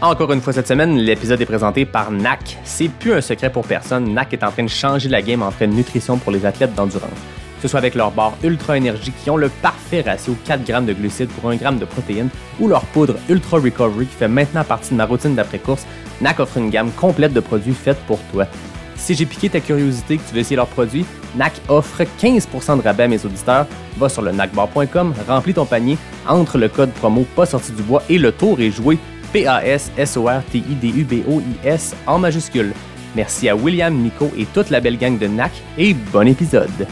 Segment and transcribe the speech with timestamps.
[0.00, 2.58] Encore une fois cette semaine, l'épisode est présenté par NAC.
[2.62, 5.50] C'est plus un secret pour personne, NAC est en train de changer la game en
[5.50, 7.10] train de nutrition pour les athlètes d'endurance.
[7.56, 10.86] Que ce soit avec leur barre Ultra Énergie qui ont le parfait ratio 4 grammes
[10.86, 12.28] de glucides pour 1 g de protéines
[12.60, 15.84] ou leur poudre Ultra Recovery qui fait maintenant partie de ma routine d'après-course,
[16.20, 18.46] NAC offre une gamme complète de produits faits pour toi.
[18.94, 22.82] Si j'ai piqué ta curiosité que tu veux essayer leurs produits, NAC offre 15% de
[22.82, 23.66] rabais à mes auditeurs.
[23.96, 28.04] Va sur le nacbar.com, remplis ton panier, entre le code promo pas sorti du bois
[28.08, 28.96] et le tour est joué
[29.32, 32.74] P-A-S-S-O-R-T-I-D-U-B-O-I-S en majuscule.
[33.14, 36.86] Merci à William, Nico et toute la belle gang de NAC et bon épisode.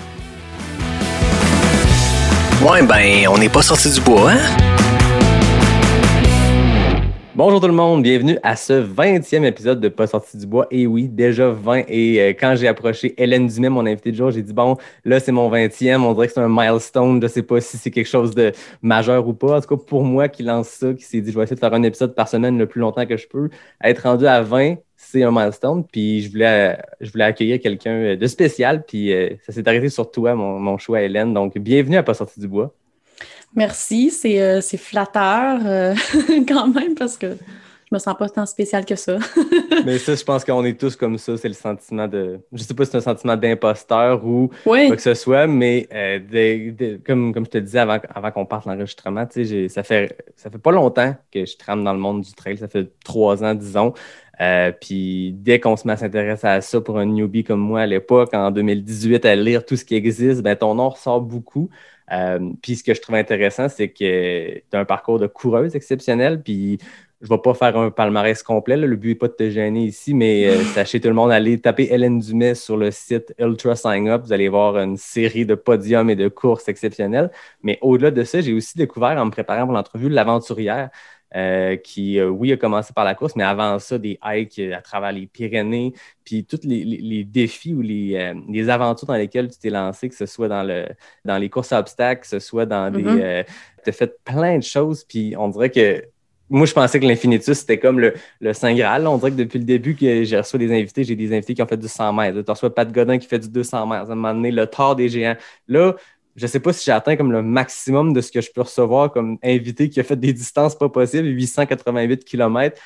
[2.62, 4.38] Ouais, ben, on n'est pas sorti du bois, hein?
[7.36, 10.66] Bonjour tout le monde, bienvenue à ce 20e épisode de Pas sorti du bois.
[10.70, 11.82] Et oui, déjà 20.
[11.86, 15.20] Et euh, quand j'ai approché Hélène Dumais, mon invité de jour, j'ai dit bon, là
[15.20, 17.20] c'est mon 20e, on dirait que c'est un milestone.
[17.20, 19.58] Je sais pas si c'est quelque chose de majeur ou pas.
[19.58, 21.60] En tout cas, pour moi qui lance ça, qui s'est dit je vais essayer de
[21.60, 23.50] faire un épisode par semaine le plus longtemps que je peux,
[23.84, 25.84] être rendu à 20, c'est un milestone.
[25.92, 26.78] Puis je voulais,
[27.22, 28.82] accueillir quelqu'un de spécial.
[28.88, 31.34] Puis euh, ça s'est arrêté sur toi, mon, mon choix, Hélène.
[31.34, 32.72] Donc bienvenue à Pas sorti du bois.
[33.54, 35.94] Merci, c'est euh, flatteur euh,
[36.48, 37.28] quand même parce que
[37.88, 39.16] je me sens pas tant spécial que ça.
[39.86, 41.36] Mais ça, je pense qu'on est tous comme ça.
[41.36, 42.40] C'est le sentiment de.
[42.52, 45.86] Je sais pas si c'est un sentiment d'imposteur ou oui, quoi que ce soit, mais
[45.92, 49.24] euh, de- de- comme, comme je te disais avant, avant qu'on parte l'enregistrement,
[49.68, 52.58] ça fait, ça fait pas longtemps que je trame dans le monde du trail.
[52.58, 53.94] Ça fait trois ans, disons.
[54.40, 57.82] Euh, puis dès qu'on se met à s'intéresser à ça pour un newbie comme moi
[57.82, 61.70] à l'époque, en 2018, à lire tout ce qui existe, ben ton nom ressort beaucoup.
[62.12, 65.74] Euh, puis ce que je trouve intéressant, c'est que tu as un parcours de coureuse
[65.74, 66.42] exceptionnel.
[66.42, 66.78] Puis
[67.22, 68.76] je vais pas faire un palmarès complet.
[68.76, 68.86] là.
[68.86, 71.58] Le but n'est pas de te gêner ici, mais euh, sachez tout le monde, allez
[71.60, 74.22] taper Hélène Dumais sur le site Ultra Sign Up.
[74.24, 77.30] Vous allez voir une série de podiums et de courses exceptionnelles.
[77.62, 80.90] Mais au-delà de ça, j'ai aussi découvert en me préparant pour l'entrevue l'aventurière.
[81.34, 84.80] Euh, qui, euh, oui, a commencé par la course, mais avant ça, des hikes à
[84.80, 85.92] travers les Pyrénées,
[86.24, 89.70] puis tous les, les- les défis ou les, euh, les aventures dans lesquelles tu t'es
[89.70, 90.86] lancé, que ce soit dans, le,
[91.24, 93.02] dans les courses à obstacles, que ce soit dans des...
[93.02, 93.18] Mhm.
[93.20, 93.42] euh,
[93.84, 96.04] tu as fait plein de choses, puis on dirait que
[96.48, 99.04] moi, je pensais que l'Infinitus, c'était comme le, le Saint Graal.
[99.08, 101.62] On dirait que depuis le début que j'ai reçu des invités, j'ai des invités qui
[101.62, 102.40] ont fait du 100 mètres.
[102.40, 104.08] Tu reçois Pat Godin qui fait du 200 mètres.
[104.08, 105.34] À un moment donné, le Thor des géants.
[105.66, 105.96] Là,
[106.36, 108.60] je ne sais pas si j'ai atteint comme le maximum de ce que je peux
[108.60, 112.80] recevoir comme invité qui a fait des distances pas possibles, 888 km.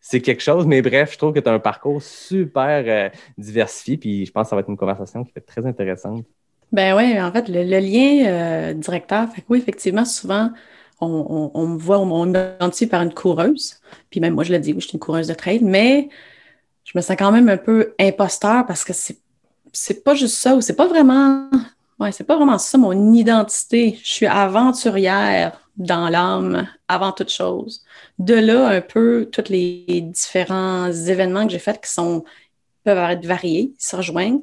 [0.00, 3.96] C'est quelque chose, mais bref, je trouve que tu as un parcours super euh, diversifié.
[3.96, 6.24] Puis je pense que ça va être une conversation qui va être très intéressante.
[6.72, 10.50] ben ouais, en fait, le, lien euh, directeur, fait que oui, effectivement, souvent,
[11.00, 13.80] on me voit, on, on m'identifie par une coureuse.
[14.10, 16.08] Puis même moi, je le dis, oui, je suis une coureuse de trail, mais
[16.84, 19.18] je me sens quand même un peu imposteur parce que c'est
[19.72, 21.48] c'est pas juste ça, ou c'est pas vraiment,
[22.00, 23.98] ouais, c'est pas vraiment ça mon identité.
[24.02, 27.84] Je suis aventurière dans l'âme avant toute chose.
[28.18, 32.24] De là, un peu, tous les différents événements que j'ai faits qui sont,
[32.84, 34.40] peuvent être variés, ils se rejoignent.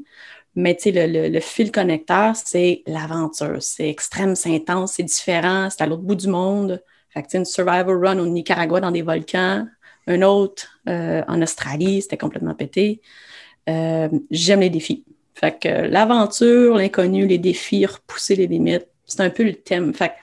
[0.55, 3.57] Mais tu sais, le, le- fil connecteur, c'est l'aventure.
[3.61, 6.83] C'est extrême, c'est intense, c'est différent, c'est à l'autre bout du monde.
[7.11, 9.67] Fait que une survival run au Nicaragua dans des volcans,
[10.07, 13.01] un autre euh, en Australie, c'était complètement pété.
[13.69, 15.05] Euh, J'aime les défis.
[15.39, 19.93] Fait que euh, l'aventure, l'inconnu, les défis, repousser les limites, c'est un peu le thème.
[19.93, 20.13] Fait que,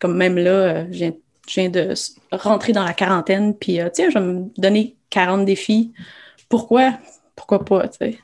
[0.00, 1.12] comme même là, euh, je viens,
[1.48, 1.94] je viens de
[2.32, 5.92] rentrer dans la quarantaine, puis euh, tiens, je vais me donner 40 défis.
[6.48, 6.94] Pourquoi?
[7.36, 8.18] Pourquoi pas, tu sais?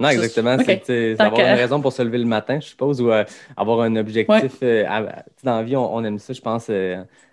[0.00, 0.58] Non, exactement.
[0.58, 3.24] C'est avoir une raison pour se lever le matin, je suppose, ou euh,
[3.56, 4.62] avoir un objectif.
[4.62, 6.70] à- dans la vie, on, on aime ça, je pense,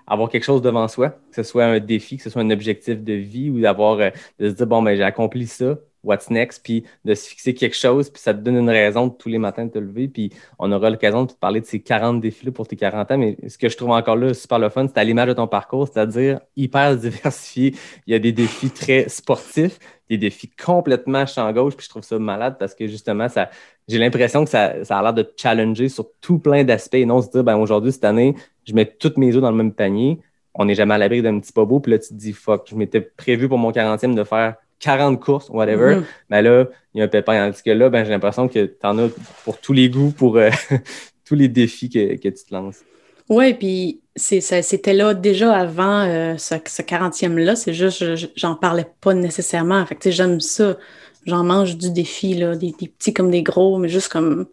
[0.07, 3.03] avoir quelque chose devant soi, que ce soit un défi, que ce soit un objectif
[3.03, 6.63] de vie, ou d'avoir, euh, de se dire, bon, ben, j'ai accompli ça, what's next,
[6.63, 9.37] puis de se fixer quelque chose, puis ça te donne une raison de tous les
[9.37, 12.51] matins de te lever, puis on aura l'occasion de te parler de ces 40 défis
[12.51, 14.99] pour tes 40 ans, mais ce que je trouve encore là super le fun, c'est
[14.99, 17.75] à l'image de ton parcours, c'est-à-dire hyper diversifié.
[18.07, 19.79] Il y a des défis très sportifs,
[20.09, 23.49] des défis complètement champ gauche, puis je trouve ça malade parce que justement, ça,
[23.87, 27.05] j'ai l'impression que ça, ça a l'air de te challenger sur tout plein d'aspects et
[27.05, 28.35] non se dire, ben aujourd'hui, cette année,
[28.65, 30.19] je mets toutes mes œufs dans le même panier.
[30.53, 32.75] On n'est jamais à l'abri d'un petit bobo, puis là, tu te dis, fuck, je
[32.75, 34.55] m'étais prévu pour mon 40e de faire
[34.85, 35.95] 40 courses, whatever.
[35.97, 36.05] Mhm.
[36.29, 37.33] Mais là, il y a un pépin.
[37.47, 39.09] Tandis que là, ben, j'ai l'impression que tu en as
[39.43, 40.49] pour tous les goûts, pour euh,
[41.25, 42.79] tous les défis que, que tu te lances.
[43.27, 47.55] Oui, puis c'était là déjà avant euh, ce, ce 40e-là.
[47.55, 49.83] C'est juste, je- je- j'en parlais pas nécessairement.
[49.85, 50.77] Fait que, j'aime ça.
[51.25, 54.45] J'en mange du défi, là, des, des petits comme des gros, mais juste comme,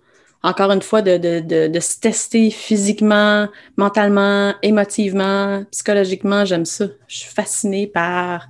[0.43, 3.47] encore une fois, de, de, de, de se tester physiquement,
[3.77, 6.47] mentalement, émotivement, psychologiquement.
[6.47, 6.87] J'aime ça.
[7.09, 8.49] Je suis fascinée par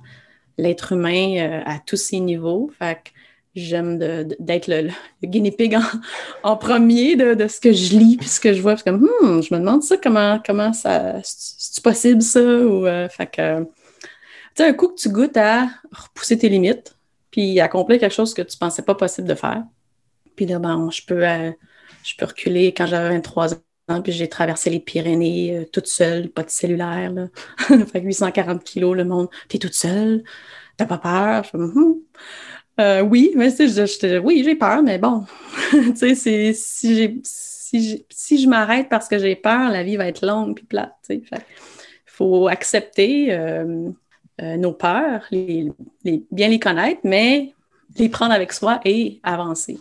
[0.57, 2.71] l'être humain euh, à tous ses niveaux.
[2.77, 3.09] Fait que
[3.55, 3.97] j'aime
[4.39, 4.89] d'être le,
[5.21, 5.77] le guinea pig
[6.43, 8.75] en, premier de, ce que je lis puis ce que je vois.
[8.77, 11.19] Comme, Hmm, je me demande ça, comment, comment ça.
[11.23, 12.41] C'est possible ça?
[12.41, 13.67] Ou, euh, fait que, tu
[14.55, 16.95] sais, un coup que tu goûtes à repousser tes limites
[17.31, 19.63] puis accomplir quelque chose que tu pensais pas possible de faire.
[20.35, 21.51] Puis là, ben, je peux, euh,
[22.03, 23.57] je peux reculer quand j'avais 23 ans,
[24.01, 27.11] puis j'ai traversé les Pyrénées euh, toute seule, pas de cellulaire.
[27.11, 27.27] Là.
[27.67, 29.29] fait que 840 kilos, le monde.
[29.49, 30.23] T'es toute seule,
[30.77, 31.45] t'as pas peur?
[31.53, 31.95] Mhm.
[32.79, 35.25] Euh, oui, mais je- oui, j'ai peur, mais bon,
[35.71, 40.25] tu sais, si, si, si je m'arrête parce que j'ai peur, la vie va être
[40.25, 40.95] longue puis plate.
[41.07, 41.15] que
[42.05, 43.91] faut accepter euh,
[44.39, 45.23] nos peurs,
[46.31, 47.53] bien les connaître, mais
[47.97, 49.79] les prendre avec soi et avancer.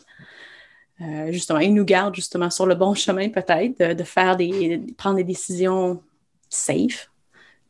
[1.02, 4.92] Euh, justement, ils nous gardent justement sur le bon chemin peut-être, de, faire des, de
[4.94, 6.00] prendre des décisions
[6.48, 7.10] safe,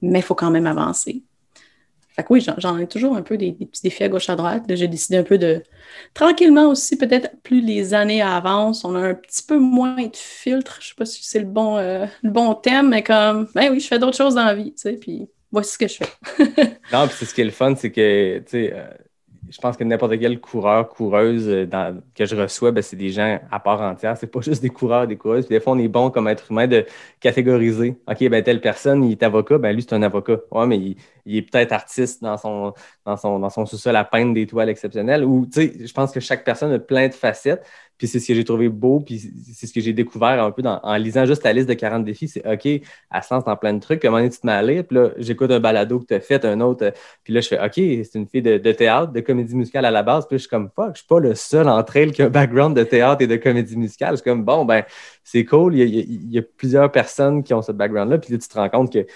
[0.03, 1.23] mais il faut quand même avancer.
[2.15, 4.65] Fait que oui, j'en- ai toujours un peu des, petits défis à gauche à droite.
[4.69, 5.63] J'ai décidé un peu de
[6.13, 10.79] tranquillement aussi, peut-être plus les années avancent, on a un petit peu moins de filtres.
[10.83, 13.81] Je sais pas si c'est le bon, euh, le bon thème, mais comme, ben oui,
[13.81, 16.79] je fais d'autres choses dans la vie, tu sais, puis voici ce que je fais.
[16.93, 18.89] Non, puis c'est ce qui est le fun, c'est que, tu sais, euh,
[19.53, 21.67] je pense que n'importe quel coureur, coureuse euh,
[22.15, 24.17] que je reçois, ben, c'est des gens à part entière.
[24.17, 25.47] C'est pas juste des coureurs, des coureuses.
[25.47, 26.87] Puis des fois, on est bon comme être humain de
[27.21, 27.97] catégoriser.
[28.09, 30.39] OK, ben telle personne, il est avocat, ben lui, c'est un avocat.
[30.51, 30.97] Ouais, mais il,
[31.27, 32.73] il est peut-être artiste dans son,
[33.05, 35.25] dans son, dans son sous-sol à peindre des toiles exceptionnelles.
[35.25, 37.65] Ou, tu sais, je pense que chaque personne a plein de facettes.
[38.03, 40.61] Puis c'est ce que j'ai trouvé beau, puis c'est ce que j'ai découvert un peu
[40.65, 42.27] en lisant juste la liste de 40 défis.
[42.27, 42.83] C'est OK, elle
[43.23, 44.03] se lance dans plein de trucs.
[44.03, 44.83] Comment est-ce que tu te mets à?
[44.83, 46.87] Puis là, j'écoute un balado que tu as fait, un autre.
[46.87, 46.91] euh,
[47.23, 50.03] Puis là, je fais OK, c'est une fille de, théâtre, de comédie musicale à la
[50.03, 50.27] base.
[50.27, 52.29] Puis je suis comme fuck, je suis pas le seul entre elles qui a un
[52.29, 54.15] background de théâtre et de comédie musicale.
[54.15, 54.83] Je suis comme bon, ben,
[55.23, 55.77] c'est cool.
[55.77, 58.19] Il y, a, plusieurs personnes qui ont ce background-là.
[58.19, 59.07] Puis là, tu te rends compte que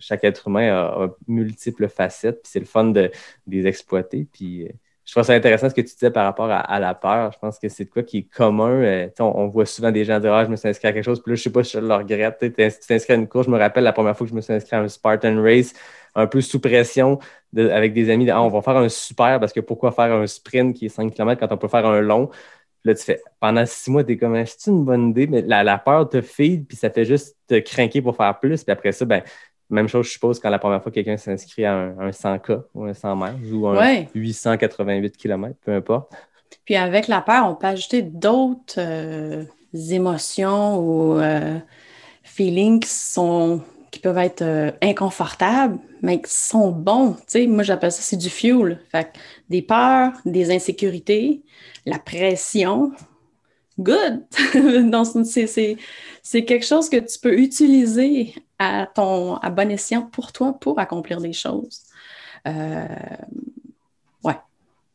[0.00, 2.42] chaque être humain a, multiples facettes.
[2.42, 3.10] Puis c'est le fun de, de
[3.46, 4.28] les exploiter.
[4.30, 4.68] Puis.
[5.04, 7.30] Je trouve ça intéressant ce que tu disais par rapport à, la peur.
[7.32, 8.70] Je pense que c'est de quoi qui est commun.
[8.70, 11.22] Euh, on, voit souvent des gens dire Ah, je me suis inscrit à quelque chose,
[11.22, 12.38] puis là, je sais pas si je le regrette.
[12.40, 13.46] Tu t'inscris à une course.
[13.46, 15.74] Je me rappelle la première fois que je me suis inscrit à un Spartan Race,
[16.14, 17.18] un peu sous pression,
[17.56, 18.24] avec des amis.
[18.24, 20.88] de, Ah, on va faire un super parce que pourquoi faire un sprint qui est
[20.88, 22.30] 5 km quand on peut faire un long?
[22.84, 25.64] Là, tu fais pendant six mois, tu es comme c'est une bonne idée, mais la,
[25.64, 28.62] la peur te feed, puis ça fait juste te craquer pour faire plus.
[28.62, 29.22] Puis après ça, ben,
[29.70, 32.84] même chose, je suppose, quand la première fois quelqu'un s'inscrit à un, un 100K ou
[32.84, 34.08] un 100 miles ou un Ouais.
[34.14, 36.12] 888 km, peu importe.
[36.64, 39.44] Puis avec la peur, on peut ajouter d'autres euh,
[39.90, 41.58] émotions ou euh,
[42.22, 47.12] feelings qui sont qui peuvent être euh, inconfortables, mais qui sont bons.
[47.12, 48.80] Tu sais, moi, j'appelle ça, c'est du fuel.
[48.90, 49.18] Fait que
[49.48, 51.42] des peurs, des insécurités,
[51.86, 52.90] la pression.
[53.78, 54.22] Good!
[54.90, 55.76] Donc, c'est- c'est
[56.22, 60.78] c'est quelque chose que tu peux utiliser à ton à bon escient pour toi pour
[60.78, 61.82] accomplir des choses.
[62.46, 62.86] Euh,
[64.22, 64.34] ouais.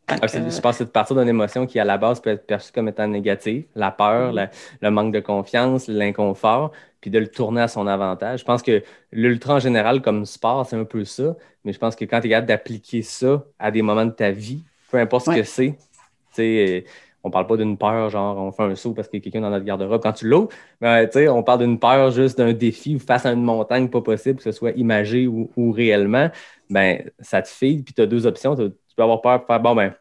[0.07, 2.31] Ah, que- je pense que c'est de partir d'une émotion qui, à la base, peut
[2.31, 4.35] être perçue comme étant négative, la peur, Mhm.
[4.35, 4.49] la-
[4.81, 8.39] le manque de confiance, l'inconfort, puis de le tourner à son avantage.
[8.39, 8.81] Je pense que
[9.11, 12.27] l'ultra en général, comme sport, c'est un peu ça, mais je pense que quand tu
[12.27, 15.71] es capable d'appliquer ça à des moments de ta vie, peu importe ce que c'est,
[15.73, 15.77] tu
[16.33, 16.85] sais,
[17.23, 19.41] on parle pas d'une peur, genre on fait un saut parce qu'il y a quelqu'un
[19.41, 20.01] dans notre garde-robe.
[20.01, 20.49] Quand tu l'ouvres,
[20.81, 23.89] mais tu sais, on parle d'une peur juste d'un défi ou face à une montagne
[23.89, 26.29] pas possible, que ce soit imagé ou, réellement,
[26.69, 28.55] ben ça te file, puis tu as deux options.
[28.55, 29.93] Tu peux avoir peur faire bon, ben,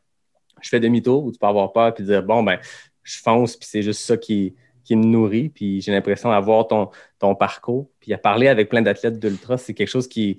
[0.60, 2.58] je fais demi-tour, ou tu peux avoir peur puis dire bon, ben,
[3.02, 6.90] je fonce, puis c'est juste ça qui, qui me nourrit, puis j'ai l'impression d'avoir ton,
[7.18, 10.38] ton parcours, puis à parler avec plein d'athlètes d'ultra, c'est quelque chose qui,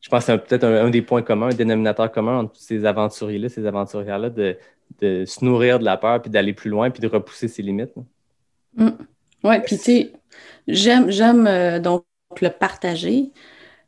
[0.00, 3.48] je pense, c'est peut-être un, des points communs, un dénominateur commun entre tous ces aventuriers-là,
[3.48, 4.56] ces aventurières-là, de,
[5.00, 7.94] de se nourrir de la peur, puis d'aller plus loin, puis de repousser ses limites.
[9.44, 10.12] Oui, puis tu sais,
[10.68, 12.04] j'aime, euh, donc
[12.40, 13.30] le partager.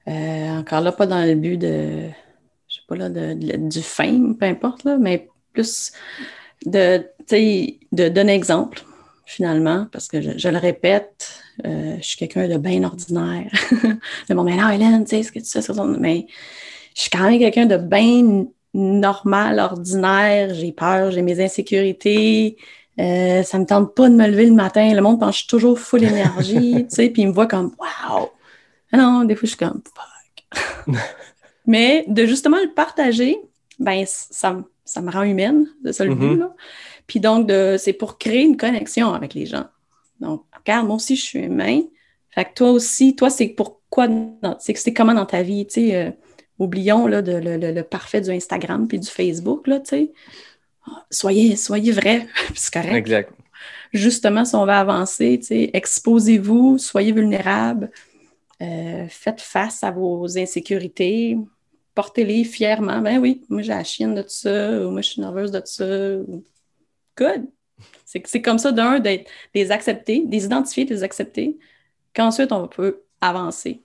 [0.08, 2.08] Euh, encore là, pas dans le but de,
[2.68, 5.92] je sais pas là, de, de- du fame, peu importe, là, mais plus
[6.66, 8.82] de, de donner exemple,
[9.26, 13.50] finalement, parce que je, le répète, euh, je suis quelqu'un de bien ordinaire.
[14.28, 15.60] Le monde, mais non, Hélène, tu sais, ce que tu sais.
[15.98, 16.26] Mais
[16.94, 20.54] je suis quand même quelqu'un de bien normal, ordinaire.
[20.54, 22.56] J'ai peur, j'ai mes insécurités.
[23.00, 24.92] Euh, ça me tente pas de me lever le matin.
[24.94, 27.46] Le monde pense que je suis toujours full énergie, tu sais, puis il me voit
[27.46, 28.30] comme wow.
[28.92, 30.96] Ah non, des fois, je suis comme fuck.
[31.66, 33.38] Mais de justement le partager,
[33.78, 36.40] ben ça, me- ça me rend humaine, c'est ça le but, Mhm.
[36.40, 36.54] là.
[37.06, 39.66] Puis donc, de- c'est pour créer une connexion avec les gens.
[40.20, 41.80] Donc, regarde, moi aussi, je suis humain.
[42.30, 44.08] Fait que toi aussi, toi, c'est pourquoi,
[44.58, 46.10] c'est que c'est comment dans ta vie, tu sais, euh,
[46.62, 50.12] oublions là, de, le, le, le, parfait du Instagram puis du Facebook, là, tu sais.
[51.10, 52.94] Soyez, soyez vrai, c'est correct.
[52.94, 53.32] Exact.
[53.92, 57.90] Justement, si on va avancer, tu sais, exposez-vous, soyez vulnérables,
[58.60, 61.36] euh, faites face à vos insécurités,
[61.94, 63.00] portez-les fièrement.
[63.00, 65.84] Ben oui, moi j'ai la chienne de ça, ou moi je suis nerveuse de ça.
[67.16, 67.46] Good.
[68.04, 71.58] C'est comme ça, d'un, d'être des accepter, des identifier, des accepter,
[72.14, 73.82] qu'ensuite on peut avancer.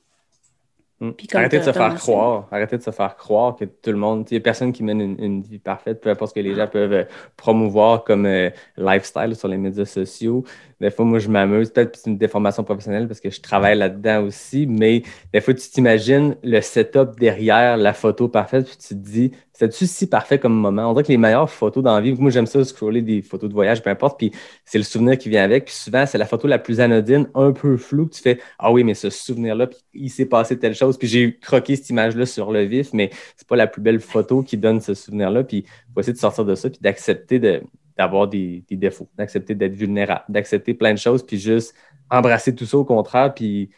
[1.00, 1.12] Hmm.
[1.34, 2.48] Arrêtez de se faire croire.
[2.52, 4.26] Arrêtez de se faire croire que tout le monde.
[4.32, 6.68] Il n'y a personne qui mène une, vie parfaite, peu importe ce que les gens
[6.68, 7.04] peuvent euh,
[7.36, 10.44] promouvoir comme euh, lifestyle sur les médias sociaux.
[10.82, 11.70] Des fois, moi, je m'amuse.
[11.70, 15.54] Peut-être que c'est une déformation professionnelle parce que je travaille là-dedans aussi, mais des fois,
[15.54, 20.38] tu t'imagines le setup derrière la photo parfaite, puis tu te dis, c'est-tu si parfait
[20.38, 20.92] comme moment?
[20.92, 23.50] On dirait que les meilleures photos dans la vie, moi, j'aime ça, scroller des photos
[23.50, 24.32] de voyage, peu importe, puis
[24.66, 25.66] c'est le souvenir qui vient avec.
[25.66, 28.72] Puis souvent, c'est la photo la plus anodine, un peu floue, que tu fais, ah
[28.72, 32.28] oui, mais ce souvenir-là, puis il s'est passé telle chose, puis j'ai croqué cette image-là
[32.28, 35.44] sur le vif, mais c'est pas la plus belle photo qui donne ce souvenir-là.
[35.44, 37.40] Puis, il faut essayer de sortir de ça, puis d'accepter
[37.98, 41.74] d'avoir des, défauts, d'accepter d'être vulnérable, d'accepter plein de choses, puis juste
[42.12, 43.72] embrasser tout ça au contraire, puis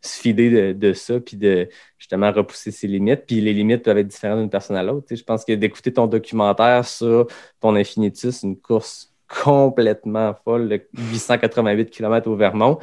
[0.00, 3.24] se fider de, ça, puis de justement repousser ses limites.
[3.26, 5.06] Puis les limites peuvent être différentes d'une personne à l'autre.
[5.14, 7.26] Je pense que d'écouter ton documentaire sur
[7.60, 9.12] ton infinitus, une course
[9.44, 12.78] complètement folle, 888 km au Vermont,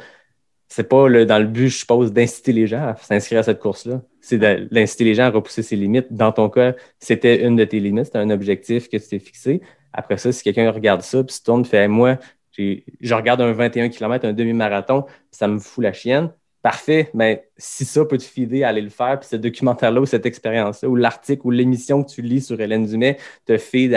[0.68, 4.02] c'est pas dans le but, je suppose, d'inciter les gens à s'inscrire à cette course-là.
[4.20, 6.06] C'est d'inciter les gens à repousser ses limites.
[6.10, 9.60] Dans ton cas, c'était une de tes limites, c'était un objectif que tu t'es fixé.
[9.92, 12.18] Après ça, si quelqu'un regarde ça, puis se tourne, fait moi,
[12.58, 16.32] je regarde un 21 km, un demi-marathon, ça me fout la chienne.
[16.64, 20.06] Parfait, mais si ça peut te fider à aller le faire, puis ce documentaire-là ou
[20.06, 23.94] cette expérience-là, ou l'article ou l'émission que tu lis sur Hélène Dumais te fide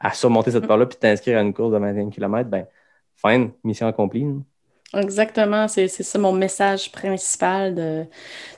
[0.00, 2.66] à, surmonter cette part-là, puis t'inscrire à une course de 21 km, ben,
[3.16, 4.26] fine, mission accomplie.
[4.96, 7.74] Exactement, c'est ça mon message principal.
[7.74, 8.04] De...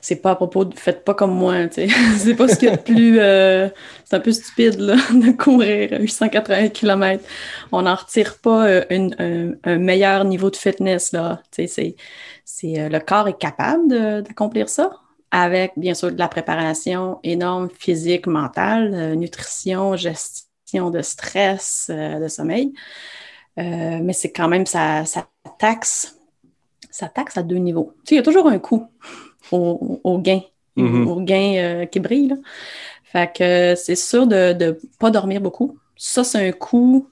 [0.01, 1.55] C'est pas à propos de faites pas comme moi.
[1.71, 3.19] c'est pas ce qu'il y a de plus.
[3.19, 3.69] Euh,
[4.05, 7.23] c'est un peu stupide là, de courir 880 km.
[7.71, 11.11] On n'en retire pas euh, un, meilleur niveau de fitness.
[11.11, 11.41] Là.
[11.51, 11.95] C'est, c'est,
[12.63, 13.87] euh, le corps est capable
[14.23, 14.91] d'accomplir ça
[15.31, 22.71] avec bien sûr de la préparation énorme physique, mentale, nutrition, gestion de stress, de sommeil.
[23.57, 25.27] mais c'est quand même ça, ça
[25.59, 26.16] taxe
[26.97, 27.93] ça taxe à deux niveaux.
[27.99, 28.87] Tu sais, il y a toujours un coût
[29.51, 30.41] au, gain,
[30.75, 32.29] au gain euh, qui brille.
[32.29, 32.35] Là.
[33.03, 35.77] Fait que c'est sûr de ne pas dormir beaucoup.
[35.95, 37.07] Ça, c'est un coût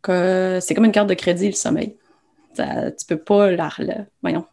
[0.00, 1.96] que c'est comme une carte de crédit, le sommeil.
[2.54, 3.70] Ça, tu peux pas la,
[4.22, 4.46] voyons.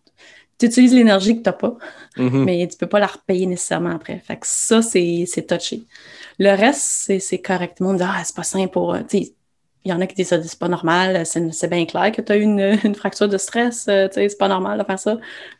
[0.57, 1.77] Tu utilises l'énergie que tu n'as pas,
[2.17, 2.43] mm-hmm.
[2.43, 4.19] mais tu peux pas la repayer nécessairement après.
[4.19, 5.83] Fait que ça, c'est touché.
[6.37, 7.77] Le reste, c'est correct.
[7.77, 8.93] Tout le monde dit Ah, c'est pas simple pour.
[8.93, 9.01] Euh,
[9.85, 12.31] il y en a qui disent ça, c'est pas normal, c'est bien clair que tu
[12.31, 12.41] as eu
[12.83, 15.17] une, fracture de stress, euh, c'est pas normal de faire ça.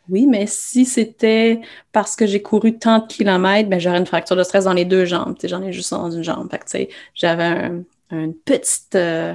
[0.08, 1.60] Oui, mais si c'était
[1.92, 4.84] parce que j'ai couru tant de kilomètres, ben, j'aurais une fracture de stress dans les
[4.84, 5.36] deux jambes.
[5.44, 6.50] J'en ai juste dans une jambe.
[6.50, 9.34] Fait j'avais un, un, petite, euh,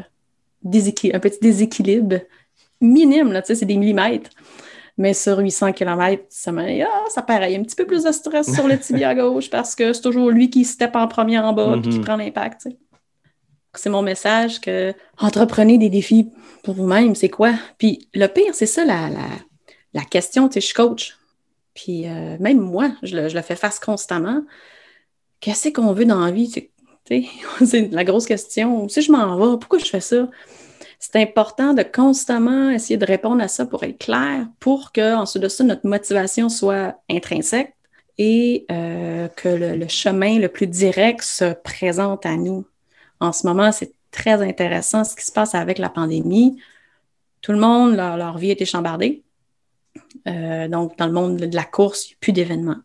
[0.65, 2.17] un petit déséquilibre
[2.81, 4.29] minime, là, c'est des millimètres.
[4.98, 7.55] Mais sur 800 km, ça m'a ah, ça paraît.
[7.55, 10.50] un petit peu plus de stress sur le tibia gauche parce que c'est toujours lui
[10.50, 12.01] qui step en premier en bas et qui mm-hmm.
[12.01, 12.67] prend l'impact.
[13.73, 16.29] C'est mon message que entreprenez des défis
[16.63, 17.53] pour vous-même, c'est quoi?
[17.77, 21.17] Puis le pire, c'est ça la, question, tu sais, je coach.
[21.73, 24.43] Puis euh, même moi, je le, fais face constamment.
[25.39, 26.69] Qu'est-ce qu'on veut dans la vie?
[27.65, 28.87] C'est la grosse question.
[28.87, 30.29] Si je m'en vais, pourquoi je fais ça?
[30.99, 35.41] C'est important de constamment essayer de répondre à ça pour être clair, pour que, ensuite
[35.41, 37.73] de ça, notre motivation soit intrinsèque
[38.19, 42.65] et euh, que le, chemin le plus direct se présente à nous.
[43.21, 46.61] En ce moment, c'est très intéressant ce qui se passe avec la pandémie.
[47.41, 49.23] Tout le monde, leur, vie est échambardée.
[50.27, 52.81] Euh, donc, dans le monde de la course, il n'y a plus d'événements.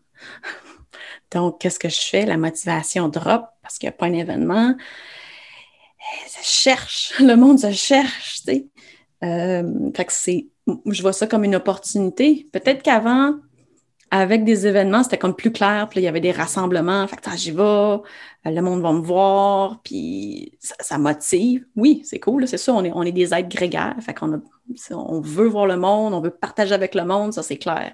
[1.31, 2.25] donc, qu'est-ce que je fais?
[2.25, 4.75] La motivation drop parce qu'il n'y a pas un événement.
[6.27, 8.67] Ça cherche, le monde se cherche, tu sais.
[9.23, 9.91] Euh,
[10.85, 12.47] je vois ça comme une opportunité.
[12.53, 13.35] Peut-être qu'avant,
[14.11, 15.87] avec des événements, c'était comme plus clair.
[15.89, 17.07] Puis il y avait des rassemblements.
[17.07, 17.99] Fait que j'y vais, euh,
[18.45, 21.65] le monde va me voir, puis ça, motive.
[21.75, 22.73] Oui, c'est cool, c'est ça.
[22.73, 23.95] On est, des êtres grégaires.
[24.01, 24.41] Fait qu'on
[24.91, 27.93] on veut voir le monde, on veut partager avec le monde, ça c'est clair.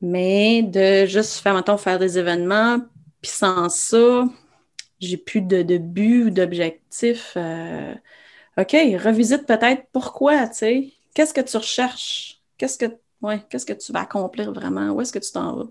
[0.00, 2.78] Mais de juste faire, maintenant faire des événements,
[3.20, 4.24] puis sans ça,
[5.00, 7.34] j'ai plus de, de but ou d'objectif.
[7.36, 7.94] Euh,
[8.58, 10.92] OK, revisite peut-être pourquoi, tu sais.
[11.14, 12.40] Qu'est-ce que tu recherches?
[12.58, 12.86] Qu'est-ce que
[13.22, 14.90] ouais, qu'est-ce que tu vas accomplir vraiment?
[14.90, 15.66] Où est-ce que tu t'en vas?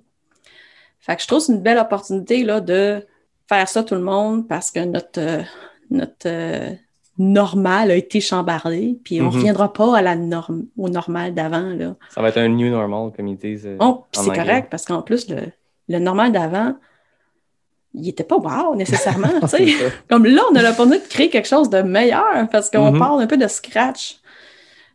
[1.00, 3.06] Fait que je trouve que c'est une belle opportunité là, de
[3.48, 5.42] faire ça tout le monde parce que notre, euh,
[5.90, 6.70] notre, euh,
[7.18, 9.36] normal a été chambardé, puis on ne Mhm.
[9.36, 11.76] reviendra pas à la norme, au normal d'avant.
[12.10, 13.68] Ça va être un new normal, comme ils disent.
[13.68, 15.42] euh, en c'est correct, parce qu'en plus, le,
[15.90, 16.76] le normal d'avant,
[17.94, 19.28] il n'était pas wow nécessairement.
[20.10, 23.00] Comme là, on a l'opportunité de créer quelque chose de meilleur parce qu'on Mhm.
[23.00, 24.20] parle un peu de scratch.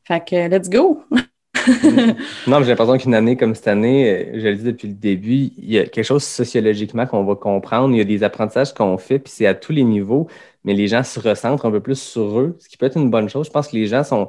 [0.05, 1.03] Fait que let's go!
[2.47, 4.95] Non, mais j'ai l'impression qu'une année comme cette année, euh, je le dis depuis le
[4.95, 7.95] début, il y a quelque chose sociologiquement qu'on va comprendre.
[7.95, 10.29] Il y a des apprentissages qu'on fait, puis c'est à tous les niveaux,
[10.65, 13.11] mais les gens se recentrent un peu plus sur eux, ce qui peut être une
[13.11, 13.47] bonne chose.
[13.47, 14.29] Je pense que les gens sont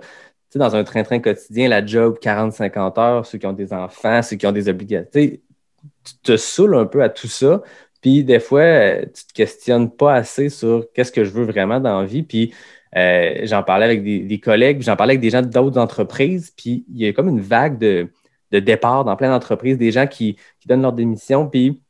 [0.56, 4.48] dans un train-train quotidien, la job 40-50 heures, ceux qui ont des enfants, ceux qui
[4.48, 5.10] ont des obligations.
[5.14, 7.62] Tu te saoules un peu à tout ça.
[8.02, 11.80] Puis des fois, euh, tu te questionnes pas assez sur qu'est-ce que je veux vraiment
[11.80, 12.24] dans la vie.
[12.24, 12.54] Puis
[12.96, 16.52] euh, j'en parlais avec des, des collègues, puis j'en parlais avec des gens d'autres entreprises.
[16.56, 18.08] Puis il y a comme une vague de,
[18.52, 21.82] de départ dans plein d'entreprises, des gens qui, qui donnent leur démission, puis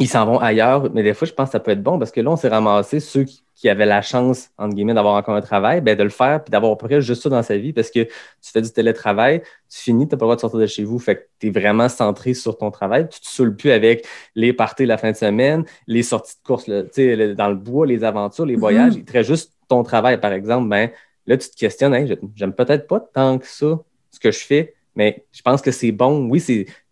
[0.00, 0.90] ils s'en vont ailleurs.
[0.92, 2.48] Mais des fois, je pense que ça peut être bon parce que là, on s'est
[2.48, 6.02] ramassé ceux qui, qui avaient la chance, entre guillemets, d'avoir encore un travail, ben, de
[6.02, 8.10] le faire puis d'avoir à peu près juste ça dans sa vie parce que tu
[8.52, 10.98] fais du télétravail, tu finis, tu n'as pas le droit de sortir de chez vous.
[10.98, 13.08] Fait que tu es vraiment centré sur ton travail.
[13.08, 16.64] Tu te saoules plus avec les parties la fin de semaine, les sorties de course
[16.90, 18.94] sais, le- dans le bois, les aventures, les voyages.
[18.96, 20.68] Il te reste juste ton travail, par exemple.
[20.68, 20.90] Ben,
[21.26, 23.78] là, tu te questionnes, Hey, j'aime peut-être pas tant que ça
[24.10, 26.28] ce que je fais, mais je pense que c'est bon.
[26.28, 26.40] Oui,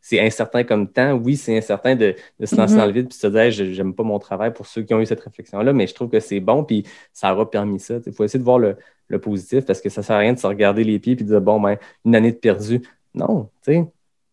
[0.00, 1.12] c'est incertain comme temps.
[1.14, 2.81] Oui, c'est incertain de, de se lancer Mhm.
[2.81, 4.93] dans le vide puis se dire, Hey, je j'aime pas mon travail pour ceux qui
[4.95, 7.95] ont eu cette réflexion-là, mais je trouve que c'est bon puis ça aura permis ça.
[8.05, 8.76] Il faut essayer de voir le,
[9.09, 11.31] le positif parce que ça sert à rien de se regarder les pieds puis de
[11.31, 12.83] dire, bon, ben, une année de perdu.
[13.14, 13.85] Non, tu sais.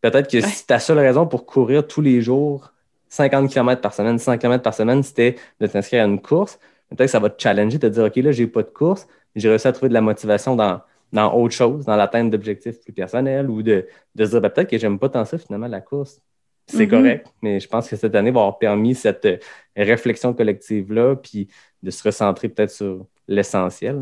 [0.02, 2.72] Peut-être que si ta seule raison pour courir tous les jours
[3.10, 6.58] 50 km par semaine, 100 km par semaine, c'était de t'inscrire à une course,
[6.90, 9.08] peut-être que ça va te challenger, de te dire, OK, là, j'ai pas de course,
[9.36, 10.82] mais j'ai réussi à trouver de la motivation dans,
[11.14, 14.70] dans autre chose, dans l'atteinte d'objectifs plus personnels ou de, de se dire, ben, peut-être
[14.70, 16.22] que j'aime pas tant ça, finalement, la course.
[16.68, 16.90] C'est Mhm.
[16.92, 19.38] correct, mais je pense que cette année va avoir permis cette euh,
[19.76, 21.48] réflexion collective-là, puis
[21.82, 23.98] de se recentrer peut-être sur l'essentiel.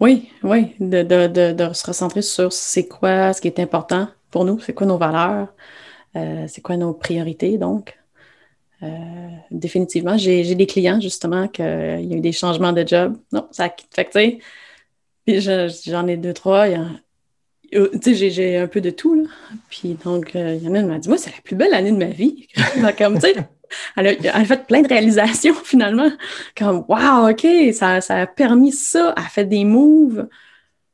[0.00, 4.08] Oui, oui, de, de, de, de se recentrer sur c'est quoi ce qui est important
[4.30, 5.48] pour nous, c'est quoi nos valeurs,
[6.16, 7.98] euh, c'est quoi nos priorités, donc.
[8.82, 11.68] Euh, définitivement, j'ai des clients, justement, qu'il y
[12.14, 13.16] a eu des changements de job.
[13.32, 14.38] Non, ça a fait que,
[15.26, 16.68] tu sais, j'en ai deux, trois.
[16.68, 16.84] euh,
[17.70, 19.24] Tu sais, j'ai- un peu de tout, là.
[19.68, 21.74] Puis donc, euh, il y en a une m'a dit, moi, c'est la plus belle
[21.74, 22.48] année de ma vie.
[22.98, 23.34] Comme, tu sais,
[23.96, 26.10] elle a, fait plein de réalisations, finalement.
[26.56, 29.12] Comme, wow, OK, ça, ça a permis ça.
[29.16, 30.28] Elle a fait des moves.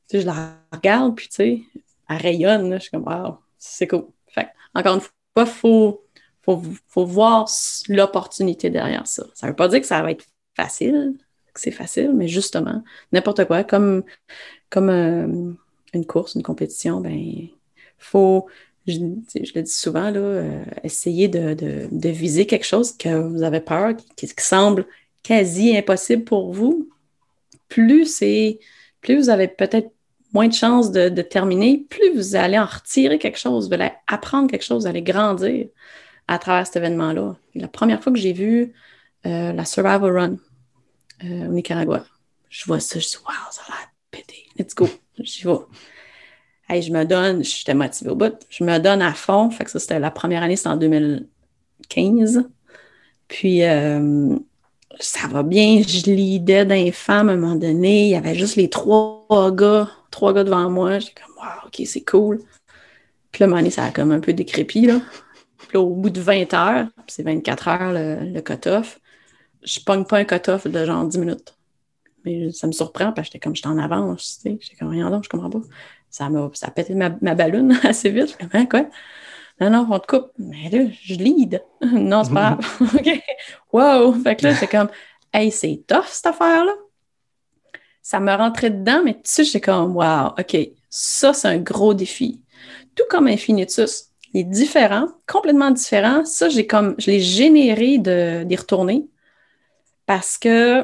[0.08, 1.60] Tu sais, je la regarde, puis tu sais,
[2.08, 2.74] elle rayonne.
[2.74, 4.06] Je suis comme, wow, c'est cool.
[4.28, 6.03] Fait encore une fois, il faut,
[6.44, 7.48] faut, faut voir
[7.88, 9.24] l'opportunité derrière ça.
[9.34, 11.14] Ça veut pas dire que ça va être facile,
[11.52, 14.02] que c'est facile, mais justement, n'importe quoi, comme,
[14.70, 15.52] comme euh,
[15.94, 17.48] une course, une compétition, ben,
[17.98, 18.46] faut,
[18.86, 23.96] je, le dis souvent, là, euh, essayer de, viser quelque chose que vous avez peur,
[23.96, 24.86] qui, qui semble
[25.22, 26.90] quasi impossible pour vous.
[27.68, 28.58] Plus c'est,
[29.00, 29.90] plus vous avez peut-être
[30.32, 33.92] moins de chances de, de terminer, plus vous allez en retirer quelque chose, vous allez
[34.08, 35.68] apprendre quelque chose, vous allez grandir
[36.28, 37.36] à travers cet événement-là.
[37.54, 38.72] La première fois que j'ai vu
[39.26, 40.36] euh, la Survival Run
[41.24, 42.04] euh, au Nicaragua,
[42.48, 45.58] je vois ça, je dis, wow, ça a l'air pété, let's go, j'y vais.
[46.68, 49.50] Hey, je me donne, j'étais motivée au bout, je me donne à fond.
[49.50, 52.48] Fait que ça, c'était la première année, c'était en 2015.
[53.28, 54.38] Puis, euh,
[55.00, 58.04] ça va bien, je lidais d'un femme à un moment donné.
[58.04, 60.98] Il y avait juste les trois gars, trois gars devant moi.
[60.98, 62.38] J'étais comme, wow, OK, c'est cool.
[63.30, 65.00] Puis là, à un moment donné, ça a comme un peu décrépi, là.
[65.74, 69.00] Puis là, au bout de 20 heures, c'est 24 heures le, le cut-off,
[69.64, 71.56] je pogne pas un cut-off de genre 10 minutes.
[72.24, 74.58] Mais ça me surprend parce que j'étais comme, j'étais en avance, tu sais.
[74.60, 75.62] J'étais comme, rien donc, je comprends pas.
[76.10, 78.38] Ça m'a ça a pété ma, ma balloune assez vite.
[78.40, 78.86] Je hein, quoi?
[79.60, 80.30] Non, non, on te coupe.
[80.38, 81.60] Mais là, je lead.
[81.82, 82.94] non, c'est pas grave.
[82.94, 83.22] OK.
[83.72, 84.12] Wow!
[84.22, 84.90] Fait que là, c'est comme,
[85.32, 86.72] hey, c'est tough, cette affaire-là.
[88.00, 90.56] Ça me rentrait dedans, mais tu sais, j'étais comme, wow, OK,
[90.88, 92.40] ça, c'est un gros défi.
[92.94, 94.13] Tout comme Infinitus.
[94.34, 96.24] Il est différent, complètement différent.
[96.24, 99.06] Ça, j'ai comme, je l'ai généré de, d'y retourner
[100.06, 100.82] parce que,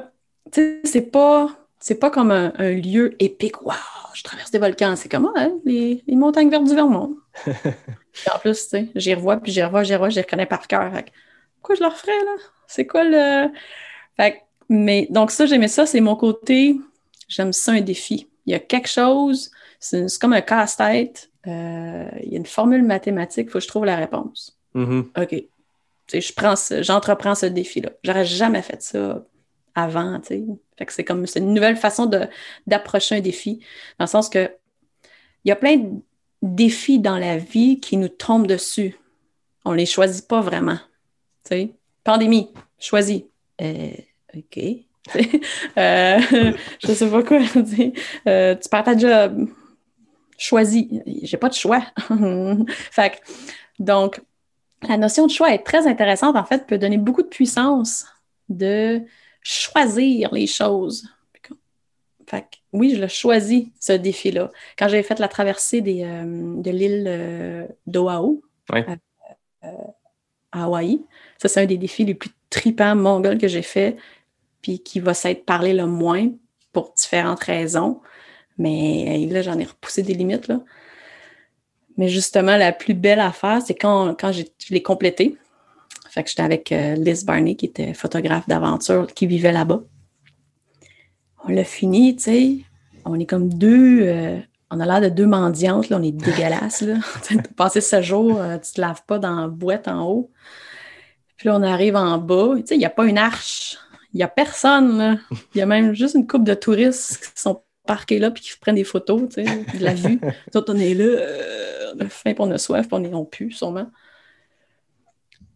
[0.51, 3.61] tu sais, c'est pas, c'est pas comme un, un lieu épique.
[3.63, 3.75] Wow,
[4.15, 4.97] je traverse des volcans.
[4.97, 7.17] C'est comme, ah, les, les montagnes vertes du Vermont.
[8.35, 10.93] En plus, tu sais, j'y revois, puis j'y revois, j'y revois, j'y reconnais par cœur.
[10.93, 11.07] Fait
[11.61, 12.33] Pourquoi je le referais, là?
[12.67, 13.49] C'est quoi le.
[14.17, 16.77] Fait mais donc, ça, j'aimais ça, c'est mon côté.
[17.29, 18.29] J'aime ça, un défi.
[18.47, 21.30] Il y a quelque chose, c'est c'est comme un casse-tête.
[21.47, 24.59] Euh, il y a une formule mathématique, il faut que je trouve la réponse.
[24.75, 25.11] Mhm.
[25.17, 25.29] OK.
[25.29, 25.47] Tu
[26.09, 27.91] sais, je prends ce- j'entreprends ce défi-là.
[28.05, 29.25] J'aurais jamais fait ça
[29.75, 30.45] avant, tu sais.
[30.79, 32.11] Fait que c'est comme, c'est une nouvelle façon
[32.67, 33.61] d'approcher un défi.
[33.99, 34.51] Dans le sens que
[35.45, 35.89] il y a plein de
[36.43, 38.97] défis dans la vie qui nous tombent dessus.
[39.65, 40.79] On les choisit pas vraiment.
[42.05, 42.49] Pandémie,
[42.79, 43.27] choisi.
[43.61, 43.91] Euh,
[44.37, 44.61] OK.
[45.79, 46.19] Euh,
[46.83, 47.39] je sais pas quoi.
[48.29, 49.49] Euh, tu perds ta job.
[50.41, 50.87] Choisis.
[51.23, 51.83] J'ai pas de choix.
[52.91, 53.17] fait que,
[53.79, 54.21] donc,
[54.89, 56.35] la notion de choix est très intéressante.
[56.35, 58.07] En fait, peut donner beaucoup de puissance
[58.49, 59.03] de
[59.43, 61.07] choisir les choses.
[62.27, 64.51] Fait que, oui, je l'ai choisi, ce défi-là.
[64.79, 66.25] Quand j'avais fait la traversée des, euh,
[66.63, 68.41] de l'île euh, d'Oahu,
[68.73, 68.87] Ouais.
[69.65, 69.69] euh,
[70.53, 71.01] à Hawaï,
[71.39, 73.97] ça, c'est un des défis les plus tripants mongols que j'ai fait,
[74.63, 76.29] puis qui va s'être parlé le moins
[76.73, 78.01] pour différentes raisons.
[78.61, 80.47] Mais là, j'en ai repoussé des limites.
[80.47, 80.61] Là.
[81.97, 85.37] Mais justement, la plus belle affaire, c'est quand, quand je l'ai complété.
[86.11, 89.81] Fait que j'étais avec euh, Liz Barney, qui était photographe d'aventure, qui vivait là-bas.
[91.45, 92.57] On l'a fini, tu sais.
[93.07, 94.03] On est comme deux.
[94.03, 94.39] euh,
[94.71, 95.97] on a l'air de deux mendiantes, là.
[95.99, 96.99] On est dégueulasses, là.
[97.57, 100.31] Passé ce jour, euh, tu te laves pas dans la boîte en haut.
[101.39, 102.57] Puis là, on arrive en bas.
[102.57, 103.79] Tu sais, il n'y a pas une arche.
[104.13, 105.17] Il n'y a personne, là.
[105.55, 108.59] Il y a même juste une couple de touristes qui sont parqués là puis qui
[108.59, 110.21] prennent des photos, tu sais, de la vue.
[110.23, 113.05] Nous autres, on est là, euh, on a faim, puis on a soif, puis on
[113.05, 113.91] est on pue, sûrement.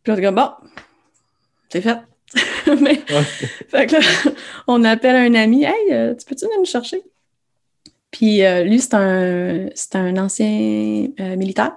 [0.02, 0.50] Puis on est comme, bon,
[1.68, 1.98] c'est fait.
[2.80, 2.96] Mais,
[3.68, 4.32] fait que là,
[4.66, 7.02] on appelle un ami, hey, euh, tu peux-tu venir nous chercher?
[8.14, 11.72] Puis euh, lui, c'est un, c'est un ancien euh, militaire.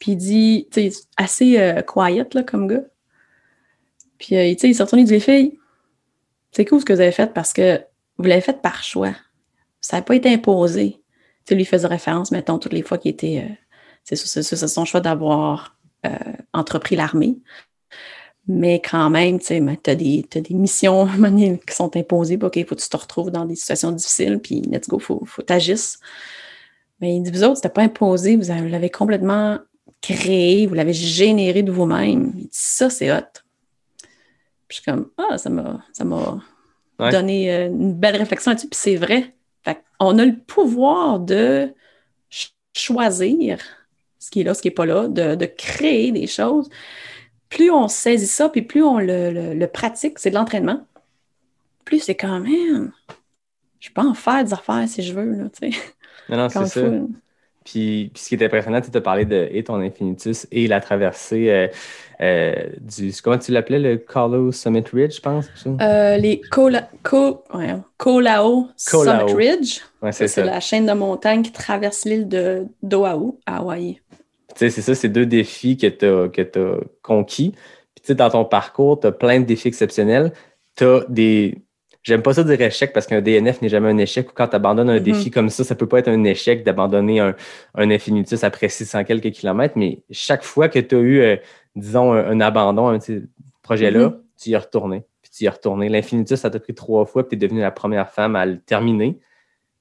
[0.00, 2.82] Puis il dit, tu sais, assez euh, quiet là, comme gars.
[4.18, 5.56] Puis tu sais, il s'est retourné, il dit, les filles,
[6.50, 7.80] c'est cool ce que vous avez fait parce que
[8.18, 9.12] vous l'avez fait par choix.
[9.86, 11.00] Ça n'a pas été imposé.
[11.44, 13.46] Tu lui il faisait référence, mettons, toutes les fois qu'il était.
[13.48, 13.54] euh,
[14.02, 14.16] c'est
[14.66, 16.10] son choix d'avoir euh,
[16.52, 17.38] entrepris l'armée.
[18.48, 21.06] Mais quand même, tu sais, tu as des, missions
[21.68, 22.36] qui sont imposées.
[22.42, 25.04] OK, il faut que tu te retrouves dans des situations difficiles, puis let's go, il
[25.04, 26.00] faut, faut t'agisses.
[27.00, 29.60] Mais il dit, vous autres, c'était pas imposé, vous avez- l'avez complètement
[30.02, 32.32] créé, vous l'avez généré de vous-même.
[32.36, 33.20] Il dit, ça, c'est hot.
[34.66, 36.40] Puis je suis comme, ah, ça m'a,
[36.98, 37.12] Ouais.
[37.12, 38.68] donné euh, une belle réflexion là-dessus.
[38.68, 39.32] Puis c'est vrai.
[39.66, 41.74] Fait on a le pouvoir de
[42.30, 43.60] ch- choisir
[44.20, 46.70] ce qui est là, ce qui n'est pas là, de, de créer des choses.
[47.50, 50.86] Plus on saisit ça, puis plus on le, le- le pratique, c'est de l'entraînement,
[51.84, 52.92] plus c'est quand même.
[53.80, 55.50] Je peux en faire des affaires si je veux, là.
[56.54, 56.80] Non, c'est ça.
[56.88, 57.10] faut.
[57.66, 60.80] Puis, puis ce qui est impressionnant, tu as parlé de et ton infinitus et la
[60.80, 61.66] traversée euh,
[62.20, 63.12] euh, du.
[63.24, 65.48] Comment tu l'appelais, le Colo Summit Ridge, je pense?
[65.66, 66.40] Euh, les ouais,
[67.02, 68.68] Kolao Kolao.
[68.76, 70.44] Summit Ridge, ouais, c'est ça.
[70.44, 74.00] la chaîne de montagnes qui traverse l'île de d'Oahu à Hawaï.
[74.50, 77.50] Tu sais, c'est ça, c'est deux défis que tu as, que t'as conquis.
[77.50, 80.32] Puis, tu sais, dans ton parcours, tu as plein de défis exceptionnels.
[80.76, 81.58] Tu as des.
[82.06, 84.54] J'aime pas ça dire échec parce qu'un DNF n'est jamais un échec ou quand tu
[84.54, 85.02] abandonnes un Mhm.
[85.02, 87.34] défi comme ça, ça peut pas être un échec d'abandonner un,
[87.74, 91.36] un infinitus après 600 quelques kilomètres, mais chaque fois que tu as eu, euh,
[91.74, 93.22] disons, un, un abandon, un de ces
[93.62, 94.20] projets-là, Mhm.
[94.40, 95.02] tu y es retourné.
[95.20, 95.88] Puis tu y es retourné.
[95.88, 98.58] L'infinitus, ça t'a pris trois fois, puis tu es devenue la première femme à le
[98.60, 99.18] terminer.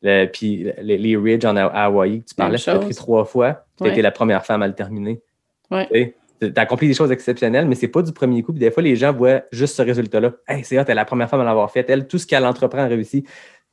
[0.02, 3.26] Le- puis les, les Ridge en Ha- Hawaï que tu parlais, ça t'a pris trois
[3.26, 3.66] fois.
[3.78, 3.92] Tu as Ouais.
[3.94, 5.22] été la première femme à le terminer.
[5.70, 6.16] Ouais.
[6.42, 8.52] Tu as accompli des choses exceptionnelles, mais c'est pas du premier coup.
[8.52, 10.34] Puis des fois, les gens voient juste ce résultat-là.
[10.48, 11.90] Hey, c'est hot, elle est la première femme à l'avoir fait.
[11.90, 13.24] Elle, tout ce qu'elle entreprend a réussi.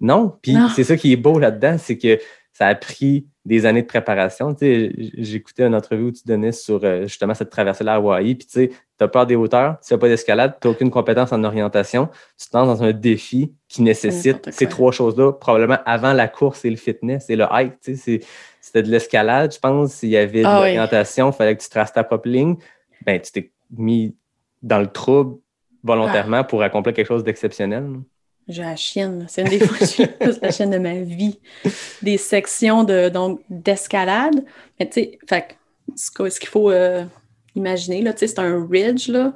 [0.00, 0.36] Non.
[0.42, 2.18] Puis c'est ça qui est beau là-dedans, c'est que
[2.52, 4.54] ça a pris des années de préparation.
[4.54, 8.34] Tu sais, J'écoutais une entrevue où tu donnais sur euh, justement cette traversée-là à Hawaï.
[8.34, 10.90] Puis tu sais, tu as peur des hauteurs, tu fais pas d'escalade, tu n'as aucune
[10.90, 12.08] compétence en orientation.
[12.38, 16.64] Tu te lances dans un défi qui nécessite ces trois choses-là, probablement avant la course
[16.64, 17.80] et le fitness et le hike.
[17.80, 18.26] Tu sais, c'est-
[18.62, 20.02] C'était de l'escalade, je pense.
[20.04, 22.56] Il y avait de Ah l'orientation, il fallait que tu traces ta propre ligne.
[23.04, 24.14] Ben, tu t'es mis
[24.62, 25.38] dans le trouble
[25.82, 26.44] volontairement Ah.
[26.44, 27.90] pour accomplir quelque chose d'exceptionnel.
[28.46, 29.26] J'ai la chienne.
[29.28, 31.40] C'est une des fois que j'ai la chienne de ma vie.
[32.02, 34.44] Des sections de, donc, d'escalade.
[34.78, 35.58] Mais tu sais, fait
[35.96, 37.04] ce qu'il faut euh,
[37.56, 39.08] imaginer, là, c'est un ridge.
[39.08, 39.34] Là.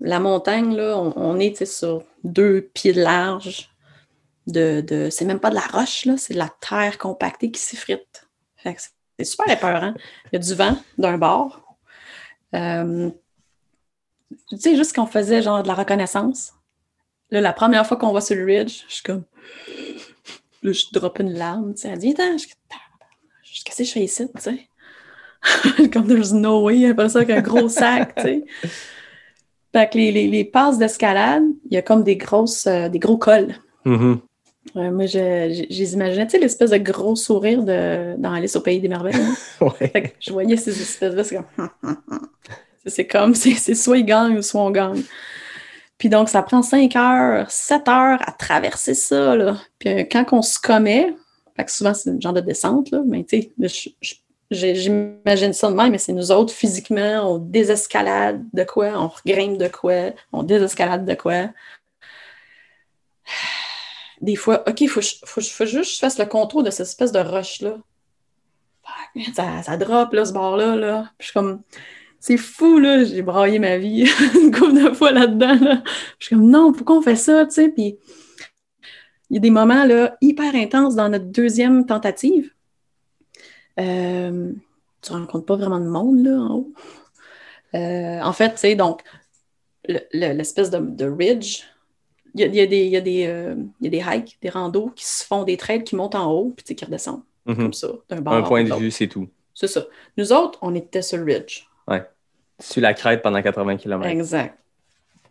[0.00, 3.70] La montagne, là, on, on est sur deux pieds de large.
[4.46, 7.60] De, de, c'est même pas de la roche, là, c'est de la terre compactée qui
[7.60, 8.25] s'effrite.
[8.76, 9.94] C'est- super épeurant.
[10.26, 11.62] Il y a du vent d'un bord.
[12.54, 13.10] Euh,
[14.50, 16.52] tu sais, juste qu'on faisait genre de la reconnaissance.
[17.30, 19.24] Là, la première fois qu'on va sur le ridge, je suis comme.
[20.62, 21.74] Là, je drop une larme.
[21.74, 22.46] Tu sais, elle dit, attends, je
[23.64, 24.68] qu'est-ce que je fais ici, tu sais?
[25.92, 28.44] comme there's no way, après ça, un gros sac, tu sais.
[29.72, 32.98] Fait que les, les, les passes d'escalade, il y a comme des grosses, euh, des
[32.98, 33.54] gros cols.
[33.84, 34.20] Mhm.
[34.74, 38.60] Ouais, moi, je, les imaginais, tu sais, l'espèce de gros sourire de, dans Alice au
[38.60, 39.14] Pays des Merveilles.
[39.16, 39.34] hein.
[39.60, 39.88] Ouais.
[39.88, 41.70] Fait que je voyais ces espèces-là, c'est comme.
[42.88, 45.02] C'est- comme, c'est soit ils gagnent ou soit on gagne.
[45.98, 49.56] Puis donc, ça prend 5 heures, 7 heures à traverser ça, là.
[49.80, 51.12] Puis euh, quand on se commet,
[51.56, 53.94] fait que souvent c'est une genre de descente, là, mais tu sais,
[54.52, 59.58] j'imagine ça de même, mais c'est nous autres, physiquement, on désescalade de quoi, on regrimpe
[59.58, 61.48] de quoi, on désescalade de quoi.
[64.26, 65.24] Des fois, OK, il faut, juste
[65.56, 67.82] que je fasse le contour de cette espèce de man,
[69.34, 70.74] Ça, ça drop, là, ce bord-là.
[70.74, 71.10] Là.
[71.16, 71.62] Puis je suis comme,
[72.18, 73.04] c'est fou, là.
[73.04, 75.58] J'ai braillé ma vie une couple de fois là-dedans.
[75.60, 75.82] Là.
[76.18, 77.68] Je suis comme, non, pourquoi on fait ça, tu sais?
[77.68, 77.98] Puis
[79.30, 82.52] il y a des moments, là, hyper intenses dans notre deuxième tentative.
[83.78, 84.52] Euh,
[85.02, 86.72] tu rencontres pas vraiment de monde, là, en haut.
[87.74, 89.02] Euh, en fait, tu sais, donc,
[89.88, 91.62] le- le- l'espèce de ridge,
[92.36, 94.38] il y a, il y a des, y a des, euh, y a des hikes,
[94.42, 97.56] des randos qui se font des trails qui montent en haut, puis qui redescendent, Mhm.
[97.56, 99.26] comme ça, d'un bord Un point de vue, c'est tout.
[99.54, 99.84] C'est ça.
[100.18, 101.64] Nous autres, on était sur le ridge.
[102.58, 104.06] Sur la crête pendant 80 km.
[104.06, 104.56] Exact.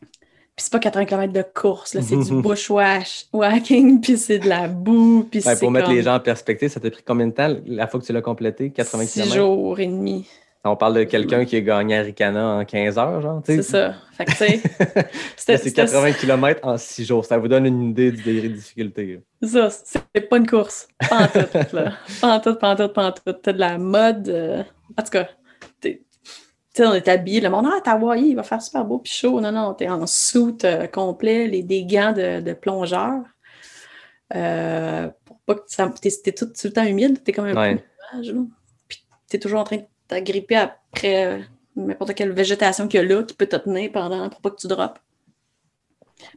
[0.01, 4.67] Puis c'est pas 80 km de course, là, c'est du bushwhacking, puis c'est de la
[4.67, 7.31] boue, puis c'est pour mettre comme les gens en perspective, ça t'a pris combien de
[7.33, 8.69] temps la fois que tu l'as complété?
[8.71, 9.35] 80 six km?
[9.35, 10.27] jours et demi.
[10.67, 13.41] On parle de quelqu'un qui a gagné à Ricana en 15 heures, genre.
[13.45, 13.93] C'est ça.
[14.13, 14.31] Fait que,
[15.37, 17.23] c'est c'était 80 km en 6 jours.
[17.23, 19.21] Ça vous donne une idée du degré de difficulté.
[19.43, 19.69] ça.
[19.69, 20.87] C'est pas une course.
[21.09, 21.93] Pas en tout, là.
[22.19, 23.31] Pas en tout, pas en tout, pas en tout.
[23.33, 24.27] T'as de la mode.
[24.29, 24.63] euh,
[24.97, 25.29] En tout cas,
[25.79, 27.41] t'es- tu sais, on est habillé.
[27.41, 29.39] Le monde, ah, t'as Hawaii, il va faire super beau puis chaud.
[29.39, 33.21] Non, non, t'es en soute euh, complet, les, des gants de, de plongeur.
[34.35, 35.91] Euh, pour pas que ça.
[36.01, 37.75] T'es, t'es tout, tout le temps humide, t'es comme un Ouais.
[37.75, 38.47] peu.
[38.87, 41.39] Puis t'es toujours en train de t'agripper après euh,
[41.75, 44.57] n'importe quelle végétation qu'il y a là qui peut te tenir pendant pour pas que
[44.57, 44.99] tu droppes.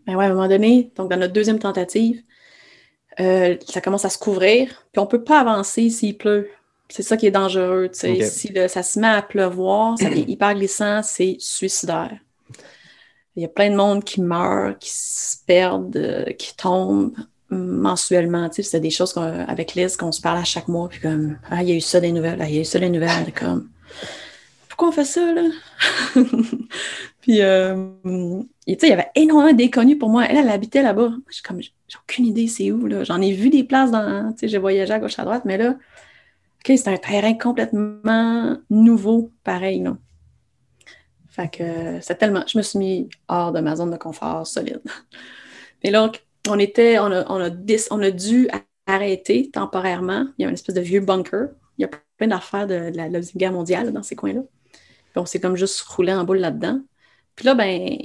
[0.07, 2.23] Mais ouais, à un moment donné, donc dans notre deuxième tentative,
[3.21, 6.49] euh, ça commence à se couvrir, puis on peut pas avancer s'il pleut.
[6.89, 7.89] C'est ça qui est dangereux.
[7.93, 8.13] tu sais.
[8.13, 8.23] Ok.
[8.23, 12.17] Si le- ça se met à pleuvoir, ça devient hyper glissant, c'est suicidaire.
[13.37, 17.15] Il y a plein de monde qui meurt, qui se perdent, euh, qui tombent
[17.51, 18.49] mensuellement.
[18.49, 20.89] Tu sais, c'est des choses avec Liz qu'on se parle à chaque mois.
[20.89, 22.65] Puis comme, ah, il y a eu ça des nouvelles, ah, il y a eu
[22.65, 23.33] ça des nouvelles.
[23.35, 23.69] Comme,
[24.69, 25.43] pourquoi on fait ça, là?
[27.21, 30.27] puis, euh, tu sais, il y avait énormément d'inconnus pour moi.
[30.27, 31.09] Elle, elle habitait là-bas.
[31.09, 33.05] Moi, J'ai comme, j'ai aucune idée c'est où, là.
[33.05, 35.57] J'en ai vu des places dans, tu sais, j'ai voyagé à gauche, à droite, mais
[35.57, 39.97] là, OK, c'est un terrain complètement nouveau, pareil, là.
[41.39, 42.43] Fait que euh, c'est tellement.
[42.49, 44.83] Je me suis mis hors de ma zone de confort solide.
[45.85, 46.11] Mais là,
[46.47, 48.49] on était, on a, dû
[48.87, 50.27] arrêter temporairement.
[50.39, 51.49] Il y a une espèce de vieux bunker.
[51.77, 54.43] Il y a plein d'affaires de, de la Deuxième Guerre mondiale dans ces coins-là.
[54.71, 56.81] Puis on s'est comme juste roulé en boule là-dedans.
[57.35, 57.99] Puis là, ben,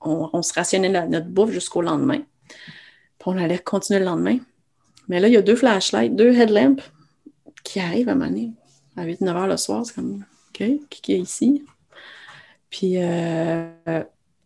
[0.00, 2.20] on, se rationnait notre bouffe jusqu'au lendemain.
[2.48, 4.38] Puis on allait continuer le lendemain.
[5.08, 6.82] Mais là, il y a deux flashlights, deux headlamps
[7.64, 8.16] qui arrivent à
[8.96, 9.84] à 8-9 heures le soir.
[9.84, 11.64] C'est comme, OK, qui ici?
[12.70, 13.70] Puis, euh,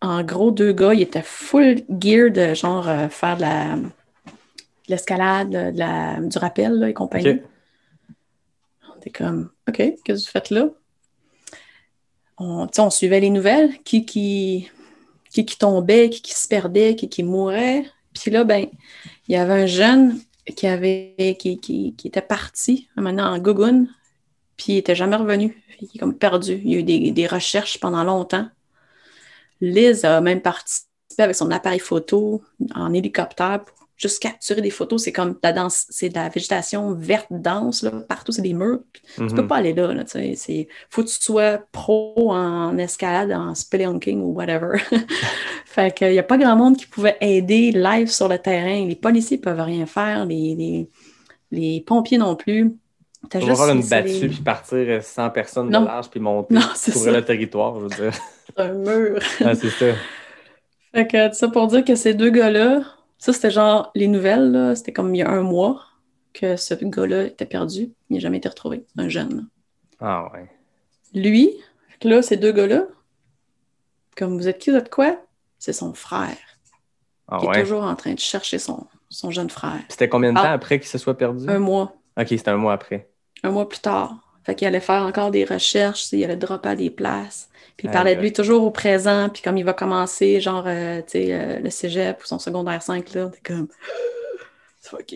[0.03, 4.89] en gros, deux gars, ils étaient full gear de genre euh, faire de la de
[4.89, 7.41] l'escalade, de la, du rappel là, et compagnie.
[8.91, 10.69] On était comme, OK, qu'est-ce que vous faites là?
[12.37, 14.69] On, on suivait les nouvelles, qui qui,
[15.31, 17.85] qui, qui tombait, qui, qui se perdait, qui, qui mourait.
[18.13, 18.67] Puis là, ben,
[19.29, 20.19] il y avait un jeune
[20.57, 23.87] qui, avait, qui, qui, qui était parti maintenant en Gogun,
[24.57, 25.63] puis il n'était jamais revenu.
[25.81, 26.61] Il est comme perdu.
[26.65, 28.49] Il y a eu des, des recherches pendant longtemps.
[29.63, 32.43] Liz a même participé avec son appareil photo
[32.75, 35.05] en hélicoptère pour juste capturer des photos.
[35.05, 37.93] C'est comme de la danse, c'est de la végétation verte dense, là.
[38.09, 38.81] partout c'est des murs.
[39.17, 39.49] Tu peux Mhm.
[39.49, 39.95] pas aller là.
[39.95, 40.35] là tu sais.
[40.37, 44.79] C'est faut que tu sois pro en escalade, en spelunking ou whatever.
[45.67, 48.87] fait qu'il n'y a pas grand monde qui pouvait aider live sur le terrain.
[48.87, 50.91] Les policiers peuvent rien faire, les, les,
[51.53, 52.75] les pompiers non plus.
[53.31, 55.83] T'as juste faire une battue puis partir 100 personnes Non.
[55.83, 58.13] de large puis monter, Non, c'est couvrir le territoire, je veux dire.
[58.57, 59.19] un mur.
[59.45, 59.87] Ah, c'est ça.
[60.95, 62.83] Fait que ça pour dire que ces deux gars-là,
[63.19, 65.81] ça c'était genre les nouvelles, là, c'était comme il y a un mois
[66.35, 67.93] que ce gars-là était perdu.
[68.11, 69.49] Il n'a jamais été retrouvé, un jeune.
[70.01, 70.51] Ah ouais.
[71.15, 71.51] Lui,
[71.89, 72.85] fait que là, ces deux gars-là,
[74.17, 75.17] comme vous êtes qui, vous êtes quoi?
[75.59, 76.37] C'est son frère
[77.29, 77.61] Ah qui est ouais.
[77.63, 79.79] toujours en train de chercher son, son jeune frère.
[79.89, 80.53] C'était combien de temps Ah.
[80.53, 81.49] après qu'il se soit perdu?
[81.49, 83.09] Un mois, Ok, c'était un mois après.
[83.43, 84.17] Un mois plus tard.
[84.45, 87.49] Fait qu'il allait faire encore des recherches, il allait dropper à des places.
[87.77, 90.99] Puis il parlait de lui toujours au présent, puis comme il va commencer, genre, euh,
[91.03, 93.69] tu sais, euh, le cégep ou son secondaire 5, là, t'es comme...
[94.81, 95.15] C'est OK.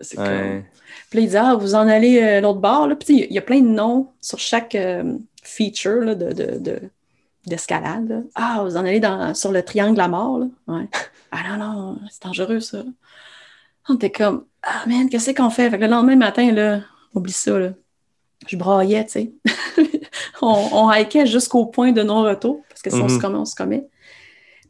[0.00, 0.64] C'est comme...
[1.10, 2.96] Puis là, il dit, ah, vous en allez euh, l'autre bord, là.
[2.96, 4.76] Puis il y a- plein de noms sur chaque
[5.42, 6.32] feature, là, de...
[6.32, 6.80] de, de-
[7.44, 8.24] d'escalade.
[8.36, 10.46] Ah, vous en allez dans, sur le triangle la mort, là.
[10.68, 10.88] Ouais.
[11.32, 12.84] Ah non, non, c'est dangereux, ça.
[13.88, 15.68] On était comme, ah man, qu'est-ce qu'on fait?
[15.68, 16.82] Fait que le lendemain matin, là,
[17.14, 17.70] oublie ça, là.
[18.48, 19.32] Je braillais, tu sais.
[20.42, 23.20] on, on hikait jusqu'au point de non-retour, parce que si on se Mhm.
[23.20, 23.86] commet, on se commet.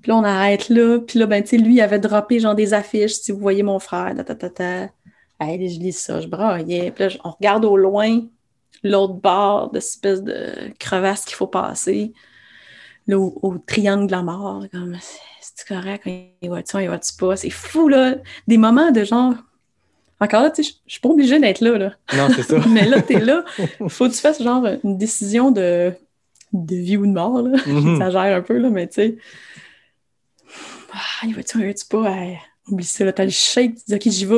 [0.02, 0.98] Puis là, on arrête là.
[0.98, 3.62] Puis là, ben, tu sais, lui, il avait droppé genre des affiches, si vous voyez
[3.62, 4.88] mon frère, ta, ta, ta, ta.
[5.40, 6.90] Hey, je lis ça, je braillais.
[6.90, 8.20] Puis là, on regarde au loin
[8.82, 12.12] l'autre bord de cette espèce de crevasse qu'il faut passer.
[13.06, 14.64] là, au, au triangle de la mort.
[14.70, 14.96] Comme,
[15.40, 17.36] c'est correct, il va-tu, il va-tu pas?
[17.36, 18.16] C'est fou, là.
[18.46, 19.34] Des moments de genre.
[20.22, 21.96] Encore là, tu sais, je suis pas obligée d'être là, là.
[22.16, 22.56] Non, c'est ça.
[22.68, 23.44] Mais là, t'es là.
[23.88, 25.92] Faut que tu fasses genre une décision de,
[26.52, 27.58] de vie ou de mort, là.
[27.66, 27.96] Mhm.
[27.98, 29.16] J'exagère un peu, là, mais tu sais.
[30.92, 32.08] Ah, il va-tu, il va-tu pas?
[32.08, 32.38] Hey,
[32.70, 33.12] oublie ça, là.
[33.12, 34.36] T'as le shake, tu dis, OK, j'y vais.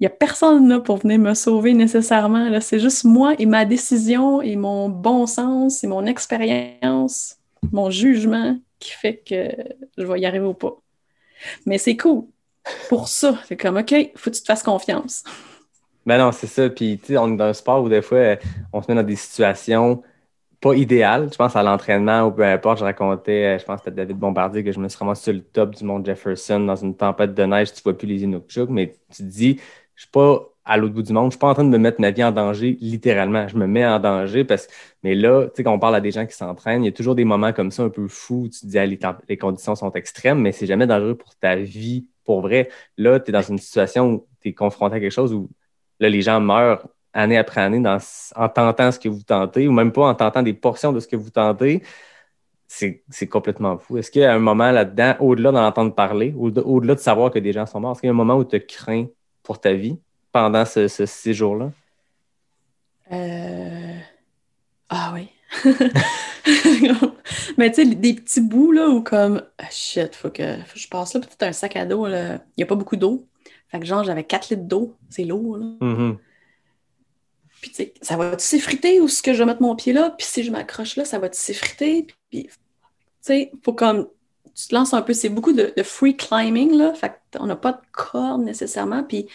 [0.00, 2.48] Il n'y a personne là pour venir me sauver nécessairement.
[2.48, 2.60] Là.
[2.60, 7.36] C'est juste moi et ma décision et mon bon sens et mon expérience,
[7.70, 9.48] mon jugement qui fait que
[9.96, 10.76] je vais y arriver ou pas.
[11.66, 12.24] Mais c'est cool.
[12.88, 15.24] Pour ça, c'est comme OK, faut que tu te fasses confiance.
[16.06, 16.68] Ben non, c'est ça.
[16.68, 18.36] Puis, tu sais, on est dans un sport où des fois,
[18.72, 20.02] on se met dans des situations
[20.60, 21.28] pas idéales.
[21.32, 22.78] Je pense à l'entraînement ou peu importe.
[22.78, 25.32] Je racontais, euh, je pense que c'était David Bombardier que je me suis ramassé sur
[25.34, 27.72] le top du mont Jefferson dans une tempête de neige.
[27.72, 29.60] Tu vois plus les Inukshuk, mais tu te dis,
[29.96, 31.32] je suis pas à l'autre bout du monde.
[31.32, 33.48] Je suis pas en train de me mettre ma vie en danger, littéralement.
[33.48, 34.68] Je me mets en danger parce
[35.02, 36.92] mais là, tu sais, quand on parle à des gens qui s'entraînent, il y a
[36.92, 38.48] toujours des moments comme ça un peu fous.
[38.52, 42.06] Tu te dis, ah, les conditions sont extrêmes, mais c'est jamais dangereux pour ta vie,
[42.24, 42.68] pour vrai.
[42.96, 45.48] Là, tu es dans une situation où tu es confronté à quelque chose où
[46.00, 47.82] là, les gens meurent année après année
[48.36, 51.06] en tentant ce que vous tentez, ou même pas en tentant des portions de ce
[51.06, 51.82] que vous tentez.
[52.66, 53.98] C'est complètement fou.
[53.98, 57.30] Est-ce qu'il y a un moment là-dedans, au-delà d'en entendre parler, au- au-delà de savoir
[57.30, 59.06] que des gens sont morts, est-ce qu'il y a un moment où tu crains
[59.42, 59.98] pour ta vie
[60.32, 61.70] pendant ce, ce séjour-là?
[63.12, 63.98] Euh,
[64.88, 65.28] Ah oui.
[67.58, 70.80] Mais tu sais, des petits bouts là où comme ah, shit, faut que, faut que
[70.80, 71.20] je passe là.
[71.20, 72.34] Peut-être un sac à dos, là.
[72.34, 73.26] il n'y a pas beaucoup d'eau.
[73.68, 74.96] Fait que genre, j'avais 4 litres d'eau.
[75.08, 75.66] C'est lourd, là.
[75.80, 76.18] Mhm.
[77.60, 80.10] Puis tu sais, ça va-tu s'effriter ou est-ce que je vais mettre mon pied là?
[80.10, 82.08] Puis si je m'accroche là, ça va-tu s'effriter?
[82.30, 82.50] Puis, tu
[83.20, 84.08] sais, faut comme.
[84.54, 85.14] Tu te lances un peu.
[85.14, 86.92] C'est beaucoup de, de free climbing, là.
[86.94, 89.04] Fait qu'on n'a pas de corde nécessairement.
[89.04, 89.28] Puis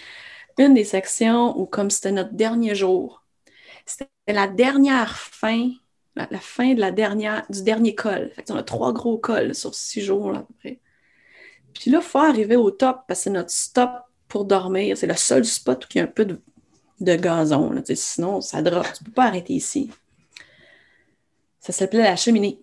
[0.57, 3.23] une des sections où, comme c'était notre dernier jour,
[3.85, 5.69] c'était la dernière fin,
[6.17, 8.31] la, fin du dernier col.
[8.35, 10.79] Fait qu'on a trois gros cols sur six jours, à peu près.
[11.73, 13.91] Puis là, il faut arriver au top parce que c'est notre stop
[14.27, 14.97] pour dormir.
[14.97, 17.83] C'est le seul spot où il y a un peu de, gazon.
[17.93, 18.85] Sinon, ça drop.
[18.85, 19.89] Tu ne peux pas arrêter ici.
[21.59, 22.59] Ça s'appelait la cheminée,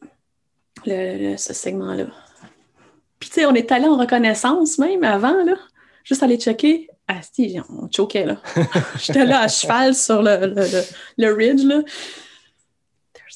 [0.84, 2.06] ce segment-là.
[3.18, 5.56] Puis, tu sais, on est allé en reconnaissance même avant, là,
[6.04, 6.88] juste aller checker.
[7.06, 8.40] Ah, si, on choquait, là.
[8.98, 10.82] J'étais là à cheval sur le, le,
[11.18, 11.82] le ridge, là.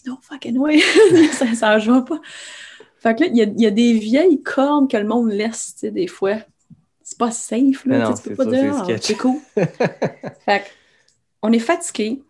[0.09, 0.81] No fucking way.
[1.33, 2.21] ça, ça ne joue pas.
[2.99, 5.31] Fait que là, il y a, il y a des vieilles cordes que le monde
[5.31, 6.37] laisse, tu sais, des fois.
[7.03, 8.11] C'est pas safe, là.
[8.11, 9.37] non, tu peux pas ça, dire, c'est Ah, cool.
[10.45, 10.65] fait que,
[11.43, 12.23] on est fatigué.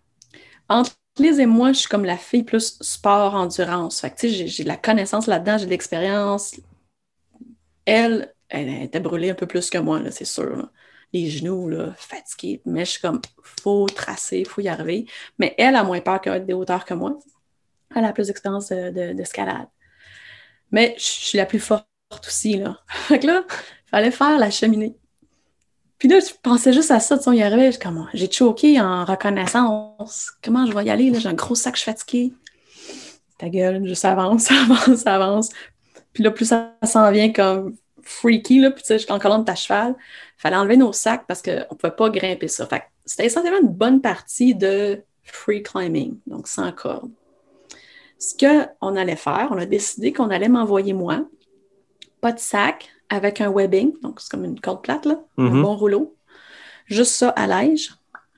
[0.68, 4.00] Entre Liz et moi, je suis comme la fille plus sport-endurance.
[4.00, 6.54] Fait que, tu sais, j'ai- de la connaissance là-dedans, j'ai de l'expérience.
[7.86, 10.56] Elle, elle était brûlée un peu plus que moi, là, c'est sûr.
[10.56, 10.70] là.
[11.12, 12.60] Les genoux, là, fatigués.
[12.66, 13.20] Mais je suis comme,
[13.62, 15.06] faut tracer, faut y arriver.
[15.38, 17.18] Mais elle a moins peur que des hauteurs que moi.
[17.94, 19.68] Elle a plus d'expérience de- de- d'escalade.
[20.70, 21.86] Mais je suis la plus forte
[22.26, 22.78] aussi, là.
[22.88, 24.96] Fait que là, il fallait faire la cheminée.
[25.98, 28.80] Puis là, je pensais juste à ça, tu sais, y arrivait, je- comment, j'ai choqué
[28.80, 30.32] en reconnaissance.
[30.42, 31.18] Comment je vais y aller, là?
[31.18, 32.32] J'ai un gros sac, je suis fatiguée.
[33.38, 35.48] Ta gueule, juste avance, ça avance, ça avance.
[36.12, 39.54] Puis là, plus ça s'en vient comme freaky, là, puis tu sais, en colonne de
[39.54, 39.94] cheval.
[40.36, 42.66] Fallait enlever nos sacs parce qu'on ne pouvait pas grimper ça.
[42.66, 47.10] Fait c'était essentiellement une bonne partie de free climbing, donc sans corde.
[48.18, 51.24] Ce qu'on allait faire, on a décidé qu'on allait m'envoyer moi,
[52.20, 55.62] pas de sac, avec un webbing, donc c'est comme une corde plate, là, un Mhm.
[55.62, 56.16] bon rouleau.
[56.86, 57.92] Juste ça à l'aige.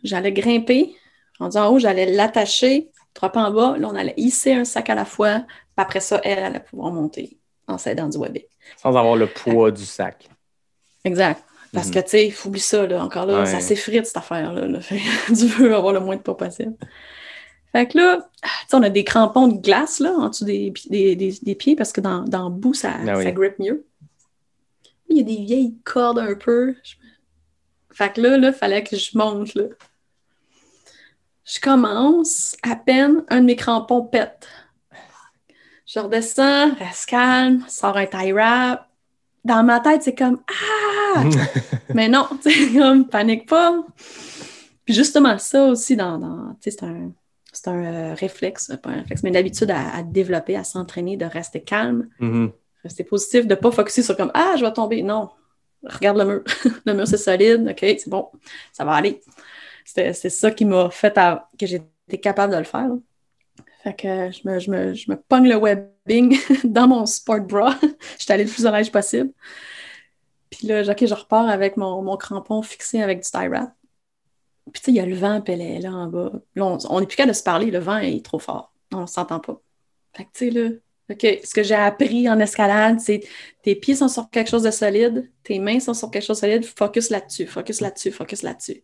[0.04, 0.94] J'allais grimper.
[1.38, 3.76] Rendu en haut, j'allais l'attacher, trois pas en bas.
[3.78, 5.40] Là, on allait hisser un sac à la fois.
[5.40, 8.44] Puis après ça, elle allait pouvoir monter en s'aidant du webbing.
[8.76, 10.28] Sans avoir le poids du sac.
[11.04, 11.42] Exact.
[11.72, 11.94] Parce Mhm.
[11.94, 13.02] que, tu sais, oublie ça, là.
[13.02, 13.46] Encore là, Ouais.
[13.46, 14.66] ça s'effrite, cette affaire-là.
[14.66, 14.78] là.
[15.28, 16.74] Tu veux avoir le moins de poids possible.
[17.72, 18.28] Fait que là,
[18.72, 21.92] on a des crampons de glace, là, en dessous des, des, des- des pieds, parce
[21.92, 23.22] que dans, dans le bout, ça, Ah oui.
[23.24, 23.84] ça grippe mieux.
[25.08, 26.74] Il y a des vieilles cordes un peu.
[27.92, 29.64] Fait que là, il fallait que je monte, là.
[31.44, 34.46] Je commence, à peine, un de mes crampons pète.
[35.86, 38.88] Je redescends, reste calme, sors un tie wrap.
[39.44, 40.40] Dans ma tête, c'est comme
[41.16, 41.24] Ah!
[41.94, 43.84] Mais non, tu sais, comme panique pas.
[44.84, 47.10] Puis justement, ça aussi, dans, dans- c'est un,
[47.62, 51.16] c'est un euh, réflexe, pas un réflexe, mais une habitude à, à développer, à s'entraîner,
[51.16, 52.52] de rester calme, Mhm.
[52.82, 55.02] rester positif, de ne pas focuser sur comme Ah, je vais tomber.
[55.02, 55.30] Non,
[55.84, 56.42] regarde le mur.
[56.86, 58.28] le mur, c'est solide, OK, c'est bon,
[58.72, 59.20] ça va aller.
[59.84, 62.88] C'est ça qui m'a fait à- que j'étais capable de le faire.
[62.88, 62.96] là.
[63.82, 67.74] Fait que je me, je, me, je me pogne le webbing dans mon sport bra.
[68.18, 69.30] J'étais allée le plus à l'aise possible.
[70.50, 73.72] Puis là, OK, je repars avec mon, mon crampon fixé avec du tie wrap.
[74.72, 76.32] Puis tu sais, il y a le vent, puis là en bas.
[76.54, 78.72] Là, on n'est plus capable de se parler, le vent est trop fort.
[78.92, 79.60] On ne s'entend pas.
[80.14, 80.70] Fait que tu sais, là,
[81.10, 83.20] OK, ce que j'ai appris en escalade, c'est
[83.62, 86.46] tes pieds sont sur quelque chose de solide, tes mains sont sur quelque chose de
[86.46, 88.82] solide, focus là-dessus, focus là-dessus, focus là-dessus.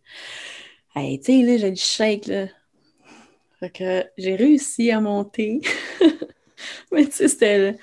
[0.93, 2.47] Hey, tu sais, là, j'ai du shake, là.
[3.59, 5.61] Fait que j'ai réussi à monter.
[6.91, 7.75] Mais tu sais, c'était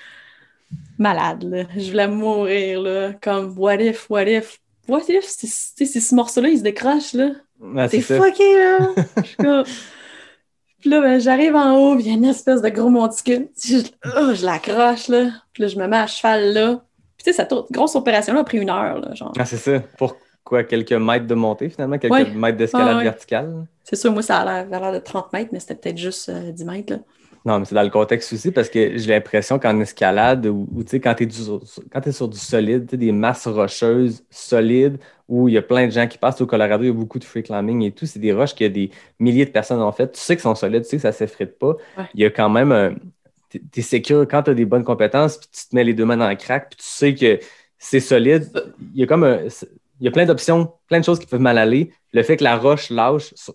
[0.99, 1.65] malade, là.
[1.77, 3.13] Je voulais mourir, là.
[3.15, 4.61] Comme, what if, what if?
[4.87, 7.31] What if, si, si ce morceau-là, il se décroche, là?
[7.61, 8.79] Ouais, T'es fucké, là.
[9.19, 9.65] Je suis comme-
[10.81, 13.49] Puis là, ben, j'arrive en haut, puis il y a une espèce de gros monticule.
[13.63, 13.79] Je,
[14.17, 15.31] oh, je l'accroche, là.
[15.53, 16.83] Puis là, je me mets à cheval, là.
[17.17, 19.33] Puis tu sais, cette grosse opération-là a pris une heure, là, genre.
[19.39, 19.81] Ah, c'est ça.
[19.97, 22.31] Pour quoi, quelques mètres de montée, finalement, quelques Ouais.
[22.31, 23.05] mètres d'escalade Ah, ouais.
[23.05, 23.67] verticale.
[23.83, 25.97] C'est sûr, moi, ça a l'air- ça a l'air de 30 mètres, mais c'était peut-être
[25.99, 26.99] juste euh, 10 mètres, là.
[27.45, 30.91] Non, mais c'est dans le contexte aussi parce que j'ai l'impression qu'en escalade, ou tu
[30.91, 35.63] sais, quand tu es, sur du solide, des masses rocheuses solides, où il y a
[35.63, 37.93] plein de gens qui passent au Colorado, il y a beaucoup de free climbing et
[37.93, 40.11] tout, c'est des roches que des milliers de personnes ont fait.
[40.13, 41.77] Tu sais qu'ils sont solides, tu sais que ça ne s'effrite pas.
[41.99, 42.05] Ouais.
[42.15, 42.95] Il y a quand même un.
[43.51, 46.07] Tu es sécure quand tu as des bonnes compétences, puis tu te mets les deux
[46.07, 47.39] mains dans le crack, puis tu sais que
[47.79, 48.51] c'est solide.
[48.95, 49.41] Il y a comme un.
[50.01, 51.93] Il y a plein d'options, plein de choses qui peuvent mal aller.
[52.13, 53.53] Le fait que la roche lâche, ça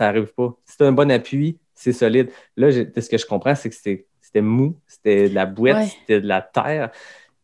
[0.00, 0.56] n'arrive pas.
[0.64, 2.30] Si tu as un bon appui, c'est solide.
[2.56, 5.86] Là, ce que je comprends, c'est que c'était mou, c'était de la boîte, Ouais.
[5.86, 6.90] c'était de la terre.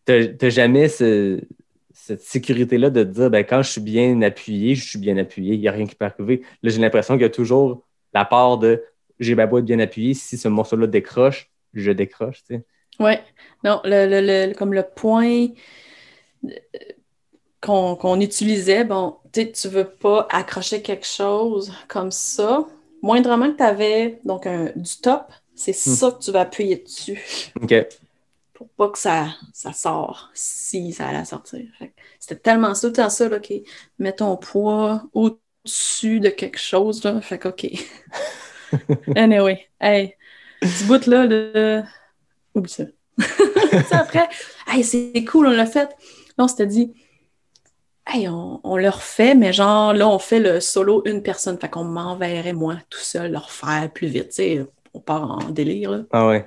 [0.06, 1.40] Tu n'as jamais ce-
[1.92, 5.54] cette sécurité-là de te dire, ben, quand je suis bien appuyé, je suis bien appuyé,
[5.54, 6.42] il n'y a rien qui peut arriver.
[6.62, 8.82] Là, j'ai l'impression qu'il y a toujours la part de
[9.20, 12.42] j'ai ma boîte bien appuyée, si ce morceau-là décroche, je décroche.
[12.48, 12.64] Tu sais.
[12.98, 13.20] Ouais.
[13.62, 15.46] Non, le, le- le- comme le point
[16.44, 16.50] euh,
[17.60, 22.66] qu'on utilisait, bon, tu sais, tu veux pas accrocher quelque chose comme ça.
[23.04, 27.20] Moindrement que tu avais donc un, du top, c'est ça que tu vas appuyer dessus
[27.60, 27.74] OK.
[28.54, 31.66] pour pas que ça, ça sort si ça allait sortir.
[32.18, 33.52] C'était tellement ça, tout le temps ça, là, OK,
[33.98, 37.20] mets ton poids au-dessus de quelque chose, là.
[37.20, 37.66] Fait que, OK.
[39.16, 40.14] anyway, hey,
[40.62, 41.84] ce bout-là, là,
[42.54, 42.84] oublie ça.
[43.90, 44.30] Après,
[44.66, 45.90] hey, c'est cool, on l'a fait.
[46.38, 46.94] Là, on s'était dit,
[48.06, 51.58] hey, on, on le refait, mais genre, là, on fait le solo une personne.
[51.58, 54.28] Fait qu'on m'enverrait, moi, tout seul, le refaire plus vite.
[54.28, 56.02] Tu sais, on part en délire, là.
[56.12, 56.46] Ah ouais.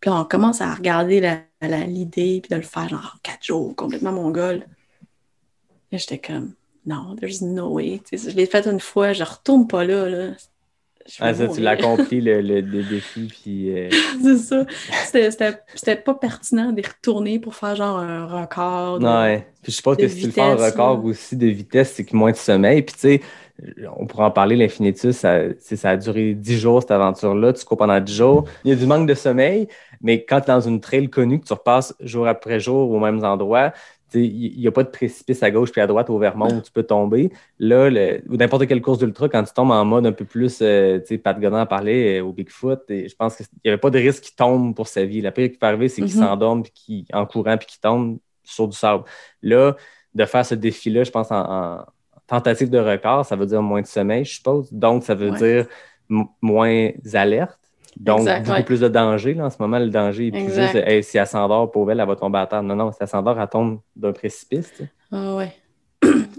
[0.00, 1.20] Puis là, on commence à regarder
[1.60, 4.66] l'idée, puis de le faire genre en quatre jours, complètement mongol.
[5.90, 8.00] Là, j'étais comme, non, there's no way.
[8.12, 10.08] Je l'ai fait une fois, je retourne pas là.
[10.08, 10.32] là.
[11.20, 13.70] Ah, ça, tu l'as accompli, le, le- le défi, puis...
[13.76, 13.88] euh,
[14.22, 14.66] C'est ça.
[15.04, 18.98] C'était- C'était c'était pas pertinent d'y retourner pour faire genre un record.
[18.98, 19.46] de- Ouais.
[19.62, 22.14] Puis je suppose que si tu le fais vitesse, record aussi de vitesse, c'est que
[22.16, 22.82] moins de sommeil.
[22.82, 23.20] Puis tu sais,
[23.98, 27.52] on pourra en parler, l'Infinitus, ça, tu sais, ça a duré 10 jours cette aventure-là.
[27.52, 28.44] Tu cours pendant 10 jours.
[28.64, 29.66] Il y a du manque de sommeil,
[30.02, 33.00] mais quand tu es dans une trail connue, que tu repasses jour après jour aux
[33.00, 33.72] mêmes endroits,
[34.24, 36.70] il n'y a pas de précipice à gauche puis à droite au Vermont où tu
[36.72, 37.30] peux tomber.
[37.58, 40.58] Là, le- ou n'importe quelle course d'ultra, quand tu tombes en mode un peu plus,
[40.62, 43.70] euh, tu sais, Pat Godin en parlait euh, au Bigfoot, et je pense qu'il n'y
[43.70, 45.20] avait pas de risque qu'il tombe pour sa vie.
[45.20, 46.22] La pire qui peut arriver, c'est qu'il Mhm.
[46.26, 46.62] s'endorme
[47.12, 49.04] en courant puis qu'il tombe sur du sable.
[49.42, 49.74] Là,
[50.14, 51.84] de faire ce défi-là, je pense, en, en
[52.26, 54.72] tentative de record, ça veut dire moins de sommeil, je suppose.
[54.72, 55.38] Donc, ça veut Ouais.
[55.38, 55.66] dire
[56.40, 57.58] moins alerte.
[57.98, 58.64] Donc, Exact, beaucoup ouais.
[58.64, 59.34] plus de danger.
[59.34, 60.72] Là, en ce moment, le danger est plus Exact.
[60.74, 62.62] juste hey, si elle s'endort, pauvre elle, elle va tomber à terre.
[62.62, 64.70] Non, non, si elle s'endort, elle tombe d'un précipice.
[64.72, 64.90] tu sais.
[65.12, 65.52] Ah ouais.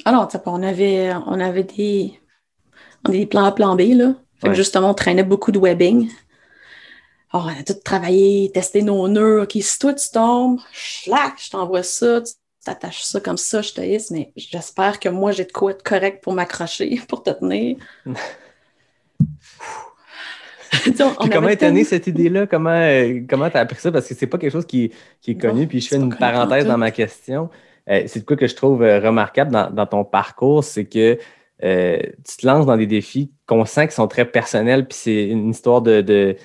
[0.05, 2.19] Alors, tu sais, on avait, on avait des,
[3.09, 4.13] des plans A, plan B, là.
[4.35, 4.55] Fait que Ouais.
[4.55, 6.09] justement, on traînait beaucoup de webbing.
[7.33, 9.41] Alors, on a tout travaillé, testé nos nœuds.
[9.41, 12.33] OK, si toi, tu tombes, schlac, je t'envoie ça, tu
[12.63, 15.83] t'attaches ça comme ça, je te hisse, mais j'espère que moi, j'ai de quoi être
[15.83, 17.77] correct pour m'accrocher, pour te tenir.
[21.19, 22.47] On- comment est née cette idée-là?
[22.47, 23.91] Comment euh, comment tu as appris ça?
[23.91, 24.91] Parce que c'est pas quelque chose qui,
[25.21, 25.61] qui est connu.
[25.61, 27.49] Non, Puis je fais une parenthèse dans ma question.
[27.89, 31.17] Euh, c'est de quoi que je trouve euh, remarquable dans, dans ton parcours, c'est que
[31.63, 31.97] euh,
[32.27, 35.49] tu te lances dans des défis qu'on sent qui sont très personnels, puis c'est une
[35.49, 36.35] histoire de, de-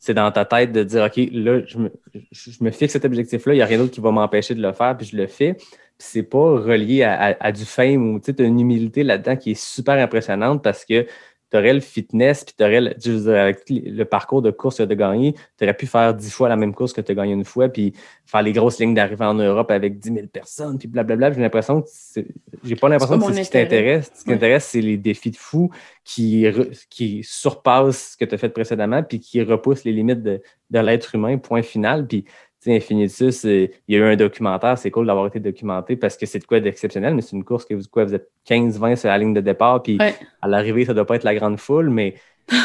[0.00, 1.92] c'est dans ta tête de dire OK, là, je me,
[2.32, 4.60] je je me fixe cet objectif-là, il n'y a rien d'autre qui va m'empêcher de
[4.62, 5.54] le faire, puis je le fais.
[5.54, 9.36] Puis c'est pas relié à, à- à du fame ou tu as une humilité là-dedans
[9.36, 11.06] qui est super impressionnante parce que
[11.50, 14.94] tu aurais le fitness, puis tu aurais le, dire, avec le parcours de course de
[14.94, 17.44] gagner, tu aurais pu faire dix fois la même course que tu as gagné une
[17.44, 17.92] fois, puis
[18.26, 21.32] faire les grosses lignes d'arrivée en Europe avec 10 000 personnes, puis blablabla.
[21.32, 22.26] J'ai l'impression que c'est-
[22.64, 24.10] j'ai pas l'impression que c'est ce qui t'intéresse.
[24.14, 24.34] Ce qui Ouais.
[24.36, 25.70] t'intéresse, c'est les défis de fou
[26.04, 30.22] qui, re- qui surpassent ce que tu as fait précédemment, puis qui repoussent les limites
[30.22, 32.06] de, de l'être humain, point final.
[32.06, 32.30] Puis, tu
[32.66, 36.40] Infinitus, il y a eu un documentaire, c'est cool d'avoir été documenté parce que c'est
[36.40, 39.16] de quoi d'exceptionnel, mais c'est une course que vous, quoi, vous êtes 15-20 sur la
[39.18, 40.14] ligne de départ, puis Ouais.
[40.42, 42.14] à l'arrivée, ça doit pas être la grande foule, mais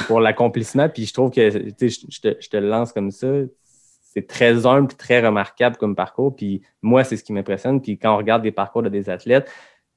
[0.08, 0.90] pour l'accomplissement.
[0.90, 3.28] Puis je trouve que je, je te, je te le lance comme ça.
[4.02, 6.36] C'est très humble et très remarquable comme parcours.
[6.36, 7.82] Puis moi, c'est ce qui m'impressionne.
[7.82, 9.50] Puis quand on regarde des parcours de des athlètes,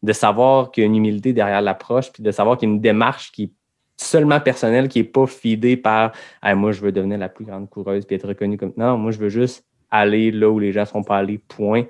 [0.02, 2.74] de savoir qu'il y a une humilité derrière l'approche, puis de savoir qu'il y a
[2.74, 3.50] une démarche qui est
[3.96, 7.68] seulement personnel, qui n'est pas feedé par Hey, moi, je veux devenir la plus grande
[7.70, 8.72] coureuse puis être reconnue comme.
[8.76, 11.84] Non, moi, je veux juste aller là où les gens ne sont pas allés, point.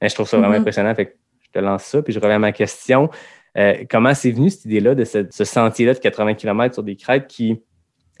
[0.00, 0.60] Et je trouve ça vraiment Mhm.
[0.60, 0.94] impressionnant.
[0.94, 3.08] Fait que je te lance ça, puis je reviens à ma question.
[3.56, 6.94] Euh, comment c'est venu cette idée-là de ce, ce sentier-là de 80 km sur des
[6.96, 7.60] crêtes qui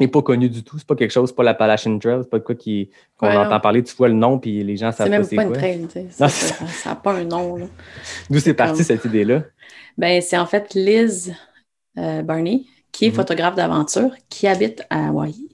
[0.00, 0.78] n'est pas connu du tout?
[0.78, 3.60] C'est pas quelque chose, c'est pas l'Appalachian Trail, c'est pas de quoi qu'on Ouais, entend
[3.60, 5.52] parler, tu vois le nom, puis les gens C'est savent pas même c'est pas une
[5.52, 6.06] trail, tu sais.
[6.20, 7.56] Non, Ça n'a pas un nom.
[8.30, 9.42] D'où c'est parti Comme- cette idée-là?
[9.96, 11.34] Ben, c'est en fait Liz
[11.98, 13.14] euh, Barney, qui est Mhm.
[13.16, 15.47] photographe d'aventure, qui habite à Hawaii.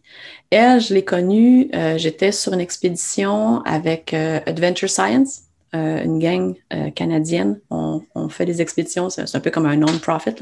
[0.54, 5.40] Elle, je l'ai connue, euh, j'étais sur une expédition avec euh, Adventure Science,
[5.74, 6.54] euh, une gang
[6.94, 7.60] canadienne.
[7.70, 10.36] On, fait des expéditions, c'est un peu comme un non-profit,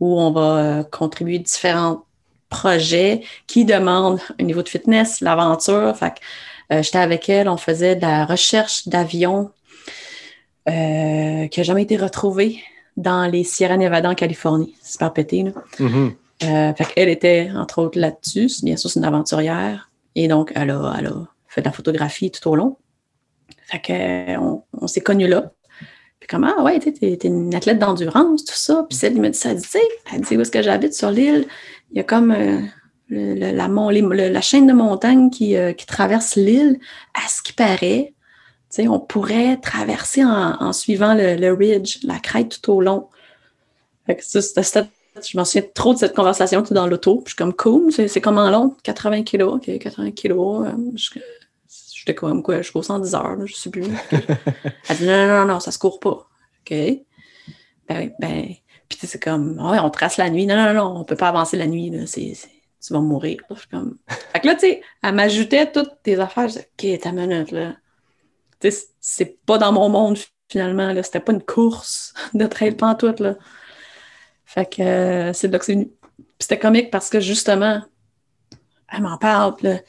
[0.00, 2.04] où on va contribuer différents
[2.48, 5.94] projets qui demandent un niveau de fitness, l'aventure.
[6.70, 9.52] J'étais avec elle, on faisait de la recherche d'avions
[10.66, 12.60] qui n'a jamais été retrouvé
[12.96, 14.74] dans les Sierra Nevada en Californie.
[14.82, 15.52] C'est super pété, là.
[15.78, 16.14] Mhm.
[16.44, 18.48] Euh, fait qu'elle était, entre autres, là-dessus.
[18.62, 19.90] Bien sûr, c'est une aventurière.
[20.14, 22.76] Et donc, elle a, elle a fait de la photographie tout au long.
[23.66, 25.52] Fait qu'on on, s'est connus là.
[26.20, 28.84] Puis comment, ah ouais, t'es, une athlète d'endurance, tout ça.
[28.88, 29.66] Puis celle, elle me dit ça, elle dit,
[30.12, 30.94] elle dit, où est-ce que j'habite?
[30.94, 31.46] Sur l'île?
[31.90, 32.60] Il y a comme euh,
[33.10, 36.78] la, la chaîne de montagnes qui, euh, qui traverse l'île.
[37.14, 38.14] À ce qui paraît,
[38.78, 43.08] on pourrait traverser en, en suivant le, ridge, la crête tout au long.
[44.06, 44.88] Fait que ça, c'était-
[45.26, 47.22] je m'en souviens trop de cette conversation dans l'auto.
[47.24, 48.76] Je suis comme cool, c'est c'est comment long?
[48.82, 50.66] 80 kilos, ok, 80 kilos.
[50.66, 50.72] euh,
[51.94, 53.84] J'étais comme quoi, je cours 110 heures, là, je sais plus.
[54.88, 56.26] Elle dit non, non, non, ça se court pas.
[56.60, 56.74] OK.
[57.88, 58.54] Ben, ben,
[58.88, 60.46] puis c'est comme, ouais, on trace la nuit.
[60.46, 63.38] Non, non, non, on peut pas avancer la nuit, là, tu vas mourir.
[63.50, 63.98] Je suis comme...
[64.32, 66.48] Fait que là, tu sais, elle m'ajoutait toutes tes affaires.
[66.48, 67.76] Je disais, OK, ta minute, là.
[68.60, 70.16] Tu sais, c'est pas dans mon monde,
[70.48, 71.02] finalement, là.
[71.02, 73.36] C'était pas une course de trail pantoute, là.
[74.48, 75.90] Fait que euh, c'est là que c'est venu.
[76.40, 77.82] C'était comique parce que, justement,
[78.92, 79.80] elle m'en parle, là,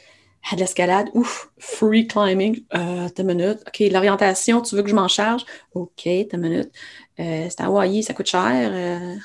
[0.52, 3.60] a de l'escalade, ouf, free climbing, euh, t'as minute.
[3.68, 5.46] OK, l'orientation, tu veux que je m'en charge?
[5.74, 6.72] OK, t'as minute.
[7.20, 8.52] Euh, c'est à Hawaii, ça coûte cher.
[8.74, 9.16] euh,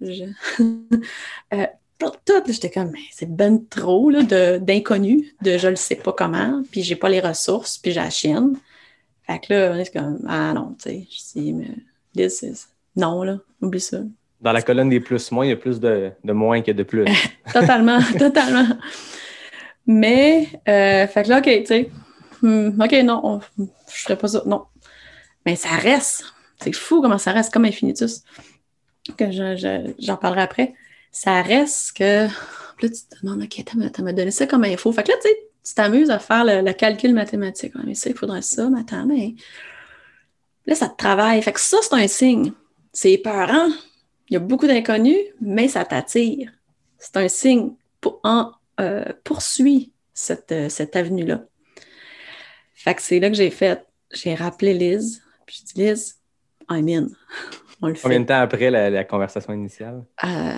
[1.54, 1.66] Euh,
[2.24, 6.12] tout, j'étais comme, mais c'est ben trop là, de- d'inconnu, de, je le sais pas
[6.12, 8.58] comment, puis j'ai pas les ressources, puis j'ai.
[9.26, 11.70] Fait que là, on est comme, ah non, tu sais, je dis, mais
[12.30, 14.00] c'est- non, là, oublie ça.
[14.42, 17.04] Dans la colonne des plus-moins, il y a plus de, moins que de plus.
[17.52, 18.76] Totalement, totalement.
[19.86, 21.90] Mais, euh, fait que là, OK, tu sais,
[22.42, 24.64] hmm, OK, non, on- je ferais pas ça, non.
[25.46, 26.24] Mais ça reste.
[26.60, 28.22] C'est fou comment ça reste, comme Infinitus.
[29.16, 30.74] Que je- je- j'en parlerai après.
[31.10, 32.26] Ça reste que.
[32.76, 34.92] Puis là, tu demandes, OK, t'as me donné ça comme info.
[34.92, 37.72] Fait que là, tu sais, tu t'amuses à faire le, calcul mathématique.
[37.84, 39.34] Mais ça, il faudrait ça, mais attends, mais.
[40.66, 41.42] Là, ça te travaille.
[41.42, 42.52] Fait que ça, c'est un signe.
[42.92, 43.68] C'est épeurant.
[44.32, 46.50] Il y a beaucoup d'inconnus, mais ça t'attire.
[46.96, 51.44] C'est un signe pour, en, euh, poursuit cette, euh, cette avenue-là.
[52.72, 53.86] Fait que c'est là que j'ai fait.
[54.10, 55.22] J'ai rappelé Liz.
[55.44, 56.18] Puis j'ai dit, Liz,
[56.70, 57.08] I'm in.
[57.82, 58.04] On le fait.
[58.04, 60.02] Combien de temps après la, la conversation initiale?
[60.24, 60.56] Euh,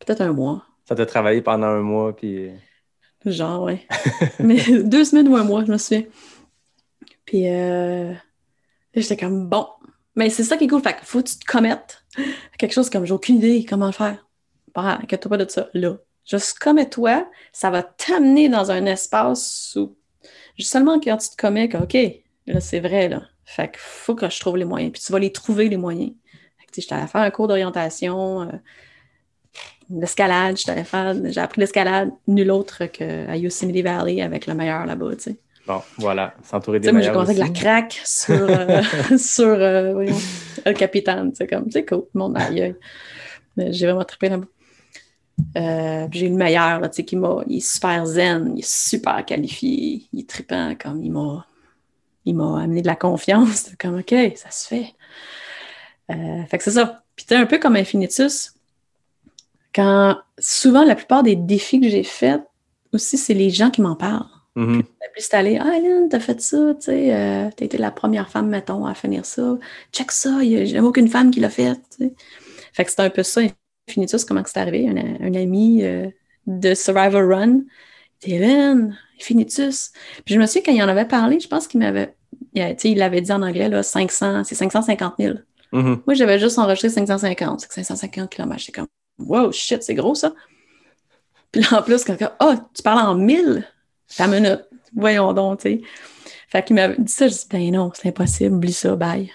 [0.00, 0.66] Peut-être un mois.
[0.86, 2.50] Ça t'a travaillé pendant un mois, puis.
[3.24, 3.86] Genre, ouais.
[4.40, 6.04] Mais deux semaines ou un mois, je me souviens.
[7.24, 8.12] Puis euh,
[8.94, 9.68] j'étais comme, bon.
[10.16, 10.82] Mais c'est ça qui est cool.
[10.82, 13.92] Fait faut que tu te commettes à quelque chose comme, j'ai aucune idée comment le
[13.92, 14.26] faire.
[14.74, 15.96] Bon, inquiète-toi pas de ça, là.
[16.24, 19.94] Juste commets-toi, ça va t'amener dans un espace où,
[20.58, 21.96] seulement quand tu te commets, que, OK,
[22.46, 23.22] là, c'est vrai, là.
[23.44, 24.92] Fait qu'il faut que je trouve les moyens.
[24.92, 26.12] Puis tu vas les trouver, les moyens.
[26.58, 28.52] Fait que, j'étais allée faire un cours d'orientation, euh,
[29.90, 34.86] l'escalade, j'étais allée faire, j'ai appris l'escalade, nul autre qu'à Yosemite Valley avec le meilleur
[34.86, 35.38] là-bas, tu sais.
[35.66, 37.60] Bon, voilà, s'entourer Tu des sais, moi, j'ai meilleurs commencé avec la aussi.
[37.60, 38.82] craque sur, euh,
[39.18, 40.16] sur euh, voyons,
[40.66, 41.32] le capitaine.
[41.34, 42.74] C'est comme, c'est cool, mon aïe.
[43.56, 44.46] J'ai vraiment trippé là-bas.
[45.56, 47.42] Euh, j'ai eu le meilleur, là, tu sais, qui m'a.
[47.46, 51.46] Il est super zen, il est super qualifié, il est trippant, comme il m'a.
[52.26, 53.70] Il m'a amené de la confiance.
[53.78, 54.94] Comme, OK, ça se fait.
[56.10, 57.02] Euh, fait que c'est ça.
[57.16, 58.54] Puis tu sais, un peu comme Infinitus,
[59.74, 62.42] quand souvent, la plupart des défis que j'ai faits
[62.92, 64.26] aussi, c'est les gens qui m'en parlent.
[64.56, 64.82] Mhm.
[65.12, 68.28] Puis c'est allé, ah, Lynn, t'as fait ça, tu sais, euh, t'as été la première
[68.30, 69.58] femme, mettons, à finir ça.
[69.92, 71.78] Check ça, il y a jamais aucune femme qui l'a fait.
[72.72, 73.40] Fait que c'était un peu ça,
[73.88, 74.88] Infinitus, comment c'est arrivé.
[74.88, 76.08] Un, un ami euh,
[76.46, 77.60] de Survivor Run,
[78.26, 79.92] Lynn, Infinitus.
[80.24, 82.14] Puis je me souviens, quand il en avait parlé, je pense qu'il m'avait,
[82.54, 85.40] il a- tu sais, il l'avait dit en anglais, là, 500, c'est 550 000.
[85.72, 86.02] Mhm.
[86.06, 87.60] Moi, j'avais juste enregistré 550.
[87.60, 88.60] C'est que 550 km.
[88.60, 88.88] J'étais comme,
[89.18, 90.34] wow, shit, c'est gros ça.
[91.52, 93.66] Puis là, en plus, quelqu'un, ah, tu parles en 1000?
[94.16, 94.64] Ta minute.
[94.94, 95.80] Voyons donc, tu sais.
[96.48, 97.28] Fait qu'il m'avait dit ça.
[97.28, 99.32] Je dis, ben non, c'est impossible, oublie ça, bye.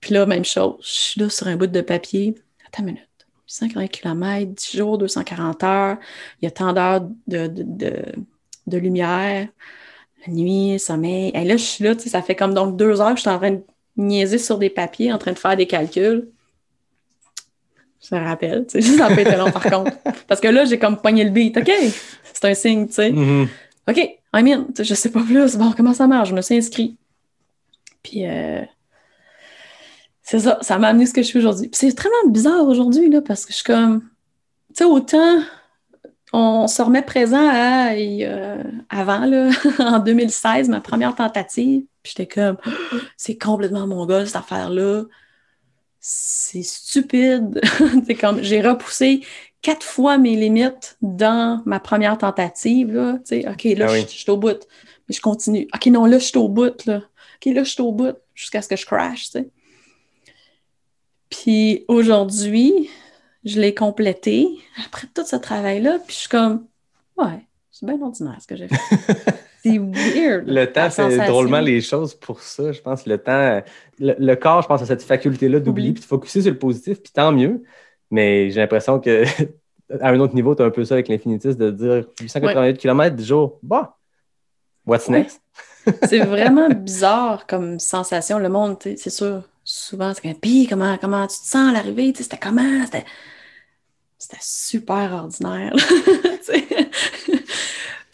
[0.00, 0.76] Puis là, même chose.
[0.80, 2.34] Je suis là sur un bout de papier.
[2.66, 3.08] Attends une minute.
[3.48, 5.96] 880 km, 10 jours, 240 heures.
[6.40, 8.02] Il y a tant d'heures de, de,
[8.66, 9.48] de, lumière,
[10.26, 11.30] nuit, sommeil.
[11.34, 13.22] Et là, je suis là, tu sais, ça fait comme donc deux heures que je
[13.22, 13.62] suis en train de
[13.96, 16.28] niaiser sur des papiers, en train de faire des calculs.
[18.00, 19.92] Je me rappelle, tu sais, ça long par contre.
[20.26, 21.56] Parce que là, j'ai comme poigné le beat.
[21.56, 21.70] OK,
[22.32, 23.10] c'est un signe, tu sais.
[23.10, 23.48] Mhm.
[23.88, 24.64] OK, I'm in.
[24.66, 25.56] Tu sais, Je sais pas plus.
[25.56, 26.30] Bon, comment ça marche?
[26.30, 26.96] Je me suis inscrit.
[28.02, 28.62] Puis, euh,
[30.22, 31.68] c'est ça, ça m'a amené ce que je suis aujourd'hui.
[31.68, 34.00] Puis c'est vraiment bizarre aujourd'hui, là, parce que je suis comme,
[34.68, 35.40] tu sais, autant
[36.32, 41.84] on se remet présent à, euh, avant, là, en 2016, ma première tentative.
[42.02, 42.56] Puis j'étais comme,
[43.16, 45.04] c'est complètement mon gars, cette affaire-là.
[46.00, 47.60] C'est stupide.
[48.06, 49.22] c'est comme, j'ai repoussé
[49.62, 53.18] quatre fois mes limites dans ma première tentative, là.
[53.20, 54.02] OK, là, Ah je oui.
[54.02, 54.66] je suis au bout.
[55.08, 55.68] Mais je continue.
[55.74, 56.96] OK, non, là, je suis au bout, là.
[56.96, 59.30] OK, là, je suis au bout jusqu'à ce que je crash.
[61.30, 62.88] Puis aujourd'hui,
[63.44, 64.48] je l'ai complété
[64.86, 66.66] après tout ce travail-là, puis je suis comme,
[67.16, 68.76] ouais, c'est bien ordinaire ce que j'ai fait.
[69.68, 70.48] c'est weird.
[70.48, 71.26] Le temps sensation.
[71.26, 72.72] drôlement les choses pour ça.
[72.72, 73.62] Je pense que le temps,
[73.98, 77.02] le, le corps, je pense, a cette faculté-là d'oublier puis de focuser sur le positif,
[77.02, 77.62] puis tant mieux.
[78.10, 79.24] Mais j'ai l'impression que
[80.00, 83.16] à un autre niveau, tu as un peu ça avec l'infinitus de dire 888 km
[83.16, 83.58] du jour.
[83.62, 83.96] Bah,
[84.86, 85.40] what's next?
[86.04, 88.38] C'est vraiment bizarre comme sensation.
[88.38, 92.12] Le monde, c'est sûr, souvent, c'est comme, pis comment, comment tu te sens à l'arrivée?
[92.14, 92.84] C'était comment?
[94.18, 95.72] C'était super ordinaire.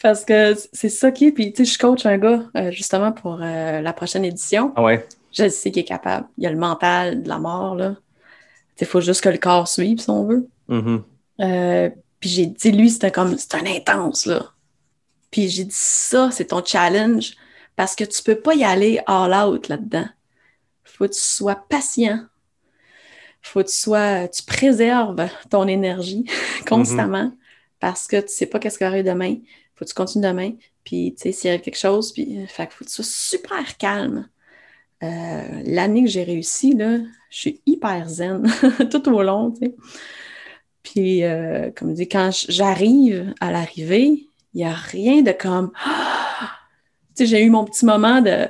[0.05, 1.31] Parce que c'est ça qui est.
[1.31, 4.71] Puis, tu sais, je coach un gars, euh, justement, pour euh, la prochaine édition.
[4.75, 5.03] Ah ouais.
[5.31, 6.27] Je sais qu'il est capable.
[6.37, 7.95] Il y a le mental de la mort, là.
[8.79, 10.47] Il faut juste que le corps suive, si on veut.
[11.41, 11.89] Euh,
[12.19, 14.51] puis j'ai dit, lui, c'était comme, c'est un intense, là.
[15.31, 17.33] Puis j'ai dit, ça, c'est ton challenge,
[17.75, 20.07] parce que tu peux pas y aller all out là-dedans.
[20.83, 22.19] Faut que tu sois patient.
[23.41, 26.29] Faut que tu sois, tu préserves ton énergie
[26.67, 27.31] constamment,
[27.79, 29.37] parce que tu sais pas qu'est-ce qui va arriver demain.
[29.75, 30.51] Faut que tu continues demain.
[30.83, 33.05] Puis, tu sais, s'il arrive quelque chose, puis, euh, fait que faut que tu sois
[33.05, 34.29] super calme.
[35.03, 36.99] Euh, L'année que j'ai réussi, là,
[37.29, 38.47] je suis hyper zen
[38.91, 39.75] tout au long, tu sais.
[40.83, 45.71] Puis, euh, comme je dis, quand j'arrive à l'arrivée, il n'y a rien de comme.
[47.17, 48.45] Tu sais, j'ai eu mon petit moment de.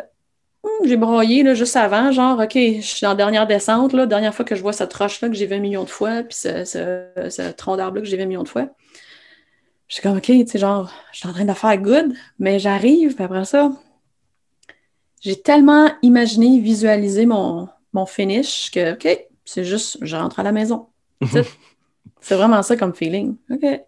[0.63, 4.33] Hum, j'ai broyé là, juste avant, genre, OK, je suis en dernière descente, là, dernière
[4.33, 6.65] fois que je vois cette roche-là que j'ai vu un million de fois, puis ce,
[6.65, 8.67] ce, ce tronc d'arbre-là que j'ai vu un million de fois.
[9.87, 12.59] Je suis comme, OK, tu sais, genre, je suis en train de faire good, mais
[12.59, 13.71] j'arrive, puis après ça,
[15.21, 19.07] j'ai tellement imaginé, visualisé mon, mon finish que, OK,
[19.43, 20.87] c'est juste, je rentre à la maison.
[22.21, 23.35] C'est vraiment ça comme feeling.
[23.51, 23.65] OK.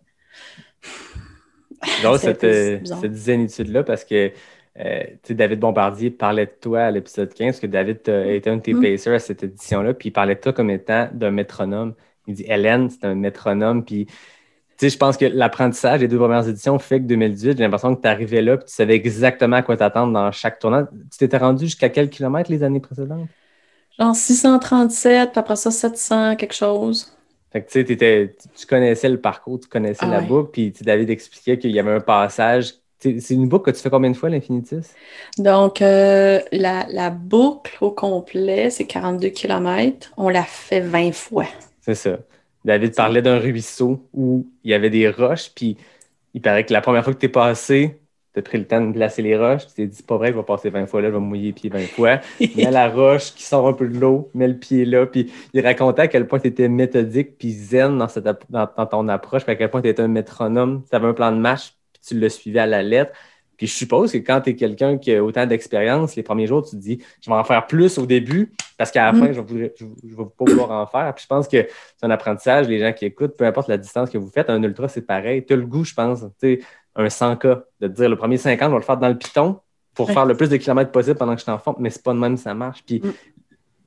[2.04, 4.32] Drôle cette, euh, cette zénitude-là parce que
[4.80, 8.32] euh, tu sais, David Bombardier parlait de toi à l'épisode 15, parce que David a
[8.32, 8.82] été un de tes Mm.
[8.82, 11.96] pacers à cette édition-là, puis il parlait de toi comme étant d'un métronome.
[12.28, 14.06] Il dit Hélène, c'est un métronome, puis
[14.80, 18.02] sais, je pense que l'apprentissage des deux premières éditions fait que 2018, j'ai l'impression que
[18.02, 20.86] tu arrivais là, puis tu savais exactement à quoi t'attendre dans chaque tournant.
[21.12, 23.30] Tu t'étais rendu jusqu'à quel kilomètre les années précédentes?
[24.00, 27.18] Genre 637, puis après ça, 700, quelque chose.
[27.52, 30.22] Fait que tu sais, tu connaissais le parcours, tu connaissais Ah la ouais.
[30.22, 32.74] boucle, puis David expliquait qu'il y avait un passage.
[33.00, 34.98] C'est une boucle que tu fais combien de fois, l'Infinitus?
[35.38, 40.12] Donc, euh, la, la boucle au complet, c'est 42 km.
[40.18, 41.46] On l'a fait 20 fois.
[41.80, 42.20] C'est ça.
[42.68, 45.78] David parlait d'un ruisseau où il y avait des roches, puis
[46.34, 48.02] il paraît que la première fois que tu es passé,
[48.34, 50.38] tu as pris le temps de glacer les roches, tu t'es dit, pas vrai, je
[50.38, 52.20] vais passer 20 fois là, je vais mouiller les pieds 20 fois.
[52.56, 55.62] Mets la roche qui sort un peu de l'eau, mets le pied là, puis il
[55.66, 59.08] racontait à quel point tu étais méthodique puis zen dans, cette, app- dans, dans ton
[59.08, 61.74] approche, puis à quel point tu étais un métronome, tu avais un plan de match,
[61.94, 63.14] puis tu le suivais à la lettre.
[63.58, 66.64] Puis je suppose que quand tu es quelqu'un qui a autant d'expérience, les premiers jours,
[66.64, 69.20] tu te dis, je vais en faire plus au début, parce qu'à la Mm.
[69.20, 69.74] fin, je ne vais,
[70.38, 71.14] pas pouvoir en faire.
[71.16, 71.58] Puis je pense que
[71.98, 74.62] c'est un apprentissage, les gens qui écoutent, peu importe la distance que vous faites, un
[74.62, 75.44] ultra, c'est pareil.
[75.46, 76.64] Tu as le goût, je pense, tu
[76.96, 79.60] un 100K, de te dire le premier 50, je vais le faire dans le piton
[79.94, 80.14] pour Ouais.
[80.14, 82.14] faire le plus de kilomètres possible pendant que je suis en forme, mais c'est pas
[82.14, 82.84] de même ça marche.
[82.86, 83.10] Puis, Mm.
[83.10, 83.14] tu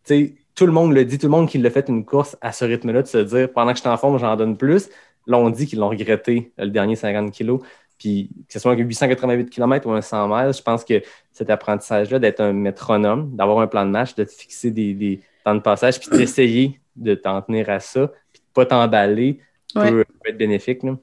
[0.04, 2.50] sais, tout le monde le dit, tout le monde qui l'a fait une course à
[2.52, 4.90] ce rythme-là, de se dire pendant que je suis en forme, j'en donne plus.
[5.26, 7.60] Là, on dit qu'ils l'ont regretté, le dernier 50 kilos.
[8.00, 11.50] Puis, que ce soit un 888 km ou un 100 miles, je pense que cet
[11.50, 15.54] apprentissage-là d'être un métronome, d'avoir un plan de match, de te fixer des, des temps
[15.54, 19.38] de passage, puis d'essayer de t'en tenir à ça, puis de pas t'emballer,
[19.76, 19.90] Ouais.
[19.90, 20.82] peut, peut être bénéfique.
[20.82, 20.96] là.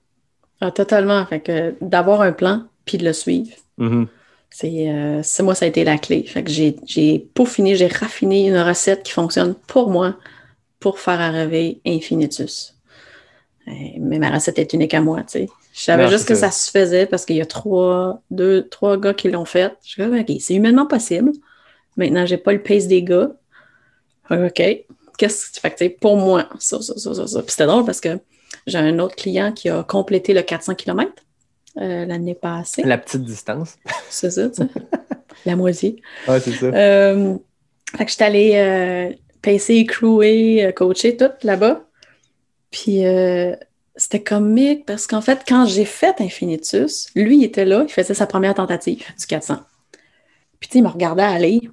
[0.60, 1.26] Ah, totalement.
[1.28, 3.56] Fait que d'avoir un plan, puis de le suivre.
[3.78, 4.08] Mhm.
[4.50, 6.24] C'est euh, c'est- moi, ça a été la clé.
[6.24, 10.16] Fait que j'ai j'ai peaufiné, j'ai raffiné une recette qui fonctionne pour moi
[10.80, 12.76] pour faire arriver Infinitus.
[13.68, 15.48] Euh, Mais ma recette est unique à moi, tu sais.
[15.78, 16.49] Je savais Non, juste que ça.
[16.49, 19.73] se faisait parce qu'il y a trois, deux, trois gars qui l'ont fait.
[19.84, 21.32] Je suis comme, OK, c'est humainement possible.
[21.97, 23.30] Maintenant, j'ai pas le pace des gars.
[24.32, 24.61] OK,
[25.17, 27.41] qu'est-ce que, tu sais, pour moi, ça, ça, ça, ça, ça.
[27.43, 28.19] Puis c'était drôle parce que
[28.65, 31.11] j'ai un autre client qui a complété le 400 km
[31.75, 32.82] l'année passée.
[32.84, 33.75] La petite distance.
[34.09, 34.67] C'est ça, tu sais.
[35.45, 36.01] La moitié.
[36.28, 36.65] Ouais, c'est ça.
[36.65, 37.36] Euh,
[37.95, 39.13] fait que j'étais allée euh,
[39.43, 41.84] pacer, crouer, euh, coacher tout là-bas.
[42.71, 43.55] Puis euh,
[43.98, 48.14] c'était comique parce qu'en fait, quand j'ai fait Infinitus, lui, il était là, il faisait
[48.14, 49.58] sa première tentative du 400.
[50.60, 51.70] Puis tu sais, il me regardait aller.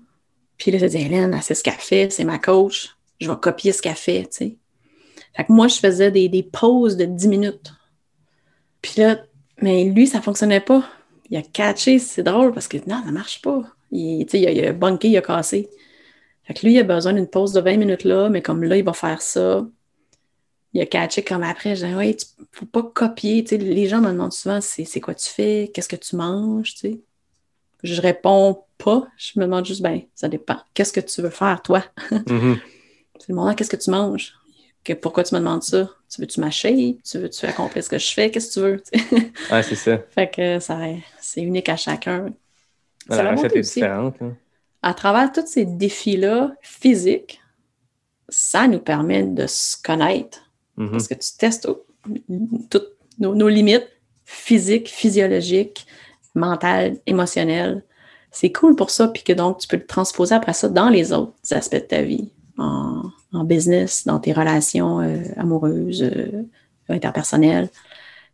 [0.56, 3.72] Puis là, il dit Hélène, sait ce qu'elle fait, c'est ma coach, je vais copier
[3.72, 4.56] ce qu'elle fait, tu sais.
[5.36, 7.72] Fait que moi, je faisais des, des pauses de 10 minutes.
[8.80, 9.18] Puis là,
[9.60, 10.84] mais lui, ça fonctionnait pas.
[11.30, 13.62] Il a catché, c'est drôle parce que non, ça marche pas.
[13.90, 15.68] Il, a, il a il a cassé.
[16.44, 18.76] Fait que lui, il a besoin d'une pause de 20 minutes là, mais comme là,
[18.76, 19.66] il va faire ça.
[20.74, 21.76] Il a catché comme après.
[21.76, 23.42] Je dis, ouais, tu faut pas copier.
[23.44, 25.70] Tu sais, les gens me demandent souvent, c'est c'est quoi tu fais?
[25.72, 26.74] Qu'est-ce que tu manges?
[26.74, 27.00] Tu sais?
[27.82, 29.06] Je réponds pas.
[29.16, 30.58] Je me demande juste, ben, ça dépend.
[30.74, 31.84] Qu'est-ce que tu veux faire, toi?
[32.28, 32.58] Mhm.
[33.20, 34.34] C'est le moment, qu'est-ce que tu manges?
[34.82, 35.88] Que- pourquoi tu me demandes ça?
[36.10, 36.98] Tu veux-tu mâcher?
[37.08, 38.30] Tu veux-tu accomplir ce que je fais?
[38.30, 38.82] Qu'est-ce que tu veux?
[39.50, 39.98] Ouais, c'est ça.
[40.10, 40.78] fait que ça,
[41.20, 42.34] c'est unique à chacun.
[43.08, 43.74] C'est la la recette est aussi.
[43.80, 44.16] différente.
[44.20, 44.34] hein.
[44.82, 47.40] À travers tous ces défis-là physiques,
[48.28, 50.90] ça nous permet de se connaître Mhm.
[50.90, 51.78] parce que tu testes tout-
[52.70, 53.88] toutes nos, limites
[54.24, 55.86] physiques, physiologiques,
[56.34, 57.84] mentales, émotionnelles.
[58.30, 61.12] C'est cool pour ça, puis que donc tu peux le transposer après ça dans les
[61.12, 63.02] autres aspects de ta vie, en,
[63.32, 66.42] en business, dans tes relations euh, amoureuses, euh,
[66.88, 67.68] interpersonnelles.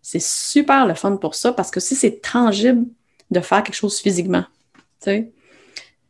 [0.02, 2.86] C'est super le fun pour ça parce que si c'est tangible
[3.30, 4.44] de faire quelque chose physiquement,
[5.02, 5.32] tu sais,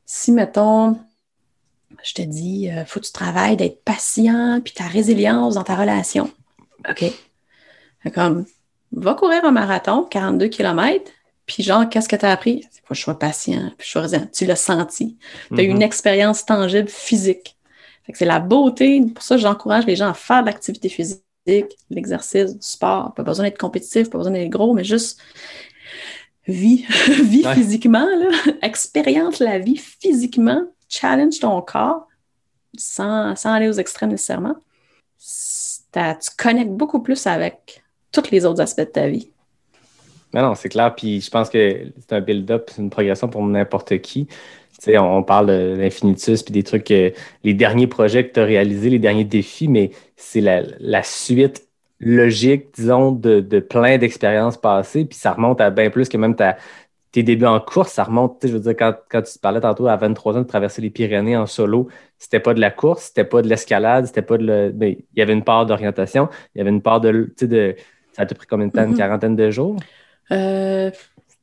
[0.07, 0.97] si mettons,
[2.05, 5.74] je te dis, il faut que tu travailles d'être patient, puis ta résilience dans ta
[5.76, 6.30] relation.
[6.88, 7.05] OK?
[8.14, 8.47] Comme,
[8.93, 11.11] va courir un marathon, 42 km,
[11.47, 12.62] puis genre, qu'est-ce que tu as appris?
[12.84, 14.28] Faut que je sois patient, puis je sois résilient.
[14.32, 15.16] Tu l'as senti.
[15.53, 15.76] Tu as eu Mhm.
[15.76, 17.57] une expérience tangible physique.
[18.14, 19.01] C'est la beauté.
[19.14, 21.22] Pour ça, j'encourage les gens à faire de l'activité physique,
[21.91, 23.14] l'exercice, du sport.
[23.14, 25.20] Pas besoin d'être compétitif, pas besoin d'être gros, mais juste
[26.49, 26.84] vis
[27.45, 27.55] Ouais.
[27.55, 28.30] physiquement, là.
[28.62, 32.07] expérience la vie physiquement, challenge ton corps
[32.76, 34.57] sans, sans aller aux extrêmes nécessairement.
[35.93, 37.82] Tu connectes beaucoup plus avec
[38.12, 39.30] tous les autres aspects de ta vie.
[40.32, 40.95] Mais non, c'est clair.
[40.95, 44.26] Puis je pense que c'est un build-up, c'est une progression pour n'importe qui.
[44.26, 44.36] Tu
[44.93, 48.91] sais, on, parle de l'infinitus puis des trucs, les derniers projets que tu as réalisés,
[48.91, 51.68] les derniers défis, mais c'est la, la suite
[51.99, 55.05] logique, disons, de, de plein d'expériences passées.
[55.05, 56.57] Puis ça remonte à bien plus que même ta,
[57.12, 57.92] tes débuts en course.
[57.92, 60.36] Ça remonte, tu sais, je veux dire, quand, quand tu te parlais tantôt à 23
[60.36, 61.88] ans de traverser les Pyrénées en solo,
[62.18, 64.44] c'était pas de la course, c'était pas de l'escalade, c'était pas de.
[64.46, 67.32] le- mais il y avait une part d'orientation, il y avait une part de.
[67.36, 67.76] Tu sais, de
[68.12, 68.84] ça t'a pris combien de temps?
[68.84, 68.96] Une Mhm.
[68.96, 69.76] quarantaine de jours?
[70.32, 70.90] Euh,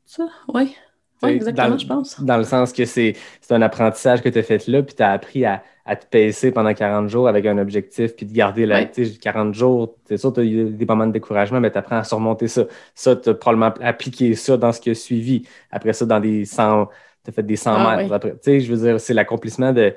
[0.05, 0.75] ça, oui.
[1.23, 2.21] Oui, exactement, dans- je pense.
[2.23, 5.03] Dans le sens que c'est c'est un apprentissage que tu as fait là, puis tu
[5.03, 8.65] as appris à, à te pacer pendant 40 jours avec un objectif, puis de garder
[8.65, 9.95] la, sais, 40 jours.
[10.05, 12.65] C'est sûr, tu as eu des moments de découragement, mais tu apprends à surmonter ça.
[12.93, 15.43] Ça, tu as probablement appliqué ça dans ce qui a suivi.
[15.71, 16.87] Après ça, dans des 100,
[17.23, 18.09] tu as fait des 100 Ah, mètres.
[18.09, 18.15] oui.
[18.15, 19.95] Après, tu sais, je veux dire, c'est l'accomplissement de.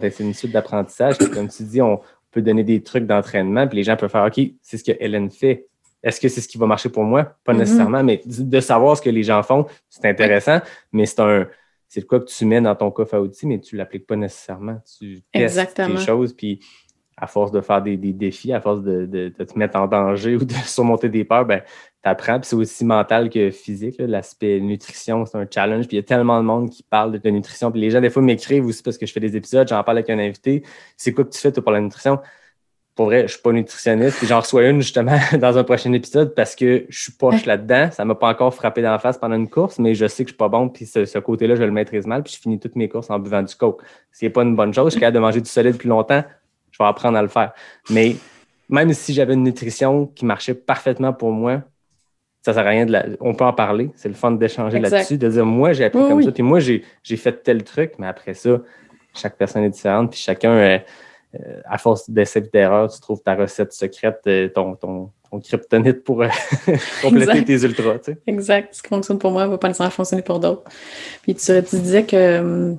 [0.00, 1.18] ben, c'est une suite d'apprentissage.
[1.18, 2.00] Comme tu dis, on
[2.30, 5.30] peut donner des trucs d'entraînement, puis les gens peuvent faire OK, c'est ce que Hélène
[5.30, 5.66] fait.
[6.06, 7.24] Est-ce que c'est ce qui va marcher pour moi?
[7.44, 7.58] Pas Mhm.
[7.60, 10.60] nécessairement, mais de savoir ce que les gens font, c'est intéressant,
[10.92, 11.48] mais c'est un.
[11.88, 14.16] C'est quoi que tu mets dans ton coffre à outils, mais tu ne l'appliques pas
[14.16, 14.78] nécessairement.
[14.98, 16.60] Tu testes des choses, puis
[17.16, 19.86] à force de faire des, des défis, à force de, de- de te mettre en
[19.86, 21.60] danger ou de surmonter des peurs, ben,
[22.02, 22.38] tu apprends.
[22.40, 23.96] Puis c'est aussi mental que physique.
[23.98, 25.86] L'aspect nutrition, c'est un challenge.
[25.88, 27.70] Puis il y a tellement de monde qui parle de, de nutrition.
[27.72, 29.98] Puis les gens, des fois, m'écrivent aussi parce que je fais des épisodes, j'en parle
[29.98, 30.62] avec un invité.
[30.96, 32.18] C'est quoi que tu fais, toi, pour la nutrition?
[32.96, 34.24] Pour vrai, je suis pas nutritionniste.
[34.24, 37.90] J'en reçois une, justement, dans un prochain épisode parce que je suis poche là-dedans.
[37.92, 40.30] Ça m'a pas encore frappé dans la face pendant une course, mais je sais que
[40.30, 40.70] je suis pas bon.
[40.70, 42.22] Puis ce, ce côté-là, je le maîtrise mal.
[42.22, 43.82] Puis je finis toutes mes courses en buvant du coke.
[44.10, 44.86] C'est pas une bonne chose.
[44.86, 46.24] Je suis capable de manger du solide plus longtemps.
[46.70, 47.52] Je vais apprendre à le faire.
[47.90, 48.16] Mais
[48.70, 51.62] même si j'avais une nutrition qui marchait parfaitement pour moi,
[52.42, 53.04] ça sert à rien de la...
[53.20, 53.90] On peut en parler.
[53.96, 56.24] C'est le fun d'échanger là-dessus, de dire moi, j'ai appris Oui, comme oui.
[56.24, 56.32] ça.
[56.32, 58.60] Puis moi, j'ai fait tel truc, mais après ça,
[59.14, 60.12] chaque personne est différente.
[60.12, 60.78] Puis chacun, euh,
[61.64, 66.02] à force d'essais et d'erreurs, tu trouves ta recette secrète, euh, ton, ton, ton kryptonite
[66.04, 66.28] pour euh,
[67.02, 67.98] compléter tes ultras.
[67.98, 68.18] Tu sais.
[68.26, 68.74] Exact.
[68.74, 70.64] Ce qui fonctionne pour moi ne va pas nécessairement fonctionner pour d'autres.
[71.22, 72.78] Puis tu, tu disais que hum,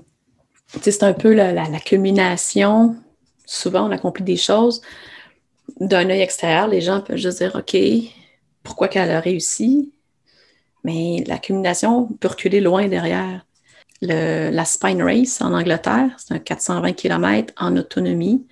[0.82, 2.96] c'est un peu la, la- la culmination.
[3.46, 4.82] Souvent, on accomplit des choses
[5.80, 6.68] d'un œil extérieur.
[6.68, 7.78] Les gens peuvent juste dire OK,
[8.64, 9.92] pourquoi qu'elle a réussi?
[10.84, 13.46] Mais la culmination peut reculer loin derrière.
[14.02, 18.46] La Spine Race en Angleterre, c'est un 420 km en autonomie.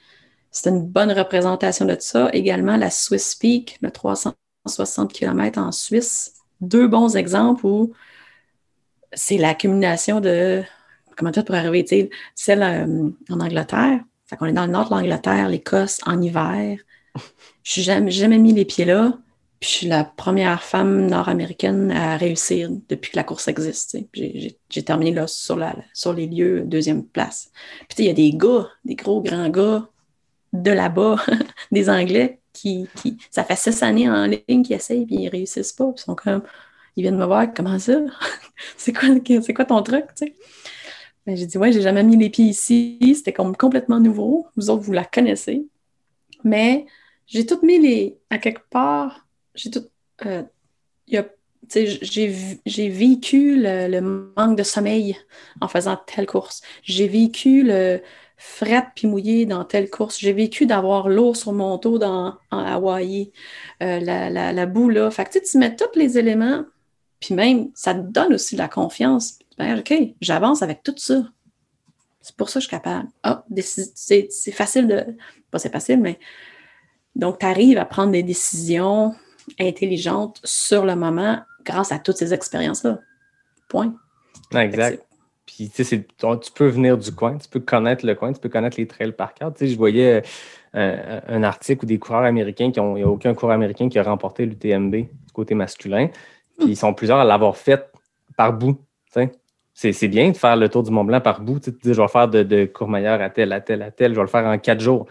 [0.51, 2.29] C'est une bonne représentation de ça.
[2.33, 6.33] Également, la Swiss Peak, le 360 km en Suisse.
[6.61, 7.93] Deux bons exemples où
[9.13, 10.63] c'est l'accumulation de.
[11.17, 11.85] Comment dire pour arriver?
[11.85, 16.21] tu Celle euh, en Angleterre, Fait qu'on est dans le nord de l'Angleterre, l'Écosse, en
[16.21, 16.77] hiver.
[17.63, 19.17] Je n'ai jamais, jamais mis les pieds là.
[19.59, 23.97] Puis je suis la première femme nord-américaine à réussir depuis que la course existe.
[24.13, 25.55] J'ai- terminé là sur,
[26.13, 27.51] les lieux, deuxième place.
[27.87, 29.87] Puis il y a des gars, des gros grands gars
[30.53, 31.17] de là-bas,
[31.71, 35.73] des Anglais, qui, qui ça fait six années en ligne qu'ils essayent puis ils réussissent
[35.73, 35.91] pas.
[35.95, 36.43] Ils sont comme,
[36.95, 37.99] ils viennent me voir, comment ça?
[38.77, 39.09] c'est quoi,
[39.55, 40.05] quoi ton truc?
[41.25, 43.13] Ben, j'ai dit, ouais, j'ai jamais mis les pieds ici.
[43.15, 44.47] C'était comme complètement nouveau.
[44.55, 45.65] Vous autres, vous la connaissez.
[46.43, 46.85] Mais
[47.27, 48.17] j'ai tout mis les.
[48.29, 49.24] À quelque part,
[49.55, 49.85] j'ai tout.
[50.25, 50.43] euh,
[52.01, 55.17] j'ai vécu le, le manque de sommeil
[55.61, 56.61] en faisant telle course.
[56.83, 58.01] J'ai vécu le
[58.37, 60.19] fret puis mouillé dans telle course.
[60.19, 63.31] J'ai vécu d'avoir l'eau sur mon dos dans, en Hawaï,
[63.81, 65.09] euh, la, la, boue là.
[65.11, 66.65] Fait que tu mets tous les éléments,
[67.19, 69.39] puis même, ça te donne aussi de la confiance.
[69.57, 71.23] Ben, OK, j'avance avec tout ça.
[72.21, 73.07] C'est pour ça que je suis capable.
[73.23, 75.05] Ah, c'est facile de.
[75.51, 76.19] Pas c'est facile, mais.
[77.15, 79.15] Donc, tu arrives à prendre des décisions
[79.59, 82.99] intelligentes sur le moment grâce à toutes ces expériences-là.
[83.67, 83.93] Point.
[84.53, 85.03] Exact.
[85.45, 88.49] Puis, tu sais, tu peux venir du coin, tu peux connaître le coin, tu peux
[88.49, 89.53] connaître les trails par cœur.
[89.53, 90.23] Tu sais, je voyais
[90.75, 93.55] euh, un, un article où des coureurs américains qui ont, il n'y a aucun coureur
[93.55, 96.09] américain qui a remporté l'UTMB du côté masculin.
[96.57, 97.91] Puis, ils sont plusieurs à l'avoir fait
[98.35, 98.73] par bout.
[99.13, 99.29] tu
[99.73, 99.93] sais.
[99.93, 101.59] C'est bien de faire le tour du Mont Blanc par bout.
[101.59, 104.11] Tu tu dis, je vais faire de, de Courmayeur à tel, à tel, à tel,
[104.11, 105.05] je vais le faire en quatre jours.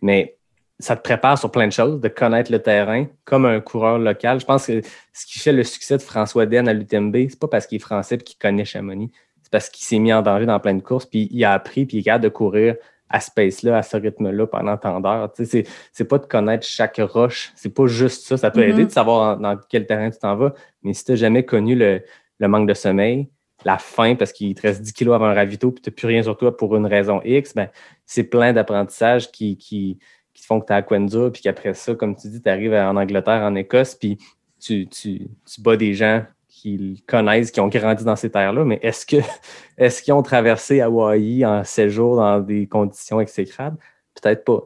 [0.00, 0.36] Mais
[0.80, 4.40] ça te prépare sur plein de choses, de connaître le terrain comme un coureur local.
[4.40, 4.80] Je pense que
[5.12, 7.80] ce qui fait le succès de François Den à l'UTMB, c'est pas parce qu'il est
[7.80, 9.10] français et qu'il connaît Chamonix.
[9.42, 11.86] C'est parce qu'il s'est mis en danger dans plein de courses, puis il a appris,
[11.86, 12.76] puis il est capable de courir
[13.08, 15.30] à ce pace-là, à ce rythme-là pendant tant d'heures.
[15.32, 17.52] Tu sais, c'est, pas de connaître chaque roche.
[17.54, 18.36] C'est pas juste ça.
[18.36, 18.70] Ça peut Mhm.
[18.70, 20.54] aider de savoir en- dans quel terrain tu t'en vas.
[20.82, 22.02] Mais si tu n'as jamais connu le,
[22.40, 23.28] le manque de sommeil,
[23.64, 26.06] la faim parce qu'il te reste 10 kilos avant un ravito, puis tu n'as plus
[26.08, 27.68] rien sur toi pour une raison X, ben,
[28.06, 29.98] c'est plein d'apprentissages qui, qui,
[30.34, 32.96] qui font que tu as Aquenza, puis qu'après ça, comme tu dis, tu arrives en
[32.96, 34.18] Angleterre, en Écosse, puis
[34.60, 38.78] tu, tu, tu bats des gens qui connaissent, qui ont grandi dans ces terres-là, mais
[38.82, 39.06] est-ce
[39.78, 43.78] est-ce qu'ils ont traversé Hawaï en séjour dans des conditions exécrables?
[44.20, 44.62] Peut-être pas.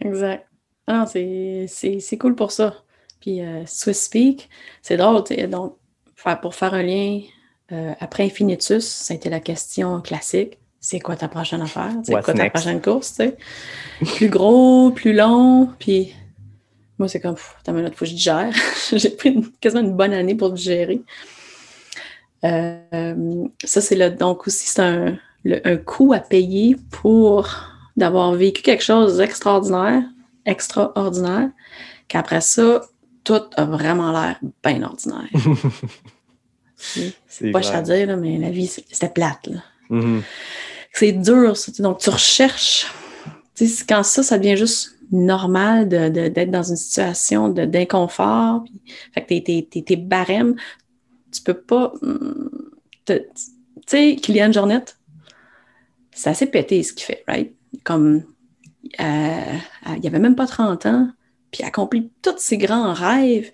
[0.00, 0.46] Exact.
[0.86, 2.74] Ah non, c'est- cool pour ça.
[3.20, 4.48] Puis euh, Swiss Peak,
[4.82, 5.76] c'est drôle, tu sais, donc,
[6.40, 7.20] pour faire un lien,
[7.70, 10.58] euh, après Infinitus, été la question classique.
[10.84, 11.92] C'est quoi ta prochaine affaire?
[12.04, 13.20] C'est quoi ta prochaine course?
[14.16, 16.12] Plus gros, plus long, puis
[16.98, 17.36] moi, c'est comme,
[17.68, 18.52] une minute, faut que je digère.
[18.92, 21.00] J'ai pris une- quasiment une bonne année pour digérer.
[22.44, 27.48] Euh, ça, c'est le, donc aussi, c'est un, le- un coût à payer pour
[27.96, 30.02] d'avoir vécu quelque chose d'extraordinaire,
[30.46, 31.48] extraordinaire,
[32.08, 32.82] qu'après ça,
[33.22, 35.28] tout a vraiment l'air bien ordinaire.
[36.76, 37.76] C'est C'est pas clair.
[37.76, 39.46] à dire, là, mais la vie, c'était plate.
[39.46, 39.62] là.
[39.90, 40.22] Mhm.
[40.92, 41.72] C'est dur, ça.
[41.82, 42.86] Donc, tu recherches.
[43.88, 48.64] quand ça, ça devient juste normal de- de- d'être dans une situation d'inconfort.
[49.14, 50.56] Fait que tes, tes, tes, barèmes,
[51.32, 51.92] tu peux pas.
[53.04, 53.24] te- Tu
[53.86, 54.84] sais, Kylian Jornet,
[56.12, 57.52] c'est assez pété ce qu'il fait, right?
[57.84, 58.24] Comme.
[59.00, 59.56] euh,
[59.94, 61.08] il n'y avait même pas 30 ans,
[61.50, 63.50] puis il a accompli tous ses grands rêves.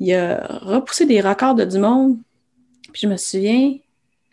[0.00, 2.18] Il a repoussé des records de du monde.
[2.92, 3.76] Puis je me souviens,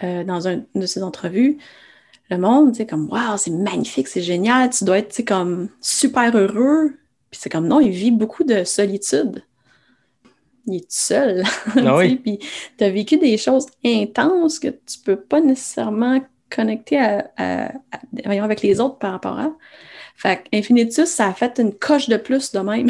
[0.03, 1.57] euh, dans une de ses entrevues,
[2.29, 5.25] le monde, tu sais, comme, waouh, c'est magnifique, c'est génial, tu dois être, tu sais,
[5.25, 6.93] comme super heureux.
[7.29, 9.43] Puis c'est comme, non, il vit beaucoup de solitude.
[10.67, 11.43] Il est tout seul.
[11.75, 12.15] oui.
[12.15, 12.39] Puis
[12.77, 18.01] tu as vécu des choses intenses que tu peux pas nécessairement connecter à, à- à-
[18.25, 19.51] voyons, avec les autres par rapport à.
[20.15, 22.87] Fait que Infinitus, ça a fait une coche de plus de même.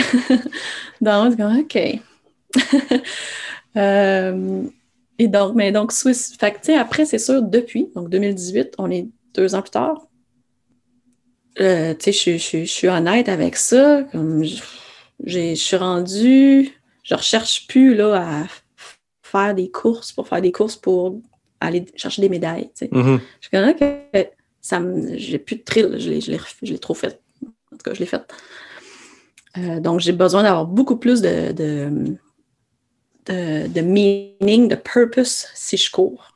[1.01, 1.99] Donc, OK.
[3.77, 4.63] Euh,
[5.19, 6.33] et donc, mais donc, Swiss.
[6.39, 10.07] Fait que, après, c'est sûr, depuis, donc 2018, on est deux ans plus tard.
[11.59, 14.03] Euh, tu sais, je, suis honnête avec ça.
[14.11, 14.43] Comme
[15.23, 16.71] je, suis rendue,
[17.03, 18.47] je recherche plus là, à
[19.23, 21.19] faire des courses pour faire des courses pour
[21.59, 22.69] aller chercher des médailles.
[22.77, 22.89] tu sais.
[22.91, 23.19] Mhm.
[23.39, 24.31] Je suis comme, OK,
[24.61, 27.21] ça me, j'ai plus de thrill, je l'ai, je trop fait.
[27.43, 28.23] En tout cas, je l'ai fait.
[29.57, 32.17] Euh, donc, j'ai besoin d'avoir beaucoup plus de, de,
[33.27, 36.34] de, de meaning, de purpose si je cours.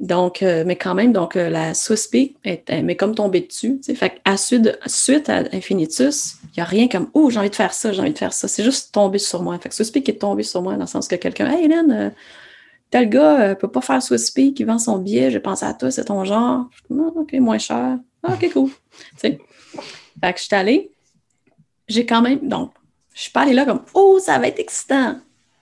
[0.00, 1.72] Donc, euh, mais quand même, donc euh, la
[2.10, 3.80] Peak est, elle m'est comme tombée dessus.
[3.94, 7.54] Fait à suite, suite à Infinitus, il n'y a rien comme Oh, j'ai envie de
[7.54, 8.48] faire ça, j'ai envie de faire ça.
[8.48, 9.58] C'est juste tombé sur moi.
[9.58, 12.10] Fait que Peak est tombé sur moi dans le sens que quelqu'un, Hey Hélène, euh,
[12.90, 14.00] tel gars ne peut pas faire
[14.34, 16.66] Peak, il vend son billet, j'ai pensé à toi, c'est ton genre.
[16.90, 17.98] Non, ok, moins cher.
[18.22, 18.70] Ah, ok, cool.
[18.70, 18.76] Tu
[19.16, 19.38] sais.
[20.20, 20.90] Fait que je suis allée.
[21.88, 22.48] J'ai quand même.
[22.48, 22.72] Donc,
[23.14, 25.16] je suis pas allée là comme Oh, ça va être excitant.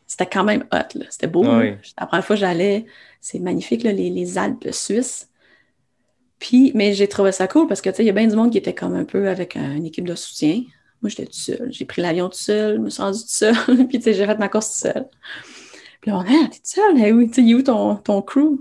[0.07, 1.05] C'était quand même hot, là.
[1.09, 1.45] C'était beau.
[1.47, 1.75] Ah oui.
[1.99, 2.85] La première fois que j'allais,
[3.21, 5.29] c'est magnifique, les, Alpes suisses.
[6.39, 8.35] Puis, mais j'ai trouvé ça cool parce que, tu sais, il y a bien du
[8.35, 10.63] monde qui était comme un peu avec un- une équipe de soutien.
[11.03, 11.69] Moi, j'étais toute seule.
[11.71, 13.55] J'ai pris l'avion toute seule, je me suis rendue toute seule.
[13.89, 15.09] puis, tu sais, j'ai fait ma course toute seule.
[16.01, 16.99] Puis là, on dit, ah, t'es toute seule?
[16.99, 18.59] Eh oui, tu où ton, ton crew?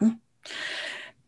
[0.00, 0.16] Hein?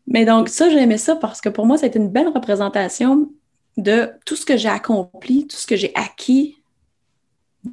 [0.07, 2.27] Mais donc, ça, j'ai aimé ça parce que pour moi, ça a été une belle
[2.27, 3.31] représentation
[3.77, 6.60] de tout ce que j'ai accompli, tout ce que j'ai acquis.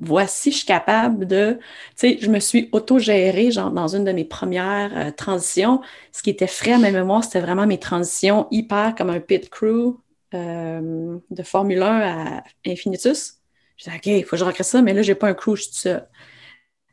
[0.01, 1.59] Voici, je suis capable de.
[1.91, 5.81] Tu sais, je me suis autogérée, genre, dans une de mes premières euh, transitions.
[6.13, 9.49] Ce qui était frais à ma mémoire, c'était vraiment mes transitions hyper comme un pit
[9.49, 9.97] crew
[10.35, 13.39] euh, de Formule 1 à Infinitus.
[13.79, 15.57] Je disais, OK, il faut que je recrée ça, mais là, j'ai pas un crew,
[15.57, 16.09] je suis toute seule.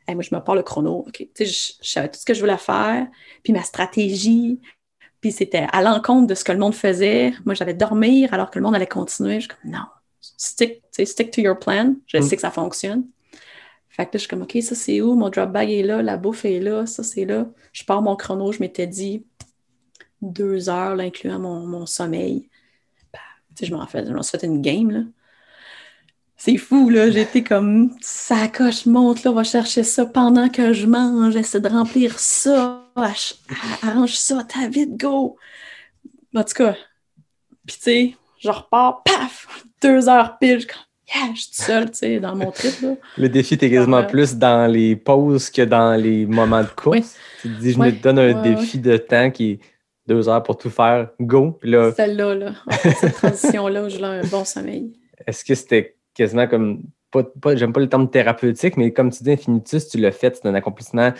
[0.08, 1.04] Hey, moi, je me parle le chrono.
[1.12, 3.08] Tu sais, je, savais tout ce que je voulais faire,
[3.42, 4.60] puis ma stratégie,
[5.20, 7.34] puis c'était à l'encontre de ce que le monde faisait.
[7.44, 9.40] Moi, j'allais dormir alors que le monde allait continuer.
[9.40, 9.84] Je suis non,
[10.20, 11.94] stick, tu sais, stick to your plan.
[12.06, 12.22] Je Mm.
[12.22, 13.04] sais que ça fonctionne.
[13.88, 15.14] Fait que là, je suis comme, OK, ça c'est où?
[15.14, 17.46] Mon drop bag est là, la bouffe est là, ça c'est là.
[17.72, 19.24] Je pars mon chrono, je m'étais dit
[20.22, 22.48] deux heures, là, incluant mon, mon sommeil.
[23.12, 23.18] Bah,
[23.62, 25.00] je m'en fais, je m'en suis fait une game, là.
[26.38, 27.10] C'est fou, là.
[27.10, 31.68] J'étais comme, ça coche, monte, là, va chercher ça pendant que je mange, essaie de
[31.68, 32.86] remplir ça,
[33.82, 35.38] arrange ça, t'as vite, go!
[36.34, 36.76] En tout cas,
[37.66, 39.65] puis tu sais, je repars, paf!
[39.82, 40.82] Deux heures pile, je suis comme,
[41.14, 42.94] yeah, je suis seule, tu sais, dans mon trip, là.
[43.18, 44.06] Le défi était quasiment Ouais.
[44.06, 47.16] plus dans les pauses que dans les moments de course.
[47.42, 47.86] Tu te dis, je Ouais.
[47.92, 49.60] me donne un Ouais, défi de temps qui est
[50.06, 51.58] deux heures pour tout faire, go.
[51.62, 52.52] Là, Celle-là, là,
[53.00, 54.92] cette transition-là où j'ai un bon sommeil.
[55.26, 59.22] est-ce que c'était quasiment comme, pas, pas- j'aime pas le terme thérapeutique, mais comme tu
[59.22, 61.12] dis, Infinitus, tu l'as fait, c'est un accomplissement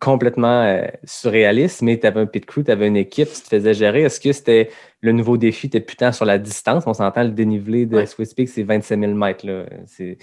[0.00, 3.48] complètement euh, surréaliste, mais tu avais un pit crew, tu avais une équipe, tu te
[3.48, 4.02] faisais gérer.
[4.02, 4.70] Est-ce que c'était
[5.02, 6.84] le nouveau défi, était putain sur la distance?
[6.86, 8.06] On s'entend le dénivelé de Ouais.
[8.06, 9.46] Swiss Peak, c'est 25 000 mètres.
[9.86, 10.16] C'est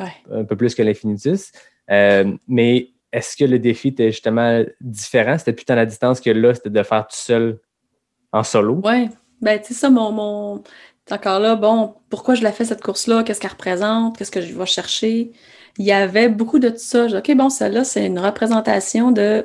[0.00, 0.12] Ouais.
[0.30, 1.50] un peu plus que l'Infinitus.
[1.90, 5.36] Euh, mais est-ce que le défi était justement différent?
[5.36, 7.58] C'était putain la distance que là, c'était de faire tout seul
[8.32, 8.80] en solo?
[8.84, 9.08] Ouais,
[9.40, 10.12] ben, tu sais, ça, mon.
[10.12, 10.62] mon...
[11.10, 13.22] Encore là, bon, pourquoi je la fais cette course-là?
[13.24, 14.16] Qu'est-ce qu'elle représente?
[14.16, 15.32] Qu'est-ce que je vais chercher?
[15.76, 17.08] Il y avait beaucoup de tout ça.
[17.08, 19.44] Je dis, OK, bon, celle-là, c'est une représentation de.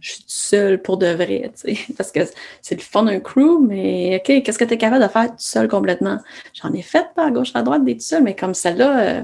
[0.00, 1.92] Je suis seule pour de vrai, tu sais.
[1.96, 2.20] Parce que
[2.62, 5.34] c'est le fun d'un crew, mais OK, qu'est-ce que tu es capable de faire tout
[5.38, 6.18] seul complètement?
[6.54, 9.22] J'en ai fait pas à gauche, à droite, des tout seul, mais comme celle-là, euh,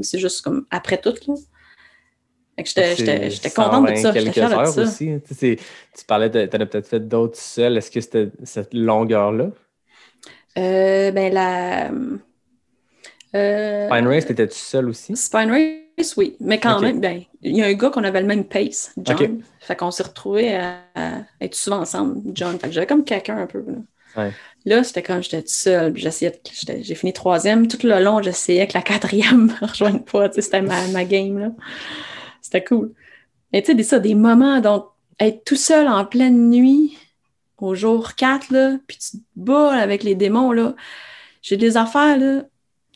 [0.00, 1.34] c'est juste comme après tout, là.
[2.56, 4.12] Fait que j'étais- contente de 120 ça.
[4.12, 4.82] Quelques de ça.
[4.82, 5.10] aussi.
[5.10, 5.20] hein.
[5.26, 5.56] Tu, sais, c'est-
[5.98, 7.76] tu parlais, tu en as peut-être fait d'autres seuls.
[7.78, 9.50] Est-ce que c'était cette longueur-là?
[10.58, 11.90] Euh, ben, la.
[13.34, 15.16] euh, Fine Race, t'étais-tu seul aussi?
[15.16, 16.36] Spine Race, oui.
[16.40, 19.42] Mais quand même, ben, il y a un gars qu'on avait le même pace, John.
[19.60, 22.58] Fait qu'on s'est retrouvés à, à être souvent ensemble, John.
[22.58, 23.58] Fait que j'avais comme quelqu'un un peu.
[23.66, 23.74] Là,
[24.16, 24.32] Ouais.
[24.64, 25.92] Là, c'était comme j'étais seule.
[25.92, 26.40] puis J'essayais
[26.82, 27.68] J'ai fini troisième.
[27.68, 30.32] Tout le long, j'essayais que la quatrième me rejoigne pas.
[30.32, 31.38] C'était ma, ma game.
[31.38, 31.50] là.
[32.42, 32.92] C'était cool.
[33.52, 34.86] Et tu sais, des, ça, des moments, donc,
[35.20, 36.98] être tout seul en pleine nuit,
[37.62, 40.74] au jour 4, là, puis tu te bats avec les démons, là.
[41.42, 42.44] J'ai des affaires, là.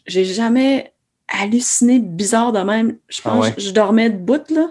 [0.07, 0.93] J'ai jamais
[1.29, 2.99] halluciné bizarre de même.
[3.09, 3.53] Je Ah pense ouais?
[3.55, 4.71] que je dormais debout, là.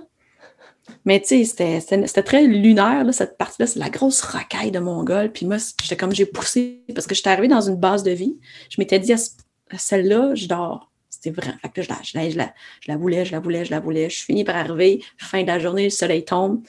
[1.06, 3.68] Mais tu sais, c'était- très lunaire, là, cette partie-là.
[3.68, 5.32] C'est la grosse racaille de Mongol.
[5.32, 8.38] Puis moi, j'étais comme, j'ai poussé, parce que j'étais arrivée dans une base de vie.
[8.70, 9.32] Je m'étais dit, à, ce-
[9.72, 10.92] à celle-là, je dors.
[11.10, 11.54] C'était vrai.
[11.62, 13.66] Fait que là, je la, je, la, je, la, je la voulais, je la voulais,
[13.66, 14.10] je la voulais.
[14.10, 15.02] Je finis par arriver.
[15.18, 16.62] Fin de la journée, le soleil tombe.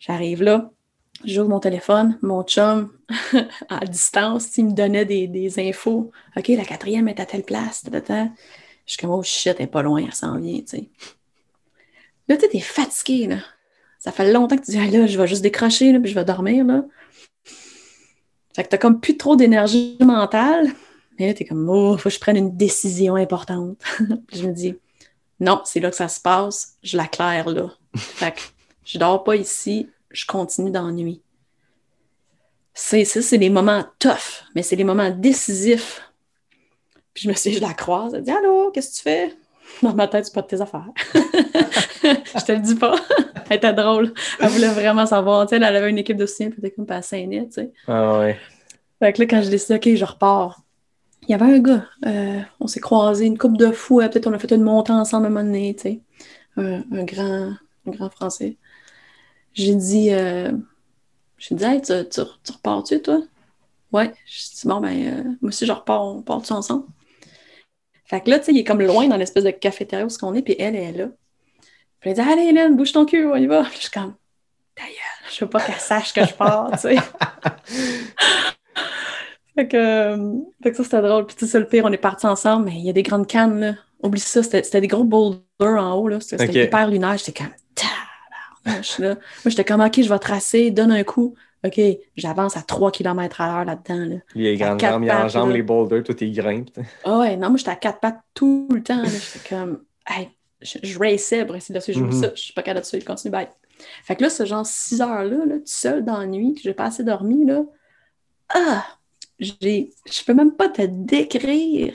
[0.00, 0.70] J'arrive là.
[1.24, 2.18] J'ouvre mon téléphone.
[2.22, 2.90] Mon chum,
[3.68, 6.10] à distance, il me donnait des, infos.
[6.36, 7.84] OK, la quatrième est à telle place.
[7.84, 8.28] Je
[8.86, 10.88] suis comme, oh shit, elle est pas loin, elle s'en vient, tu sais.
[12.28, 13.38] Là, tu t'es fatigué, là.
[13.98, 16.14] Ça fait longtemps que tu dis, ah là, je vais juste décrocher, là, puis je
[16.14, 16.84] vais dormir, là.
[18.54, 20.68] Fait que t'as comme plus trop d'énergie mentale.
[21.18, 23.78] Mais là, t'es comme, oh, faut que je prenne une décision importante.
[24.26, 24.74] puis je me dis,
[25.40, 27.68] non, c'est là que ça se passe, je la claire là.
[27.96, 28.40] fait que
[28.84, 31.22] je dors pas ici, je continue nuit.
[32.74, 36.02] C'est ça, c'est les moments tough, mais c'est les moments décisifs.
[37.12, 39.34] Puis je me suis dit, je la croise, elle dit, allô, qu'est-ce que tu fais?
[39.82, 40.88] Dans ma tête, c'est pas de tes affaires.
[41.14, 42.94] je te le dis pas.
[43.48, 44.12] elle était drôle.
[44.40, 45.46] Elle voulait vraiment savoir.
[45.46, 47.72] Tu sais, elle avait une équipe de soutien, puis elle était comme pas tu sais.
[47.86, 48.38] Ah ouais.
[48.98, 50.62] Fait que là, quand je décide, OK, je repars,
[51.22, 54.32] il y avait un gars, euh, on s'est croisés une coupe de fous, peut-être on
[54.32, 56.00] a fait une montée ensemble à un moment donné, tu sais,
[56.56, 57.52] un, un grand,
[57.86, 58.56] un grand français.
[59.54, 60.52] J'ai dit, euh,
[61.38, 63.22] j'ai dit, hey, tu, tu, tu repars-tu, toi?
[63.92, 64.12] Ouais.
[64.26, 66.86] Je dis, bon, ben, euh, moi aussi, je repars, on part-tu ensemble?
[68.04, 70.18] Fait que là, tu sais, il est comme loin dans l'espèce de cafétéria où ce
[70.18, 71.08] qu'on est, puis elle, elle est là.
[72.00, 73.62] Puis elle dit, allez, Hélène, bouge ton cul, on y va.
[73.64, 74.14] Puis je suis comme,
[74.76, 76.96] d'ailleurs, je veux pas qu'elle sache que je pars, tu sais.
[79.54, 80.32] Fait que, euh,
[80.62, 81.26] fait que ça, c'était drôle.
[81.26, 83.26] Puis, tu sais, le pire, on est partis ensemble, mais il y a des grandes
[83.26, 83.74] cannes, là.
[84.02, 86.20] Oublie ça, c'était des gros boulders en haut, là.
[86.20, 87.18] C'était hyper lunaire.
[87.18, 87.52] J'étais comme,
[88.64, 89.14] là.
[89.14, 91.34] Moi, j'étais comme, OK, je vais tracer, donne un coup,
[91.64, 91.80] OK,
[92.16, 94.14] j'avance à 3 km à l'heure là-dedans.
[94.14, 94.20] Là.
[94.34, 96.76] Il est grand jambes, il enjambe les boulders, tout est grimpes.
[97.04, 99.04] Ah ouais, non, moi, j'étais à quatre pattes tout le temps.
[99.04, 102.12] J'étais comme, hey, je, je raçais pour essayer de suivre.
[102.12, 103.48] Ça, je suis pas capable de suivre, continue, bye.
[104.04, 106.74] Fait que là, ce genre 6 heures-là, là, tout seul dans la nuit, que j'ai
[106.74, 107.62] pas assez dormi, là,
[108.48, 108.84] ah,
[109.38, 111.94] j'ai, je peux même pas te décrire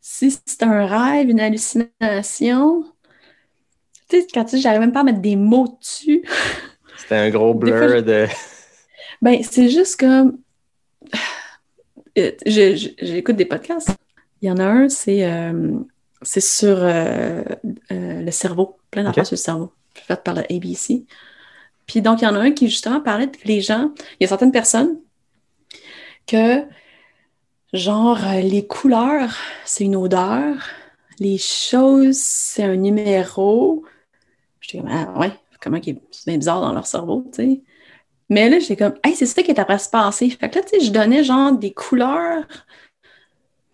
[0.00, 2.84] si c'est un rêve, une hallucination.
[4.14, 6.22] Tu sais, quand tu dis, j'arrive même pas à mettre des mots dessus.
[6.96, 8.26] C'était un gros fois, blur de.
[9.20, 10.38] Ben, c'est juste comme.
[12.46, 13.90] J'écoute des podcasts.
[14.40, 15.72] Il y en a un, c'est euh,
[16.22, 17.42] c'est sur euh,
[17.90, 21.04] euh, le cerveau, plein d'affaires sur le cerveau, fait par le ABC.
[21.86, 24.24] Puis donc, il y en a un qui justement parlait que les gens, il y
[24.24, 24.96] a certaines personnes
[26.28, 26.62] que,
[27.72, 29.34] genre, les couleurs,
[29.64, 30.54] c'est une odeur,
[31.18, 33.84] les choses, c'est un numéro.
[34.66, 37.62] J'étais comme, ah ouais, comment qui c'est bien bizarre dans leur cerveau, tu sais.
[38.30, 40.30] Mais là, j'étais comme, hey, c'est ça qui est après se passer.
[40.30, 42.44] Fait que là, tu sais, je donnais genre des couleurs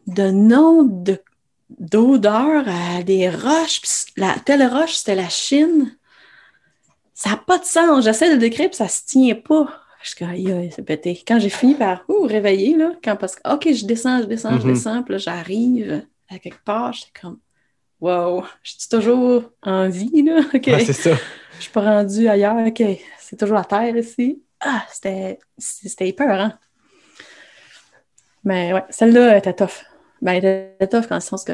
[0.07, 1.18] de noms de
[1.78, 3.80] d'odeurs à des roches.
[3.80, 5.97] Puis la, telle roche, c'était la Chine.
[7.14, 8.05] Ça n'a pas de sens.
[8.05, 9.68] J'essaie de le décrire, puis ça se tient pas.
[10.03, 11.22] Je suis comme, c'est pété.
[11.28, 14.59] Quand j'ai fini par ouh, réveiller, là, quand parce que, OK, je descends, je descends,
[14.59, 14.72] je Mhm.
[14.72, 17.38] descends, puis là, j'arrive à quelque part, j'étais comme,
[18.01, 20.41] wow, je suis toujours en vie, là.
[20.55, 20.67] OK.
[20.67, 21.17] Ouais, c'est ça.
[21.57, 22.67] Je suis pas rendue ailleurs.
[22.67, 22.83] OK,
[23.19, 24.43] c'est toujours la terre ici.
[24.61, 26.53] Ah, c'était c'était épeurant.
[28.45, 29.85] Mais ouais, celle-là était tough.
[30.23, 31.53] Ben, elle était tough dans le sens que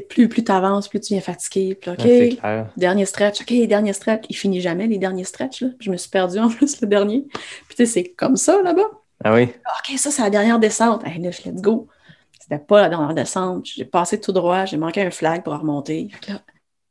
[0.00, 1.74] plus, plus tu avances, plus tu viens fatigué.
[1.74, 3.42] Puis OK, dernier stretch.
[3.42, 4.24] OK, dernier stretch.
[4.28, 5.60] Il finit jamais les derniers stretch.
[5.60, 5.68] Là.
[5.78, 7.26] Je me suis perdue en plus le dernier.
[7.68, 8.90] Puis tu sais, c'est comme ça là-bas.
[9.22, 9.44] Ah oui.
[9.44, 11.06] OK, ça, c'est la dernière descente.
[11.06, 11.88] Hey, là, je let's go.
[12.40, 13.64] C'était pas la dernière descente.
[13.66, 14.64] J'ai passé tout droit.
[14.64, 16.10] J'ai manqué un flag pour remonter.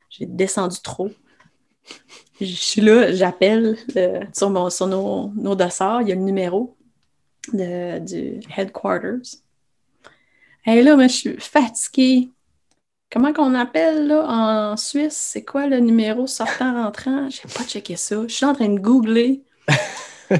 [0.10, 1.10] J'ai descendu trop.
[2.40, 6.02] Je suis là, j'appelle euh, sur, mon, sur nos, nos dossards.
[6.02, 6.76] Il y a le numéro
[7.52, 9.40] de, du headquarters.
[10.66, 12.30] Et là, je suis fatiguée.
[13.12, 15.18] Comment qu'on appelle là en Suisse?
[15.18, 17.30] C'est quoi le numéro sortant-rentrant?
[17.30, 18.24] J'ai pas checké ça.
[18.28, 19.44] Je suis en train de googler.
[20.30, 20.38] tu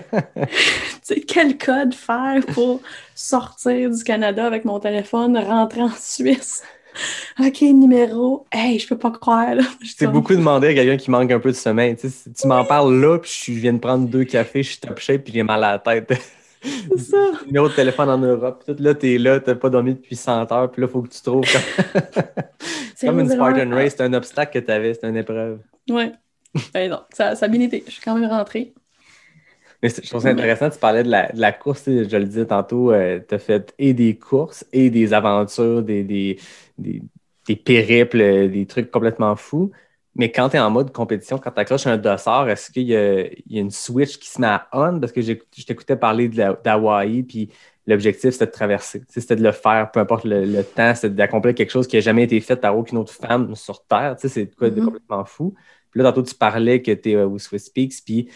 [1.02, 2.82] sais, quel code faire pour
[3.16, 6.64] sortir du Canada avec mon téléphone, rentrer en Suisse?
[7.40, 8.46] OK, numéro.
[8.52, 9.56] Hey, je peux pas croire.
[9.56, 9.64] là.
[9.82, 11.96] Je comme- beaucoup demandé à quelqu'un qui manque un peu de sommeil.
[11.96, 14.70] Tu, sais, si tu m'en parles là, puis je viens de prendre deux cafés, je
[14.72, 16.14] suis top shape, puis j'ai mal à la tête.
[16.62, 17.18] C'est ça.
[17.46, 18.64] Numéro de téléphone en Europe.
[18.66, 21.10] Puis tout là, t'es là, t'as pas dormi depuis 100 heures, puis là, faut que
[21.10, 21.46] tu trouves.
[21.52, 22.24] Comme,
[22.96, 25.60] C'est comme une Spartan Race, c'est un obstacle que t'avais, c'est une épreuve.
[25.90, 26.12] Ouais.
[26.74, 27.84] Ben non, ça, ça a bien été.
[27.88, 28.74] Je suis quand même rentrée.
[29.84, 32.46] Mais je trouve ça intéressant, tu parlais de la, de la course, je le disais
[32.48, 36.40] tantôt, tu as fait et des courses et des aventures, des, des,
[36.78, 37.04] des,
[37.48, 39.72] des périples, euh, des trucs complètement fous.
[40.16, 42.94] Mais quand tu es en mode compétition, quand tu accroches un dossard, est-ce qu'il y,
[42.94, 45.00] y a une switch qui se met à on?
[45.00, 45.34] Parce que je
[45.66, 47.50] t'écoutais parler d'Hawaï, puis
[47.88, 49.04] l'objectif, c'était de traverser.
[49.10, 52.02] C'était de le faire, peu importe le, le temps, c'était d'accomplir quelque chose qui n'a
[52.02, 54.16] jamais été fait par aucune autre femme sur Terre.
[54.20, 54.86] C'est de quoi de Mhm.
[54.86, 55.56] complètement fou?
[55.92, 58.30] Puis là, tantôt, tu parlais que tu es au Swiss Peaks, puis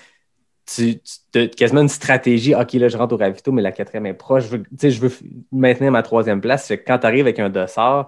[0.68, 1.02] tu,
[1.36, 2.54] as quasiment une stratégie.
[2.54, 4.46] OK, là, je rentre au ravito, mais la quatrième est proche.
[4.46, 5.12] Je veux, je veux
[5.52, 6.68] maintenir ma troisième place.
[6.68, 8.08] Que quand tu arrives avec un dossard,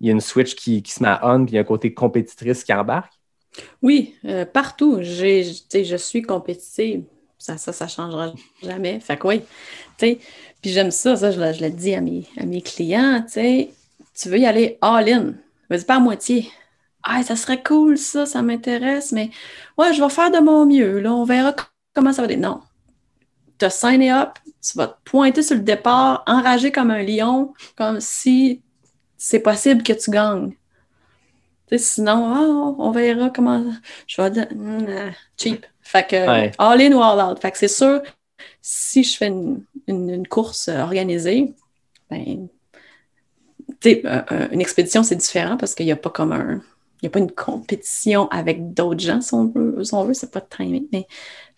[0.00, 1.62] il y a une switch qui, qui se met à on, puis il y a
[1.62, 3.12] un côté compétitrice qui embarque.
[3.82, 5.00] Oui, euh, partout.
[5.02, 7.04] Je suis compétitive.
[7.38, 8.32] Ça, ça, ça changera
[8.62, 9.00] jamais.
[9.00, 9.40] Fait que oui.
[9.98, 10.18] tu sais,
[10.62, 14.38] Puis j'aime ça, ça, je, je le dis à mes, à mes clients, tu veux
[14.38, 15.34] y aller all-in.
[15.68, 16.50] Vas-y pas à moitié.
[17.02, 19.30] Ah, ça serait cool, ça, ça m'intéresse, mais
[19.76, 21.00] ouais, je vais faire de mon mieux.
[21.00, 21.52] Là, on verra
[21.94, 22.38] comment ça va être?
[22.40, 22.60] Non.
[23.58, 27.54] Tu as signé up, tu vas te pointer sur le départ, enragé comme un lion,
[27.76, 28.62] comme si
[29.16, 30.54] c'est possible que tu gagnes.
[31.76, 33.64] Sinon, ah, on verra comment.
[34.06, 35.66] Je vais dire, hmm, euh, cheap.
[35.82, 36.52] Fait que Ouais.
[36.58, 37.40] all in ou all out.
[37.40, 38.00] Fait que c'est sûr,
[38.62, 41.54] si je fais une, une- une course euh, organisée,
[42.10, 42.48] ben,
[44.52, 46.60] une expédition, c'est différent parce qu'il n'y a pas comme un.
[47.02, 49.84] Il n'y a pas une compétition avec d'autres gens, si on veut.
[49.84, 51.06] Si on veut, c'est pas de timing, mais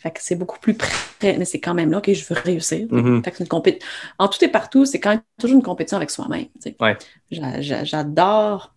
[0.07, 1.37] fait que c'est beaucoup plus près.
[1.39, 2.87] Mais c'est quand même là que je veux réussir.
[2.91, 3.23] Mhm.
[3.25, 3.81] Fait que c'est une compé-
[4.19, 6.47] En tout et partout, c'est quand même toujours une compétition avec soi-même.
[6.81, 6.97] Ouais.
[7.31, 8.75] J'a- j'a- J'adore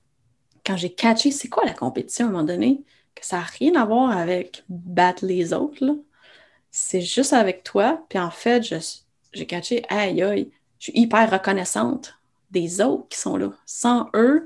[0.66, 2.82] quand j'ai catché c'est quoi la compétition à un moment donné,
[3.16, 5.84] que ça n'a rien à voir avec battre les autres.
[6.72, 8.04] C'est juste avec toi.
[8.10, 8.64] Puis en fait,
[9.34, 12.16] j'ai catché, aïe aïe, je suis hyper reconnaissante
[12.52, 13.52] des autres qui sont là.
[13.66, 14.46] Sans eux,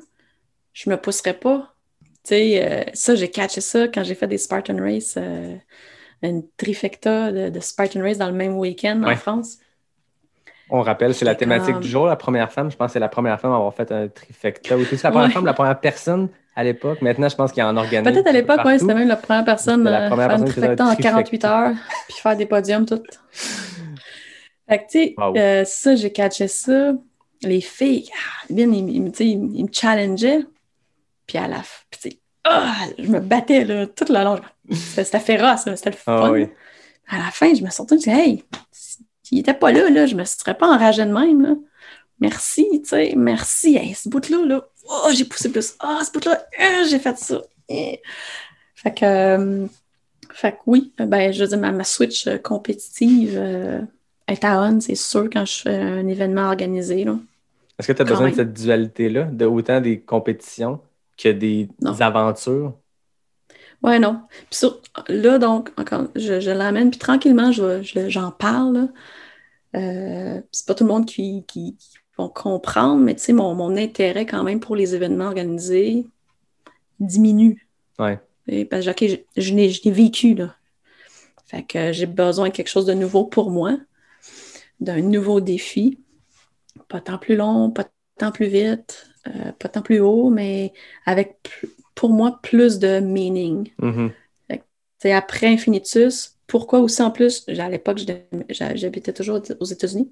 [0.74, 1.76] je me pousserais pas.
[2.24, 5.56] Tu sais, euh, ça, j'ai catché ça quand j'ai fait des Spartan Race, euh,
[6.30, 9.14] une trifecta de, de Spartan Race dans le même week-end Ouais.
[9.14, 9.58] en France.
[10.70, 12.06] On rappelle, c'est la thématique comme- du jour.
[12.08, 14.78] La première femme, je pense que c'est la première femme à avoir fait un trifecta.
[14.78, 15.34] Ou c'est la première Ouais.
[15.34, 17.02] femme, la première personne à l'époque.
[17.02, 18.12] Maintenant, je pense qu'il y en organise.
[18.12, 18.80] Peut-être à l'époque, partout.
[18.80, 21.10] c'était même la première personne à première faire personne un trifecta en trifecta.
[21.10, 21.72] 48 heures,
[22.08, 23.02] puis faire des podiums, tout.
[24.70, 25.36] Fait que, tu sais, Wow.
[25.38, 26.94] euh, ça, j'ai catché ça.
[27.42, 29.12] Les filles, ah, bien, ils, ils me-
[29.56, 30.46] ils challengeaient.
[31.28, 34.42] Puis à la fin, puis tu sais, ah, je me battais là, toute la longue.
[34.72, 36.22] C'était féroce, c'était le fun.
[36.26, 36.48] Ah oui.
[37.08, 40.16] À la fin, je me sortais, je disais, hey, s'il n'était pas là, là, je
[40.16, 41.42] me serais pas enragée de même.
[41.42, 41.56] Là.
[42.20, 43.76] Merci, tu sais, merci.
[43.76, 45.76] Hey, ce bout-là, là, oh, j'ai poussé plus.
[45.80, 47.42] Ah, ce bout-là, euh, j'ai fait ça.
[47.70, 48.02] Eh.
[48.76, 49.68] Fait que, euh,
[50.34, 53.38] fait que oui, ben, je veux dire, ma, ma switch euh, compétitive
[54.28, 57.06] est à on, c'est sûr, quand je fais un événement organisé.
[57.80, 58.32] Est-ce que tu as Quand besoin même.
[58.32, 60.80] de cette dualité-là, de autant des compétitions?
[61.18, 61.94] Que des Non.
[62.02, 62.78] aventures?
[63.82, 64.22] Ouais, non.
[64.50, 68.90] Puis sur- là, donc, encore, je, je l'amène, puis tranquillement, je, je- j'en parle.
[69.76, 73.56] Euh, c'est pas tout le monde qui, qui, qui vont comprendre, mais tu sais, mon,
[73.56, 76.06] mon intérêt quand même pour les événements organisés
[77.00, 77.68] diminue.
[78.00, 78.20] Ouais.
[78.48, 80.56] Et parce que, OK, je, je l'ai vécu, là.
[81.46, 83.78] Fait que j'ai besoin de quelque chose de nouveau pour moi,
[84.80, 86.00] d'un nouveau défi.
[86.88, 87.86] Pas tant plus long, pas
[88.18, 90.74] tant plus vite, euh, pas tant plus haut, mais
[91.06, 91.38] avec,
[91.96, 93.70] pour moi, plus de meaning.
[93.80, 94.12] Mhm.
[95.00, 96.38] C'est après Infinitus.
[96.48, 98.00] Pourquoi aussi en plus, à l'époque,
[98.50, 100.10] j'habitais toujours aux États-Unis.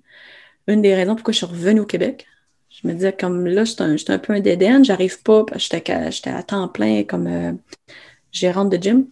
[0.67, 2.27] Une des raisons pourquoi je suis revenue au Québec.
[2.69, 6.29] Je me disais, comme là, j'étais un, peu un dead end, j'arrive pas, j'étais j'étais
[6.29, 7.51] à temps plein comme euh,
[8.31, 9.05] gérante de gym.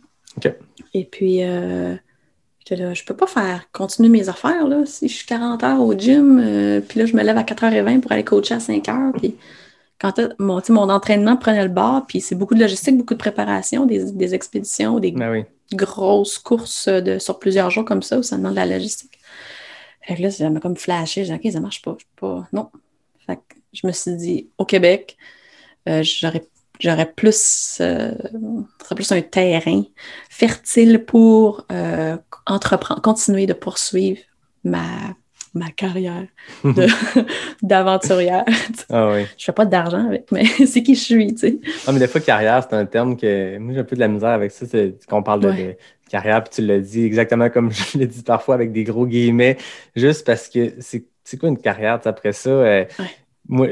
[0.93, 1.95] Et puis, euh,
[2.69, 5.93] là, je peux pas faire continuer mes affaires, là, si je suis 40 heures au
[5.93, 9.35] gym, euh, puis là, je me lève à 4h20 pour aller coacher à 5h, puis
[9.99, 13.85] quand mon, mon entraînement prenait le bord, puis c'est beaucoup de logistique, beaucoup de préparation,
[13.85, 15.43] des, des expéditions, des Ben oui.
[15.73, 19.19] grosses courses de, sur plusieurs jours comme ça où ça demande de la logistique.
[20.01, 21.25] Fait que là, ça m'a comme flashé.
[21.25, 21.95] J'ai dit, OK, ça marche pas.
[21.99, 22.47] Je peux pas.
[22.53, 22.69] Non.
[23.27, 25.17] Fait que je me suis dit, au Québec,
[25.87, 26.47] euh, j'aurais,
[26.79, 28.13] j'aurais plus, euh,
[28.81, 29.83] serait plus un terrain
[30.29, 32.17] fertile pour euh,
[32.47, 34.21] entreprendre, continuer de poursuivre
[34.63, 35.13] ma,
[35.53, 36.25] ma carrière
[36.63, 36.87] de-
[37.61, 38.45] d'aventurière.
[38.89, 39.25] Ah oui.
[39.37, 41.59] je fais pas d'argent avec, mais c'est qui je suis, tu sais.
[41.87, 44.07] Ah, mais des fois, carrière, c'est un terme que moi, j'ai un peu de la
[44.07, 44.65] misère avec ça.
[44.65, 45.77] C'est qu'on parle de, Ouais.
[46.05, 49.05] de carrière, puis tu l'as dit exactement comme je l'ai dit parfois avec des gros
[49.07, 49.57] guillemets,
[49.95, 51.99] juste parce que c'est quoi une carrière?
[52.05, 53.05] Après ça, euh, Ouais.
[53.47, 53.67] moi,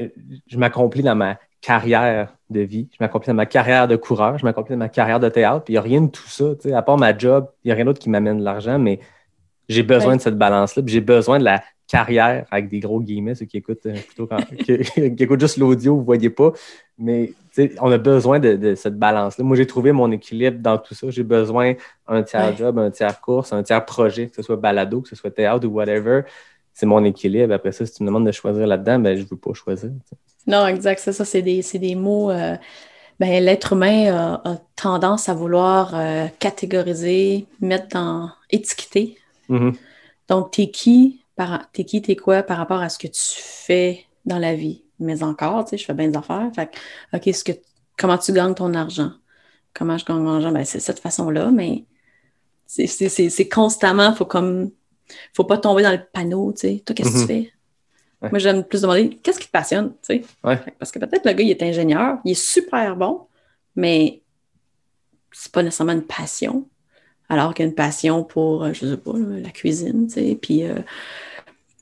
[0.47, 4.45] je m'accomplis dans ma carrière de vie, je m'accomplis dans ma carrière de coureur, je
[4.45, 6.45] m'accomplis dans ma carrière de théâtre, puis il n'y a rien de tout ça.
[6.61, 8.77] tu sais, À part ma job, il n'y a rien d'autre qui m'amène de l'argent,
[8.79, 8.99] mais
[9.69, 10.17] j'ai besoin Ouais.
[10.17, 13.57] de cette balance-là, puis j'ai besoin de la carrière avec des gros guillemets, ceux qui
[13.57, 16.51] écoutent euh, plutôt quand, qui, qui écoutent juste l'audio, vous ne voyez pas.
[16.97, 17.31] Mais
[17.79, 19.43] on a besoin de, de cette balance-là.
[19.43, 21.09] Moi, j'ai trouvé mon équilibre dans tout ça.
[21.09, 21.73] J'ai besoin
[22.07, 22.55] un tiers Ouais.
[22.57, 25.65] job, un tiers course, un tiers projet, que ce soit balado, que ce soit théâtre
[25.67, 26.21] ou whatever.
[26.73, 27.53] C'est mon équilibre.
[27.53, 29.89] Après ça, si tu me demandes de choisir là-dedans, ben, je ne veux pas choisir.
[30.45, 32.31] Non, exact, c'est ça, c'est des, des mots.
[32.31, 32.55] euh,
[33.19, 39.17] ben, l'être humain a, a tendance à vouloir euh, catégoriser, mettre dans, étiqueter.
[39.49, 39.73] Mhm.
[40.27, 44.05] Donc, t'es qui, par, t'es qui, t'es quoi par rapport à ce que tu fais
[44.25, 44.83] dans la vie?
[44.99, 46.49] Mais encore, tu sais, je fais bien des affaires.
[46.55, 46.69] Fait
[47.13, 47.51] OK, ce que,
[47.97, 49.11] comment tu gagnes ton argent?
[49.73, 50.51] Comment je gagne mon argent?
[50.51, 51.85] Ben, c'est cette façon-là, mais
[52.65, 54.71] c'est, c'est, c'est, c'est constamment, faut comme,
[55.33, 56.83] faut pas tomber dans le panneau, tu sais.
[56.85, 57.53] Toi, qu'est-ce que tu fais?
[58.21, 58.29] Ouais.
[58.31, 60.21] Moi, j'aime plus demander, qu'est-ce qui te passionne, tu sais?
[60.43, 60.59] Ouais.
[60.79, 63.27] Parce que peut-être le gars, il est ingénieur, il est super bon,
[63.75, 64.21] mais
[65.31, 66.67] c'est pas nécessairement une passion.
[67.29, 70.37] Alors qu'il y a une passion pour, euh, je sais pas, la cuisine, tu sais,
[70.41, 70.75] puis euh,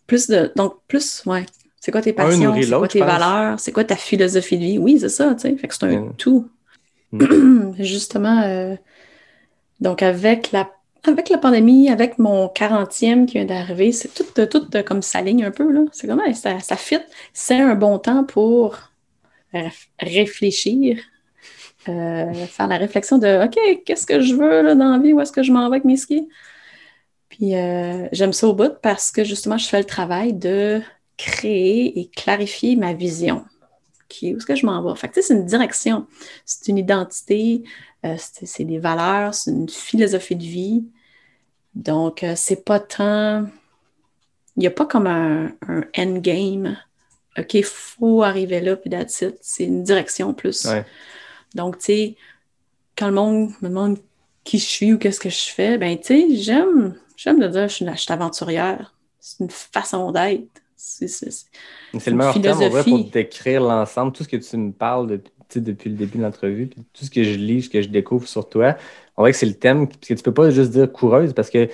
[0.07, 1.45] plus de, donc plus, ouais,
[1.79, 4.99] c'est quoi tes passions, c'est quoi tes valeurs, c'est quoi ta philosophie de vie, oui,
[4.99, 6.13] c'est ça, tu sais, fait que c'est un Mm.
[6.17, 6.49] tout.
[7.79, 8.75] Justement, euh,
[9.79, 10.69] donc avec la,
[11.03, 15.43] avec la pandémie, avec mon 40e qui vient d'arriver, c'est tout, tout comme ça ligne
[15.45, 16.99] un peu, là, c'est comme, ça, ça fit,
[17.33, 18.77] c'est un bon temps pour
[19.53, 20.97] réf- réfléchir,
[21.89, 25.31] euh, faire la réflexion de OK, qu'est-ce que je veux dans la vie, où est-ce
[25.31, 26.27] que je m'en vais avec mes skis?
[27.29, 30.81] Puis euh, j'aime ça au bout parce que justement, je fais le travail de
[31.17, 33.45] créer et clarifier ma vision.
[34.07, 34.95] Qui, où est-ce que je m'en vais?
[34.97, 36.05] Fait que, c'est une direction,
[36.45, 37.63] c'est une identité,
[38.05, 40.85] euh, c'est des valeurs, c'est une philosophie de vie.
[41.73, 43.45] Donc, c'est pas tant.
[44.55, 46.77] Il n'y a pas comme un, un endgame.
[47.37, 49.25] OK, il faut arriver là, puis that's.
[49.41, 50.65] C'est une direction plus.
[51.55, 52.15] Donc, tu sais,
[52.97, 53.99] quand le monde me demande
[54.43, 57.67] qui je suis ou qu'est-ce que je fais, ben, tu sais, j'aime, j'aime de dire
[57.67, 58.93] je suis, je suis aventurière.
[59.19, 60.43] C'est une façon d'être.
[60.75, 61.47] C'est, c'est- c'est-
[61.99, 62.89] C'est le meilleur terme, en vrai, philosophie.
[63.03, 65.23] pour décrire l'ensemble, tout ce que tu me parles de-
[65.59, 68.27] depuis le début de l'entrevue, puis tout ce que je lis, ce que je découvre
[68.27, 68.75] sur toi.
[69.17, 71.49] On dirait que c'est le thème, parce que tu peux pas juste dire coureuse, parce
[71.49, 71.69] que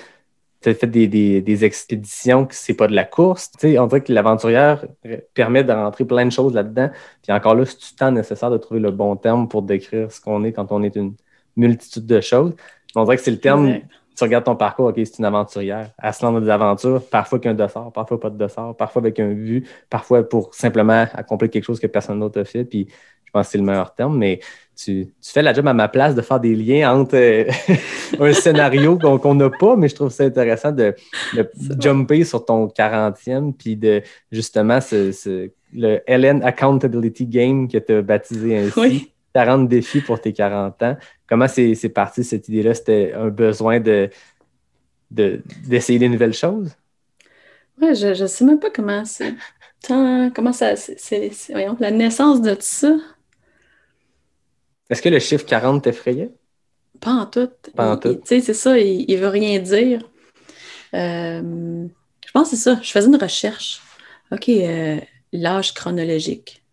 [0.61, 3.51] tu as fait des, des, des expéditions que c'est pas de la course.
[3.63, 4.85] On dirait que l'aventurière
[5.33, 6.89] permet de rentrer plein de choses là-dedans.
[7.23, 10.21] Puis encore là, c'est du temps nécessaire de trouver le bon terme pour décrire ce
[10.21, 11.15] qu'on est quand on est une
[11.55, 12.55] multitude de choses?
[12.95, 13.85] On dirait que c'est le terme, Ouais.
[14.15, 15.91] tu regardes ton parcours, OK, c'est une aventurière.
[16.01, 19.19] Elle se lance dans des aventures, parfois qu'un dossard, parfois pas de dossard, parfois avec
[19.19, 22.65] un but, parfois pour simplement accomplir quelque chose que personne d'autre a fait.
[22.65, 22.87] Puis
[23.31, 24.41] je pense que c'est le meilleur terme, mais
[24.75, 27.45] tu, tu fais la job à ma place de faire des liens entre euh,
[28.19, 30.93] un scénario qu'on n'a pas, mais je trouve ça intéressant de,
[31.33, 31.49] de
[31.79, 34.01] jumper sur ton 40e, puis de
[34.33, 38.79] justement ce, ce- le LN Accountability Game que tu as baptisé ainsi.
[38.79, 39.13] Oui.
[39.33, 40.97] 40 défis pour tes 40 ans.
[41.25, 42.73] Comment c'est parti cette idée-là?
[42.73, 44.09] C'était un besoin de
[45.09, 46.75] de- d'essayer des nouvelles choses?
[47.81, 49.33] Ouais, je ne sais même pas comment c'est.
[49.87, 50.75] Comment ça.
[50.75, 52.93] c'est- voyons, la naissance de tout ça,
[54.91, 56.29] Est-ce que le chiffre 40 t'effrayait?
[56.99, 57.49] pas en tout.
[57.75, 58.13] Pas en tout.
[58.13, 60.03] Tu sais, c'est ça, il, il veut rien dire.
[60.93, 61.87] Euh,
[62.25, 62.79] je pense que c'est ça.
[62.81, 63.81] Je faisais une recherche.
[64.31, 64.99] OK, euh,
[65.33, 66.63] l'âge chronologique.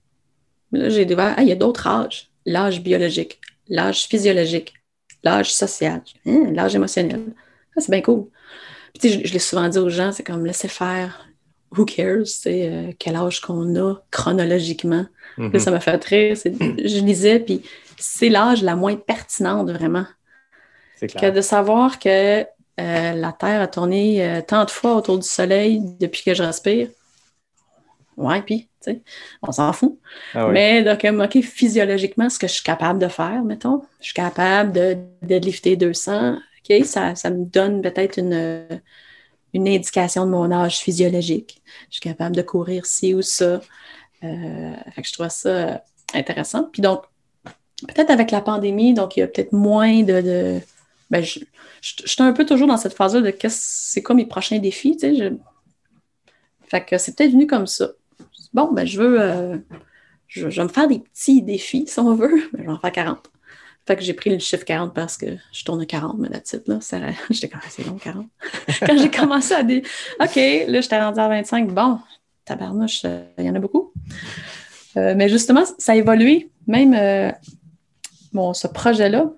[0.72, 2.30] Là, j'ai découvert, ah, il y a d'autres âges.
[2.44, 4.74] L'âge biologique, l'âge physiologique,
[5.24, 7.22] l'âge social, hein, l'âge émotionnel.
[7.74, 8.26] Ça, c'est bien cool.
[8.92, 11.26] Puis, tu sais, je, je l'ai souvent dit aux gens, c'est comme laisser faire.
[11.76, 12.26] Who cares?
[12.26, 15.06] C'est euh, quel âge qu'on a chronologiquement.
[15.36, 15.52] Mhm.
[15.52, 16.36] Là, ça m'a fait rire.
[16.44, 17.62] Je lisais, puis
[17.98, 20.06] c'est l'âge la moins pertinente, vraiment.
[20.96, 21.32] C'est Que clair.
[21.32, 22.46] de savoir que euh,
[23.12, 26.88] la Terre a tourné euh, tant de fois autour du Soleil depuis que je respire.
[28.16, 29.02] Ouais, puis, tu sais,
[29.42, 29.98] on s'en fout.
[30.34, 30.52] Ah oui.
[30.54, 34.72] Mais donc, OK, physiologiquement, ce que je suis capable de faire, mettons, je suis capable
[34.72, 36.34] de deadlifter 200.
[36.36, 38.80] OK, ça, ça me donne peut-être une,
[39.54, 41.62] une indication de mon âge physiologique.
[41.90, 43.60] Je suis capable de courir ci ou ça.
[44.24, 46.64] Euh, fait que je trouve ça intéressant.
[46.72, 47.04] Puis donc,
[47.86, 50.20] peut-être avec la pandémie, donc il y a peut-être moins de.
[50.20, 50.60] de-
[51.10, 51.40] ben, je,
[51.80, 53.60] je, je suis un peu toujours dans cette phase-là de qu'est-ce
[53.92, 55.14] c'est quoi mes prochains défis, tu sais.
[55.16, 55.34] je-
[56.68, 57.90] Fait que c'est peut-être venu comme ça.
[58.52, 59.56] Bon, ben je veux, euh,
[60.26, 62.28] je, je vais me faire des petits défis, si on veut.
[62.52, 63.30] Ben, je vais en faire 40.
[63.86, 66.40] Fait que j'ai pris le chiffre 40 parce que je tourne à 40, mais la
[66.40, 66.98] titre, là, ça-
[67.30, 68.26] j'étais comme, c'est long, 40.
[68.80, 69.82] Quand j'ai commencé à dire,
[70.20, 71.98] OK, là, j'étais rendu à 25, bon,
[72.44, 73.92] tabarnouche, euh, il y en a beaucoup.
[74.96, 76.50] Euh, mais justement, ça a évolué.
[76.66, 76.92] Même
[78.38, 79.30] bon, ce projet-là,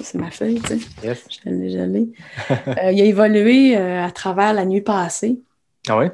[0.00, 1.24] c'est ma feuille, tu sais, Yes.
[1.28, 2.12] je l'ai, je l'ai.
[2.68, 5.40] Euh, il a évolué euh, à travers la nuit passée.
[5.88, 6.06] Ah oui?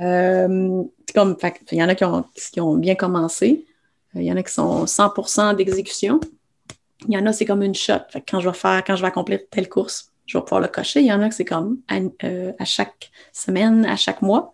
[0.00, 0.82] Euh,
[1.14, 1.36] comme,
[1.70, 3.66] il y en a qui ont, qui ont bien commencé.
[4.14, 6.20] Il y en a qui sont 100% d'exécution.
[7.06, 8.00] Il y en a, c'est comme une shot.
[8.10, 10.60] Fait que quand je vais faire, quand je vais accomplir telle course, je vais pouvoir
[10.62, 11.00] le cocher.
[11.00, 11.96] Il y en a que c'est comme à,
[12.58, 14.52] à chaque semaine, à chaque mois.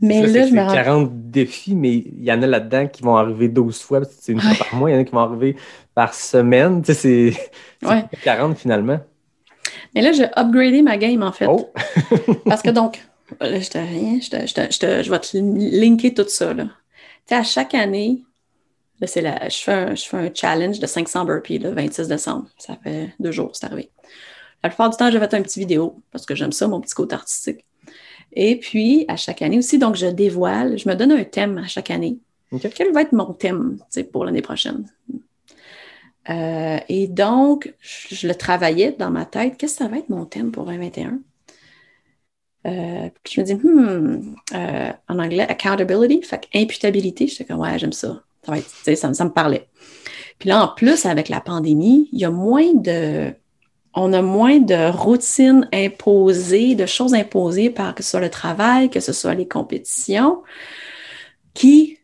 [0.00, 2.86] Mais là, c'est- je me c'est rends 40 défis, mais il y en a là-dedans
[2.86, 4.00] qui vont arriver 12 fois.
[4.00, 4.56] parce que C'est une fois Ouais.
[4.58, 4.90] par mois.
[4.90, 5.56] Il y en a qui vont arriver
[5.94, 6.82] par semaine.
[6.82, 7.50] Tu sais, c'est
[7.82, 8.04] c'est Ouais.
[8.22, 9.00] 40 finalement.
[9.94, 11.46] Mais là, j'ai upgradé ma game, en fait.
[11.48, 11.72] Oh!
[12.44, 13.00] Parce que donc,
[13.40, 16.52] là, je, te, je, te- je, te- je te- je vais te linker tout ça.
[16.54, 16.64] Là.
[16.64, 16.70] Tu
[17.30, 18.22] sais, à chaque année,
[19.00, 22.06] là, c'est la, je, fais un, je fais un challenge de 500 burpees le 26
[22.08, 22.46] décembre.
[22.58, 23.90] Ça fait deux jours, c'est arrivé.
[24.62, 26.94] La plupart du temps, j'ai fait un petit vidéo parce que j'aime ça, mon petit
[26.94, 27.64] côté artistique.
[28.32, 31.66] Et puis, à chaque année aussi, donc je dévoile, je me donne un thème à
[31.66, 32.18] chaque année.
[32.74, 33.78] Quel va être mon thème
[34.12, 34.86] pour l'année prochaine?
[36.30, 39.56] Euh, et donc, je, je le travaillais dans ma tête.
[39.56, 41.20] Qu'est-ce que ça va être mon thème pour 2021?
[42.66, 47.26] Euh, puis je me dis, hmm, euh, en anglais, accountability, fait imputabilité.
[47.26, 48.22] J'étais comme, ouais, j'aime ça.
[48.44, 49.68] Ça, va être, ça, ça me parlait.
[50.38, 53.32] Puis là, en plus, avec la pandémie, il y a moins de.
[53.94, 58.90] On a moins de routines imposées, de choses imposées par que ce soit le travail,
[58.90, 60.42] que ce soit les compétitions,
[61.54, 61.98] qui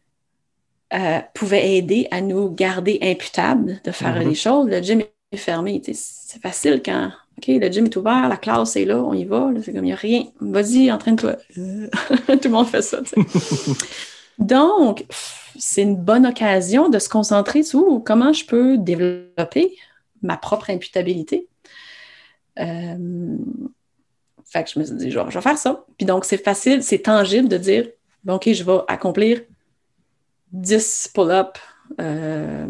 [0.92, 4.68] euh, pouvaient aider à nous garder imputables de faire les choses.
[4.68, 5.02] Le gym
[5.32, 5.82] est fermé.
[5.84, 9.50] C'est facile quand OK, le gym est ouvert, la classe est là, on y va.
[9.62, 10.24] C'est comme il n'y a rien.
[10.40, 11.36] Vas-y, entraîne-toi.
[11.54, 11.60] Tout
[12.44, 12.98] le monde fait ça.
[14.38, 15.04] Donc,
[15.58, 19.76] c'est une bonne occasion de se concentrer sur comment je peux développer
[20.22, 21.48] ma propre imputabilité.
[22.58, 23.36] Euh,
[24.44, 25.84] fait que je me suis dit, je vais, faire ça.
[25.96, 27.88] Puis donc, c'est facile, c'est tangible de dire,
[28.22, 29.42] bon, OK, je vais accomplir
[30.52, 31.60] 10 pull-ups,
[32.00, 32.66] euh,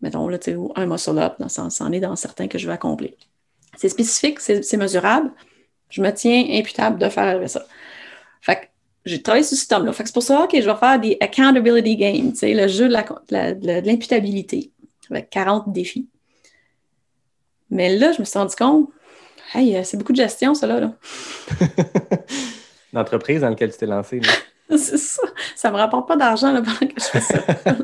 [0.00, 3.12] mettons, là, ou un muscle-up, c'en c'en est dans certains que je vais accomplir.
[3.76, 5.30] C'est spécifique, c'est mesurable.
[5.90, 7.64] Je me tiens imputable de faire ça.
[8.40, 8.66] Fait que
[9.04, 9.92] j'ai travaillé sur ce système-là.
[9.92, 13.86] Fait que c'est pour ça que je vais faire des accountability games, le jeu de
[13.86, 14.72] l'imputabilité,
[15.10, 16.08] avec 40 défis.
[17.70, 18.88] Mais là, je me suis rendu compte,
[19.54, 20.92] hey, euh, c'est beaucoup de gestion, ça, là.
[22.92, 24.20] L'entreprise dans laquelle tu t'es lancé.
[24.20, 24.32] là.
[24.76, 25.22] C'est ça.
[25.54, 27.38] Ça me rapporte pas d'argent pendant que je fais ça.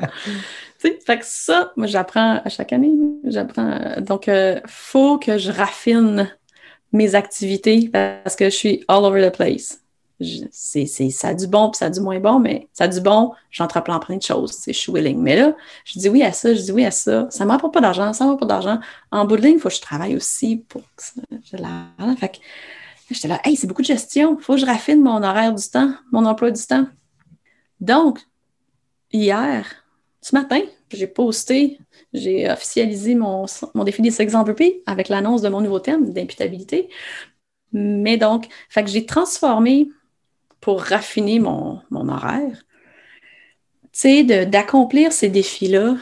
[0.78, 2.90] Fait que ça, moi, j'apprends à chaque année.
[3.24, 3.70] J'apprends.
[3.70, 6.28] euh, Donc, il faut que je raffine
[6.92, 9.78] mes activités parce que je suis all over the place.
[10.50, 13.00] C'est, ça a du bon puis ça a du moins bon, mais ça a du
[13.00, 14.62] bon, j'entreprends plein de choses.
[14.66, 15.18] Je suis willing.
[15.18, 15.54] Mais là,
[15.84, 17.26] je dis oui à ça, je dis oui à ça.
[17.30, 18.80] Ça ne m'apporte pas d'argent, ça ne m'apporte pas d'argent.
[19.10, 22.16] En bout de ligne, il faut que je travaille aussi pour que ça j'ai l'argent.
[22.16, 22.38] Fait que
[23.10, 24.36] j'étais là, hey, c'est beaucoup de gestion.
[24.38, 26.86] Il faut que je raffine mon horaire du temps, mon emploi du temps.
[27.80, 28.20] Donc,
[29.12, 29.66] hier,
[30.20, 30.60] ce matin,
[30.92, 31.78] j'ai posté,
[32.12, 36.88] j'ai officialisé mon, mon défi des sex MVP avec l'annonce de mon nouveau thème d'imputabilité.
[37.72, 39.88] Mais donc, fait que j'ai transformé
[40.62, 42.64] pour raffiner mon, mon horaire,
[43.92, 45.96] tu sais, d'accomplir ces défis-là,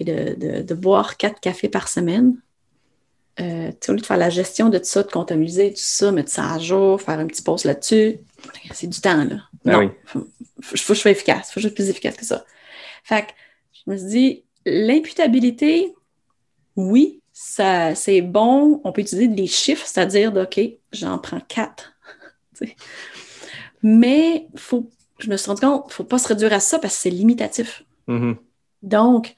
[0.00, 2.36] de, de- de boire quatre cafés par semaine.
[3.38, 6.30] Euh, au lieu de faire la gestion de tout ça, de comptabiliser tout ça, mettre
[6.30, 8.18] ça à jour, faire un petit post là-dessus,
[8.72, 9.42] c'est du temps, là.
[9.64, 9.90] Ben non, oui.
[10.06, 10.26] faut,
[10.62, 12.44] faut, faut que je sois efficace, faut que je sois plus efficace que ça.
[13.04, 13.32] Fait que
[13.74, 15.94] je me suis dit, l'imputabilité,
[16.76, 18.80] oui, ça, c'est bon.
[18.84, 20.60] On peut utiliser des chiffres, c'est-à-dire, de, OK,
[20.92, 21.92] j'en prends quatre.
[23.82, 27.00] Mais faut, je me suis rendu compte, faut pas se réduire à ça parce que
[27.02, 27.84] c'est limitatif.
[28.08, 28.38] Mhm.
[28.82, 29.34] Donc,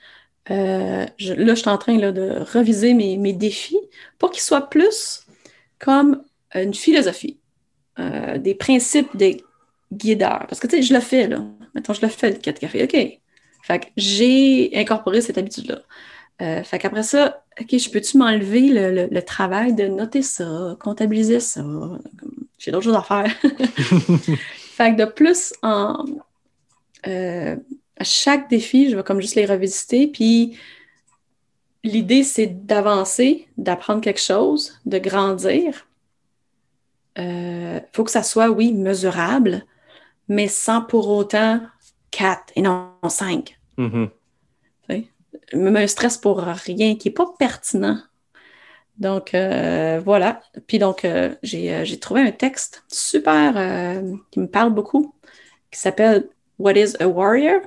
[0.50, 3.78] euh, je- là, je suis en train là, de reviser mes, mes défis
[4.18, 5.26] pour qu'ils soient plus
[5.78, 6.22] comme
[6.54, 7.38] une philosophie,
[7.98, 9.44] euh, des principes, des
[9.92, 10.46] guideurs.
[10.48, 11.44] Parce que, tu sais, je le fais, là.
[11.74, 12.84] Mettons, je le fais, le 4 café.
[12.84, 13.20] OK.
[13.62, 15.80] Fait que j'ai incorporé cette habitude-là.
[16.42, 20.76] Euh, fait qu'après ça, OK, je peux-tu m'enlever le, le- le travail de noter ça,
[20.80, 21.64] comptabiliser ça?
[22.58, 23.30] J'ai d'autres choses à faire.
[23.40, 26.04] fait que de plus en.
[27.06, 27.56] euh,
[27.96, 30.06] à chaque défi, je vais comme juste les revisiter.
[30.06, 30.56] Puis
[31.82, 35.86] l'idée, c'est d'avancer, d'apprendre quelque chose, de grandir.
[37.16, 39.64] Il faut que ça soit, oui, mesurable,
[40.28, 41.60] mais sans pour autant
[42.12, 43.58] quatre et non cinq.
[43.76, 44.10] Mhm.
[45.52, 47.98] Je me stress pour rien qui n'est pas pertinent.
[48.98, 50.40] Donc, euh, voilà.
[50.66, 55.14] Puis donc, euh, j'ai euh, j'ai trouvé un texte super euh, qui me parle beaucoup,
[55.70, 57.60] qui s'appelle What is a Warrior?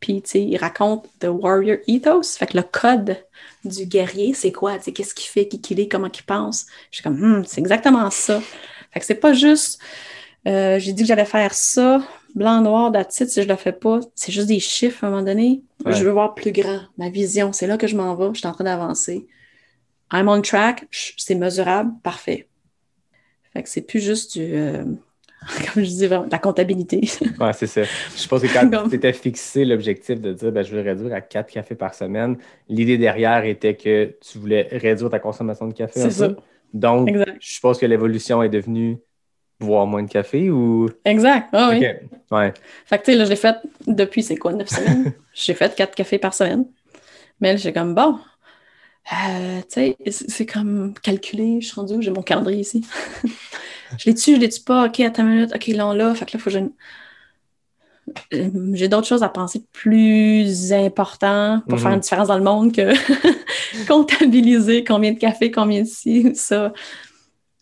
[0.00, 2.36] Puis, tu sais, il raconte The Warrior Ethos.
[2.36, 3.16] Fait que le code
[3.64, 4.78] du guerrier, c'est quoi?
[4.78, 6.66] Qu'est-ce qu'il fait, qui qu'il est, comment qu'il pense?
[6.90, 8.42] Je suis comme, Hmm, c'est exactement ça.
[8.90, 9.80] Fait que c'est pas juste,
[10.44, 12.02] j'ai dit que j'allais faire ça,
[12.34, 14.00] blanc, noir, d'attitude, si je le fais pas.
[14.14, 15.62] C'est juste des chiffres à un moment donné.
[15.86, 15.94] Ouais.
[15.94, 17.54] Je veux voir plus grand, ma vision.
[17.54, 18.28] C'est là que je m'en vais.
[18.34, 19.26] Je suis en train d'avancer.
[20.14, 20.86] I'm on track,
[21.16, 22.48] c'est mesurable, parfait.
[23.52, 24.84] Fait que c'est plus juste du, euh,
[25.74, 27.00] comme je dis, vraiment, la comptabilité.
[27.40, 27.82] Ouais, c'est ça.
[27.82, 31.12] Je pense que quand Comme- tu étais fixé l'objectif de dire ben, je veux réduire
[31.14, 32.38] à 4 cafés par semaine,
[32.68, 36.00] l'idée derrière était que tu voulais réduire ta consommation de café.
[36.00, 36.34] C'est peu.
[36.34, 36.36] ça.
[36.72, 37.36] Donc, Exact.
[37.40, 38.98] je suppose que l'évolution est devenue
[39.60, 40.88] boire moins de café ou?
[41.04, 41.48] Exact.
[41.52, 41.84] Ah oui.
[42.30, 42.52] Ouais.
[42.86, 45.12] Fait que, tu sais, là, je l'ai fait depuis, c'est quoi, neuf semaines?
[45.34, 46.66] j'ai fait quatre cafés par semaine.
[47.40, 48.18] Mais là, j'ai comme, bon,
[49.12, 49.96] euh, tu sais,
[50.28, 52.02] c'est comme calculé, je suis rendue où?
[52.02, 52.86] J'ai mon calendrier ici.
[53.98, 54.86] je l'ai-tu, je l'ai-tu pas?
[54.86, 55.52] OK, attends une minute.
[55.54, 56.14] OK, là, on l'a.
[56.14, 56.60] Fait que là, faut que je...
[58.34, 61.82] Euh, J'ai d'autres choses à penser plus importantes pour Mhm.
[61.82, 62.92] faire une différence dans le monde que
[63.88, 66.72] comptabiliser combien de café, combien de ci, ça.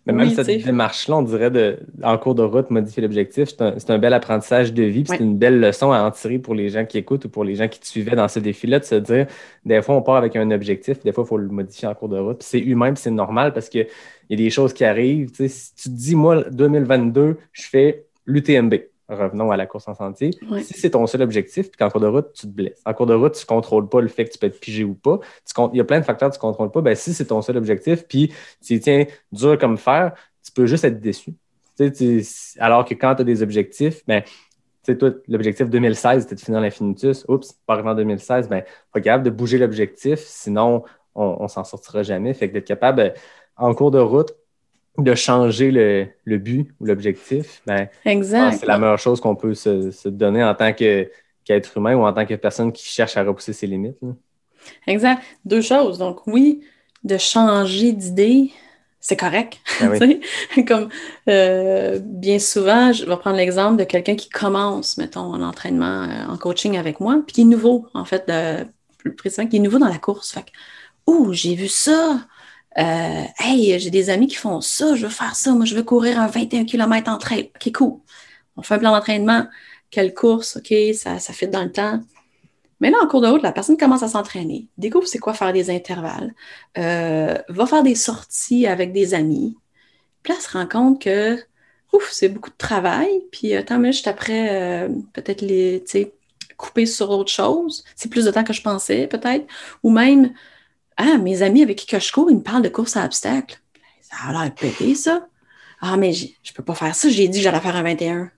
[0.07, 3.62] Mais même Oui, cette démarche-là, on dirait de, en cours de route, modifier l'objectif, c'est
[3.62, 6.41] un, c'est un bel apprentissage de vie, puis c'est une belle leçon à en tirer
[6.41, 8.81] pour les gens qui écoutent ou pour les gens qui te suivaient dans ce défi-là,
[8.81, 9.27] de se dire,
[9.65, 11.95] des fois, on part avec un objectif, puis des fois, il faut le modifier en
[11.95, 12.43] cours de route.
[12.43, 13.87] C'est humain, c'est normal parce qu'il
[14.29, 15.31] y a des choses qui arrivent.
[15.31, 18.74] Tu sais, si tu te dis, moi, 2022, je fais l'UTMB.
[19.09, 20.31] Revenons à la course en sentier.
[20.51, 20.62] Ouais.
[20.62, 22.81] Si c'est ton seul objectif, puis qu'en cours de route, tu te blesses.
[22.87, 24.85] En cours de route, tu ne contrôles pas le fait que tu peux être pigé
[24.85, 25.19] ou pas.
[25.45, 26.81] Tu Il y a plein de facteurs que tu ne contrôles pas.
[26.81, 28.33] Ben, si c'est ton seul objectif, puis
[28.65, 30.15] tu tiens dur comme fer,
[30.45, 31.35] tu peux juste être déçu.
[31.77, 32.23] Tu
[32.59, 34.31] alors que quand tu as des objectifs, ben, tu
[34.83, 37.24] sais, toi, l'objectif 2016, c'était de finir l'infinitus.
[37.29, 38.62] Oups, pas arrivé en 2016, ben,
[38.93, 40.85] pas capable de bouger l'objectif, sinon
[41.15, 42.35] on, on s'en sortira jamais.
[42.35, 43.15] Fait que d'être capable,
[43.57, 44.35] en cours de route,
[44.98, 49.90] de changer le, le but ou l'objectif, ben, c'est la meilleure chose qu'on peut se,
[49.90, 51.10] se donner en tant que-
[51.44, 53.97] qu'être humain ou en tant que personne qui cherche à repousser ses limites.
[54.02, 54.10] là.
[54.86, 55.23] Exact.
[55.44, 55.98] Deux choses.
[55.98, 56.62] Donc, oui,
[57.05, 58.52] de changer d'idée,
[59.01, 59.59] c'est correct.
[59.81, 59.98] Ben
[60.56, 60.64] oui.
[60.69, 60.89] Comme
[61.28, 66.32] euh, bien souvent, je vais prendre l'exemple de quelqu'un qui commence, mettons, en entraînement, euh,
[66.32, 68.66] en coaching avec moi, puis qui est nouveau, en fait, de-
[68.98, 70.31] plus précisément, qui est nouveau dans la course.
[70.32, 70.51] Fait que,
[71.09, 72.20] ouh, j'ai vu ça.
[72.78, 75.53] Euh, hey, j'ai des amis qui font ça, je veux faire ça.
[75.53, 77.51] Moi, je veux courir un 21 km en trail.
[77.55, 78.01] OK, cool.
[78.57, 79.47] On fait un plan d'entraînement.
[79.90, 80.57] Quelle course?
[80.57, 82.01] OK, ça, ça fit dans le temps.
[82.82, 85.53] Mais là, en cours de route, la personne commence à s'entraîner, découvre c'est quoi faire
[85.53, 86.35] des intervalles,
[86.78, 89.57] euh, va faire des sorties avec des amis.
[90.23, 91.39] Puis là, elle se rend compte que,
[91.93, 93.09] ouf, c'est beaucoup de travail.
[93.31, 95.85] Puis, attends, mais juste après, euh, peut-être les,
[96.57, 97.85] couper sur autre chose.
[97.94, 99.47] C'est plus de temps que je pensais, peut-être.
[99.85, 100.32] Ou même,
[100.97, 103.60] ah, mes amis avec qui je cours, ils me parlent de course à obstacles.
[104.01, 105.27] Ça a l'air pété, ça.
[105.81, 107.09] Ah, mais je peux pas faire ça.
[107.09, 108.31] J'ai dit que j'allais faire un 21.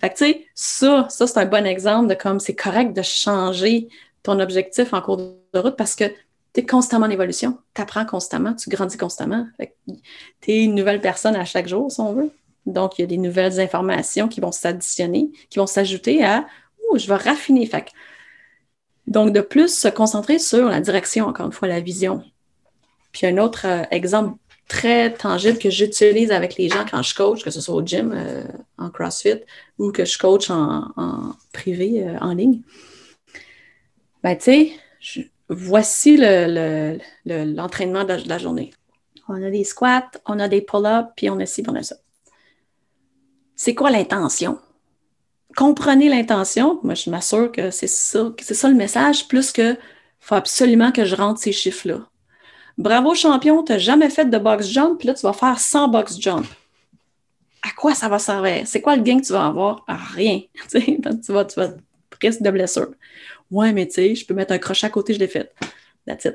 [0.00, 3.02] Fait que, tu sais, ça, ça c'est un bon exemple de comme c'est correct de
[3.02, 3.88] changer
[4.22, 6.04] ton objectif en cours de route parce que
[6.52, 7.58] tu es constamment en évolution.
[7.74, 9.46] Tu apprends constamment, tu grandis constamment.
[10.40, 12.30] Tu es une nouvelle personne à chaque jour, si on veut.
[12.66, 16.46] Donc, il y a des nouvelles informations qui vont s'additionner, qui vont s'ajouter à
[16.90, 17.66] Ouh, je vais raffiner.
[17.66, 17.86] Fait
[19.10, 22.22] donc, de plus, se concentrer sur la direction, encore une fois, la vision.
[23.12, 24.38] Puis, un autre euh, exemple
[24.68, 28.12] très tangible que j'utilise avec les gens quand je coach, que ce soit au gym,
[28.14, 28.44] euh,
[28.78, 29.40] en CrossFit,
[29.78, 32.60] ou que je coach en, privé, euh, en ligne.
[34.22, 38.70] Ben, tu sais, voici le- le- le- l'entraînement de, la- de la journée.
[39.28, 41.96] On a des squats, on a des pull-ups, puis on a ci, on a ça.
[43.56, 44.58] C'est quoi l'intention?
[45.56, 46.80] Comprenez l'intention.
[46.82, 49.76] Moi, je m'assure que c'est ça, c'est ça le message, plus que
[50.20, 52.00] faut absolument que je rentre ces chiffres-là.
[52.78, 55.88] Bravo champion, tu n'as jamais fait de box jump, puis là, tu vas faire 100
[55.88, 56.46] box jump.
[57.62, 58.62] À quoi ça va servir?
[58.66, 59.84] C'est quoi le gain que tu vas avoir?
[60.14, 60.40] Rien.
[60.70, 61.70] Tu vas, tu vas
[62.20, 62.90] risque de blessure.
[63.50, 65.52] Ouais, mais tu sais, je peux mettre un crochet à côté, je l'ai fait.
[66.06, 66.34] That's it.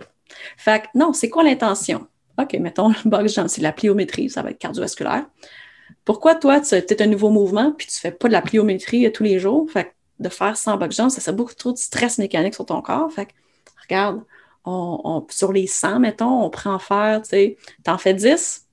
[0.58, 2.08] Fait que non, c'est quoi l'intention?
[2.38, 5.26] OK, mettons le box jump, c'est la pliométrie, ça va être cardiovasculaire.
[6.06, 9.12] Pourquoi toi, tu as un nouveau mouvement puis tu fais pas de la pliométrie euh,
[9.12, 9.70] tous les jours?
[9.70, 12.66] Fait que de faire 100 box jumps, ça fait beaucoup trop de stress mécanique sur
[12.66, 13.12] ton corps.
[13.12, 13.32] Fait que,
[13.84, 14.24] regarde,
[15.30, 18.66] sur les 100, mettons, on prend en faire, tu sais, t'en fais 10,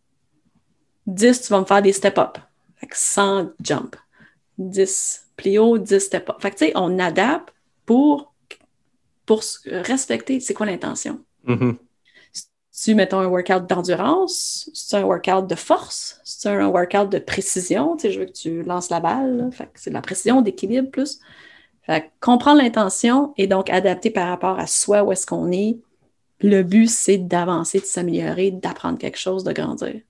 [1.07, 2.39] 10, tu vas me faire des step-up.
[2.77, 3.97] Fait que 100 jump,
[4.59, 6.37] 10 plio, 10 step-up.
[6.41, 7.53] Fait que, tu sais, on adapte
[7.87, 8.33] pour,
[9.67, 11.19] respecter c'est quoi l'intention.
[11.45, 11.79] Mhm.
[12.83, 17.97] Tu mettons un workout d'endurance, c'est un workout de force, c'est un workout de précision?
[17.97, 19.37] Tu sais, je veux que tu lances la balle.
[19.37, 19.51] là.
[19.53, 21.21] Fait que c'est de la précision, d'équilibre plus.
[21.83, 25.79] Fait que comprendre l'intention et donc adapter par rapport à soi où est-ce qu'on est.
[26.41, 30.01] Le but, c'est d'avancer, de s'améliorer, d'apprendre quelque chose, de grandir.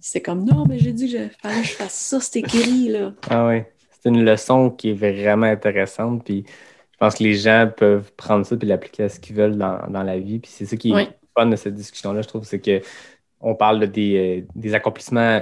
[0.00, 2.88] C'est comme non, mais j'ai dit que je fallait que je fasse ça, c'est écrit
[2.88, 3.12] là.
[3.30, 6.24] Ah oui, c'est une leçon qui est vraiment intéressante.
[6.24, 6.44] Puis
[6.90, 9.78] je pense que les gens peuvent prendre ça et l'appliquer à ce qu'ils veulent dans,
[9.88, 10.40] dans la vie.
[10.40, 11.08] Puis c'est ça qui est Oui.
[11.40, 12.80] Fun de cette discussion-là, je trouve, c'est que
[13.40, 15.40] on parle de des, euh, des accomplissements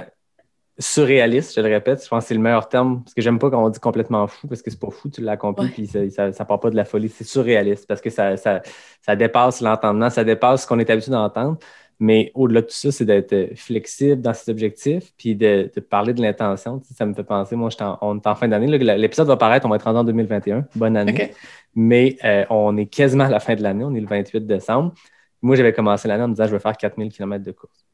[0.79, 2.03] surréalistes, je le répète.
[2.03, 3.01] Je pense que c'est le meilleur terme.
[3.03, 5.21] Parce que j'aime pas quand on dit complètement fou, parce que c'est pas fou, tu
[5.21, 5.71] l'as accompli, Ouais.
[5.71, 7.09] puis ça, ça, ça part pas de la folie.
[7.09, 8.61] C'est surréaliste parce que ça, ça,
[9.01, 11.57] ça dépasse l'entendement, ça dépasse ce qu'on est habitué d'entendre.
[11.99, 15.79] Mais au-delà de tout ça, c'est d'être euh, flexible dans ses objectifs, puis de, de
[15.81, 16.77] parler de l'intention.
[16.77, 18.67] Tu sais, ça me fait penser, moi, en- on est en fin d'année.
[18.77, 20.67] L'épisode va paraître, on va être rendu en 2021.
[20.75, 21.31] Bonne année.
[21.73, 24.93] Mais euh, on est quasiment à la fin de l'année, on est le 28 décembre.
[25.47, 27.85] Moi, j'avais commencé l'année en me disant, je vais faire 4000 km de course.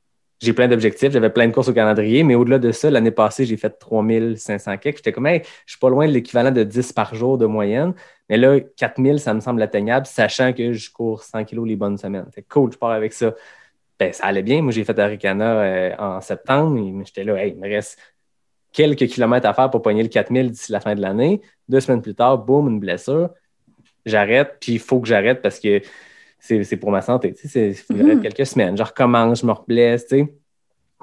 [0.42, 3.46] J'ai plein d'objectifs, j'avais plein de courses au calendrier, mais au-delà de ça, l'année passée,
[3.46, 4.98] j'ai fait 3500 km.
[4.98, 7.94] J'étais comme, hey, je suis pas loin de l'équivalent de 10 par jour de moyenne.
[8.28, 11.98] Mais là, 4000, ça me semble atteignable, sachant que je cours 100 kg les bonnes
[11.98, 12.26] semaines.
[12.34, 13.36] C'est cool, je pars avec ça.
[14.00, 14.64] Ben, ça allait bien.
[14.64, 16.78] Moi, j'ai fait Aricana euh, en septembre.
[16.80, 18.00] et J'étais là, hey, il me reste
[18.72, 21.42] quelques kilomètres à faire pour pogner le 4000 d'ici la fin de l'année.
[21.70, 23.30] Deux semaines plus tard, boum, une blessure.
[24.06, 25.80] J'arrête, puis il faut que j'arrête parce que
[26.64, 27.34] c'est pour ma santé.
[27.34, 28.22] Tu sais, c'est- il j'arrête Mhm.
[28.24, 28.78] quelques semaines.
[28.78, 30.06] Je recommence, je me reblesse.
[30.08, 30.34] Tu, sais.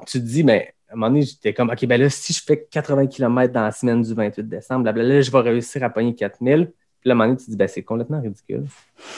[0.06, 2.42] tu te dis, ben, à un moment donné, j'étais comme, OK, ben là, si je
[2.42, 5.90] fais 80 km dans la semaine du 28 décembre, blablabla, là, je vais réussir à
[5.90, 6.72] pogner 4000.
[7.00, 8.64] Puis là, à un moment donné, tu te dis, ben, c'est complètement ridicule.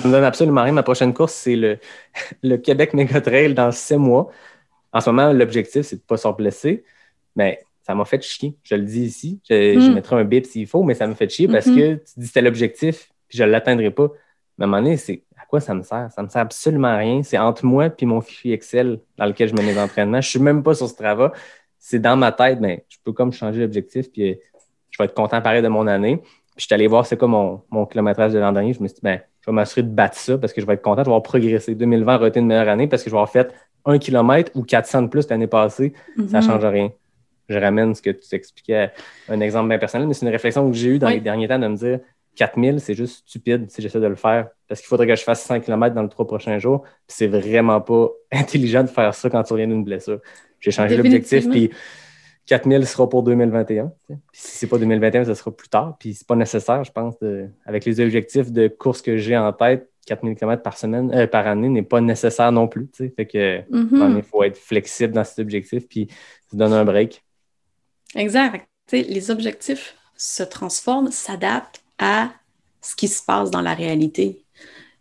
[0.00, 0.72] Ça me donne absolument rien.
[0.72, 1.78] Ma prochaine course, c'est le,
[2.42, 4.30] le Québec Mega Trail dans six mois.
[4.92, 6.84] En ce moment, l'objectif, c'est de ne pas se blesser.
[7.34, 8.54] Mais ça m'a fait chier.
[8.62, 9.40] Je le dis ici.
[9.48, 9.94] Je, je Mm.
[9.94, 11.76] mettrai un bip s'il faut, mais ça me fait chier parce Mhm.
[11.76, 14.08] que tu dis c'était l'objectif, puis je ne l'atteindrai pas.
[14.58, 16.08] Mais à un moment donné, c'est quoi ça me sert?
[16.10, 17.22] Ça ne me sert absolument à rien.
[17.22, 20.22] C'est entre moi et mon fichier Excel dans lequel je mets mes entraînements.
[20.22, 21.30] Je ne suis même pas sur Strava.
[21.78, 24.38] C'est dans ma tête, mais je peux comme changer l'objectif, puis
[24.90, 26.16] je vais être content pareil de mon année.
[26.16, 28.72] Puis je suis allé voir c'est quoi mon, mon kilométrage de l'an dernier.
[28.72, 30.72] Je me suis dit, ben, je vais m'assurer de battre ça parce que je vais
[30.74, 31.74] être content, je vais avoir progressé.
[31.74, 33.52] 2020 aurait été une meilleure année parce que je vais avoir fait
[33.84, 35.92] un kilomètre ou 400 de plus l'année passée.
[36.16, 36.42] Ça ne Mhm.
[36.42, 36.90] change rien.
[37.50, 38.90] Je ramène ce que tu t'expliquais à
[39.28, 41.14] un exemple bien personnel, mais c'est une réflexion que j'ai eue dans Oui.
[41.14, 42.00] les derniers temps de me dire
[42.36, 45.42] 4000, c'est juste stupide si j'essaie de le faire parce qu'il faudrait que je fasse
[45.44, 46.82] 100 km dans les trois prochains jours.
[47.06, 50.20] Puis c'est vraiment pas intelligent de faire ça quand tu reviens d'une blessure.
[50.60, 51.70] J'ai changé l'objectif, puis
[52.46, 53.86] 4000 sera pour 2021.
[53.88, 54.14] tu sais.
[54.32, 55.96] Puis si c'est pas 2021, ça sera plus tard.
[55.98, 59.52] Puis c'est pas nécessaire, je pense, de- avec les objectifs de course que j'ai en
[59.52, 62.88] tête, 4000 km par semaine, euh, par année n'est pas nécessaire non plus.
[63.16, 64.16] Fait que Mhm.
[64.16, 66.08] il faut être flexible dans cet objectif puis
[66.50, 67.22] se donner un break.
[68.14, 68.66] Exact.
[68.92, 72.32] Les objectifs se transforment, s'adaptent à
[72.82, 74.44] ce qui se passe dans la réalité.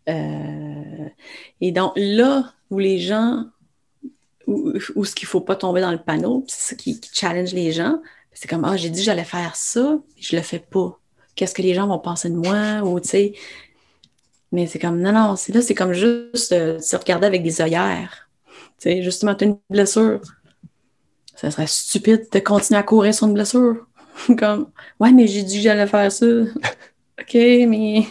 [0.07, 1.09] Euh,
[1.59, 3.45] et donc, là où les gens,
[4.47, 7.53] où, où ce qu'il ne faut pas tomber dans le panneau, c'est ça qui, challenge
[7.53, 7.99] les gens,
[8.31, 10.97] c'est comme, ah, j'ai dit que j'allais faire ça, je le fais pas.
[11.35, 12.81] Qu'est-ce que les gens vont penser de moi?
[12.83, 12.99] Ou,
[14.51, 17.61] mais c'est comme, non, non, c'est là, c'est comme juste euh, se regarder avec des
[17.61, 18.29] œillères.
[18.83, 20.21] justement, tu as une blessure.
[21.35, 23.87] Ça serait stupide de continuer à courir sur une blessure.
[24.37, 24.69] Comme,
[24.99, 26.25] ouais, mais j'ai dit que j'allais faire ça.
[27.21, 28.05] OK, mais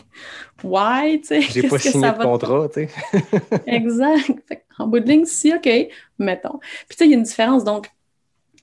[0.62, 1.40] why, tu sais?
[1.42, 2.90] J'ai pas que signé ça de contrat, tu sais.
[3.66, 4.40] Exact.
[4.48, 5.68] Fait en bout de ligne, si, OK,
[6.18, 6.58] mettons.
[6.88, 7.90] Puis tu sais, il y a une différence, donc,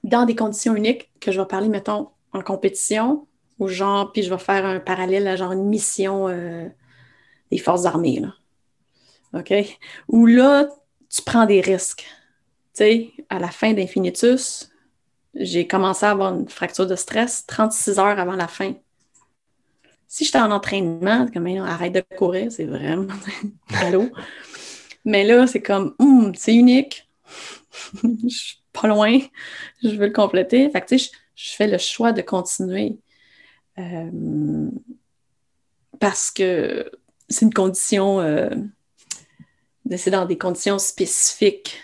[0.03, 3.28] dans des conditions uniques, que je vais parler, mettons, en compétition,
[3.60, 6.68] ou genre, puis je vais faire un parallèle à genre une mission euh,
[7.52, 8.34] des forces armées, là.
[9.34, 9.53] OK?
[10.07, 10.68] Où là,
[11.10, 12.06] tu prends des risques.
[12.74, 14.72] Tu sais, à la fin d'Infinitus,
[15.36, 18.74] j'ai commencé à avoir une fracture de stress 36 heures avant la fin.
[20.07, 23.07] Si j'étais en entraînement, comme hey, arrête de courir, c'est vraiment
[23.73, 24.09] allô.
[25.05, 27.09] Mais là, c'est comme Hum, c'est unique.
[28.03, 29.19] je suis pas loin.
[29.84, 30.69] Je veux le compléter.
[30.69, 32.97] Fait que tu sais, je, je fais le choix de continuer.
[33.79, 34.69] Euh,
[35.99, 36.89] parce que
[37.29, 38.49] c'est une condition, euh,
[39.95, 41.77] c'est dans des conditions spécifiques.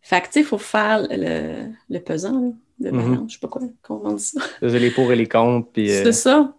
[0.00, 2.50] Fait que, tu sais, il faut faire le, le pesant, là,
[2.80, 3.28] le Mhm.
[3.28, 4.40] je sais pas quoi, comment on dit ça.
[4.60, 6.54] Les pour et les contre, puis euh, C'est ça.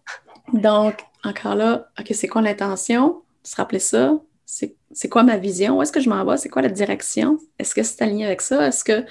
[0.52, 3.22] Donc, encore là, OK, c'est quoi l'intention?
[3.44, 4.20] Se rappeler ça?
[4.46, 5.78] C'est quoi ma vision?
[5.78, 6.38] Où est-ce que je m'en vais?
[6.38, 7.40] C'est quoi la direction?
[7.58, 8.68] Est-ce que c'est aligné avec ça?
[8.68, 9.06] Est-ce que.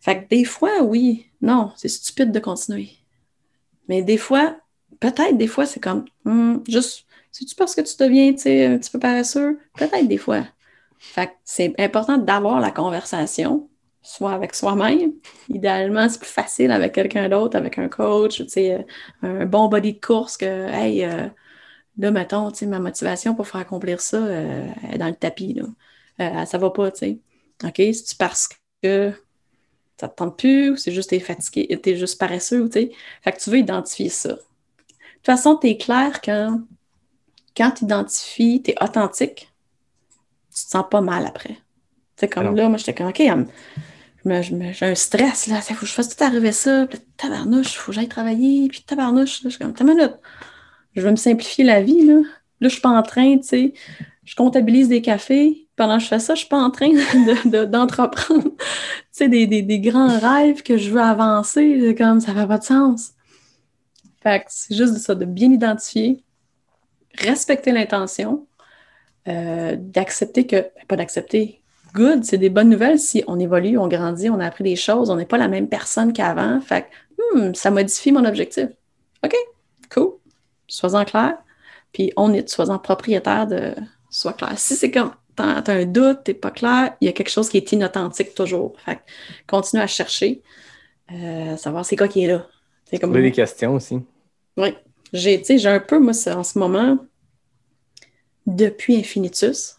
[0.00, 2.90] Fait que des fois, oui, non, c'est stupide de continuer.
[3.88, 4.56] Mais des fois,
[5.00, 8.98] peut-être des fois, c'est comme hmm, juste, c'est-tu parce que tu deviens un petit peu
[8.98, 9.58] paresseux?
[9.76, 10.44] Peut-être des fois.
[10.98, 13.68] Fait que c'est important d'avoir la conversation,
[14.06, 15.12] soit avec soi-même.
[15.48, 19.68] Idéalement, c'est plus facile avec quelqu'un d'autre, avec un coach, tu sais, euh, un bon
[19.68, 21.28] body de course que, hey, euh,
[21.98, 25.54] là, mettons, tu sais, ma motivation pour faire accomplir ça euh, est dans le tapis,
[25.54, 25.64] là.
[26.20, 27.18] Euh, ça va pas, tu sais.
[27.64, 27.74] OK?
[27.76, 28.48] C'est-tu parce
[28.82, 29.12] que
[30.00, 32.92] ça te tente plus ou c'est juste t'es fatigué, t'es juste paresseux, tu sais?
[33.22, 34.30] Fait que tu veux identifier ça.
[34.30, 36.60] De toute façon, t'es clair quand,
[37.56, 39.52] quand tu identifies, t'es authentique,
[40.54, 41.58] tu te sens pas mal après.
[42.16, 42.54] Sais, comme Alors.
[42.54, 43.20] là, moi, j'étais comme, OK,
[44.26, 47.76] j'ai un stress, là, il faut que je fasse tout arriver ça, puis tabarnouche, il
[47.76, 50.14] faut que j'aille travailler, puis tabarnouche, là, je suis comme, minute,
[50.94, 52.14] je veux me simplifier la vie, là.
[52.60, 53.72] Là, je suis pas en train, tu sais,
[54.24, 57.48] je comptabilise des cafés, pendant que je fais ça, je suis pas en train de-
[57.50, 58.56] de- d'entreprendre, tu
[59.12, 62.64] sais, des, des- des grands rêves que je veux avancer, comme, ça fait pas de
[62.64, 63.12] sens.
[64.22, 66.24] Fait que c'est juste ça, de bien identifier,
[67.18, 68.46] respecter l'intention,
[69.28, 71.62] euh, d'accepter que, ben, pas d'accepter,
[71.96, 75.10] good, c'est des bonnes nouvelles si on évolue, on grandit, on a appris des choses,
[75.10, 76.60] on n'est pas la même personne qu'avant.
[76.60, 78.68] Fait que, hmm, ça modifie mon objectif.
[79.24, 79.34] OK,
[79.92, 80.12] cool.
[80.68, 81.36] Sois-en clair.
[81.92, 83.72] Puis on est, sois-en propriétaire de
[84.10, 84.58] sois clair.
[84.58, 87.48] Si c'est comme t'as as un doute, t'es pas clair, il y a quelque chose
[87.48, 88.74] qui est inauthentique toujours.
[88.84, 89.00] Fait que
[89.46, 90.42] continue à chercher,
[91.12, 92.46] euh, savoir c'est quoi qui est là.
[92.84, 94.00] C'est comme des questions aussi.
[94.56, 94.74] oui.
[95.12, 96.98] J'ai, tu sais, j'ai un peu, moi, en ce moment,
[98.44, 99.75] depuis Infinitus,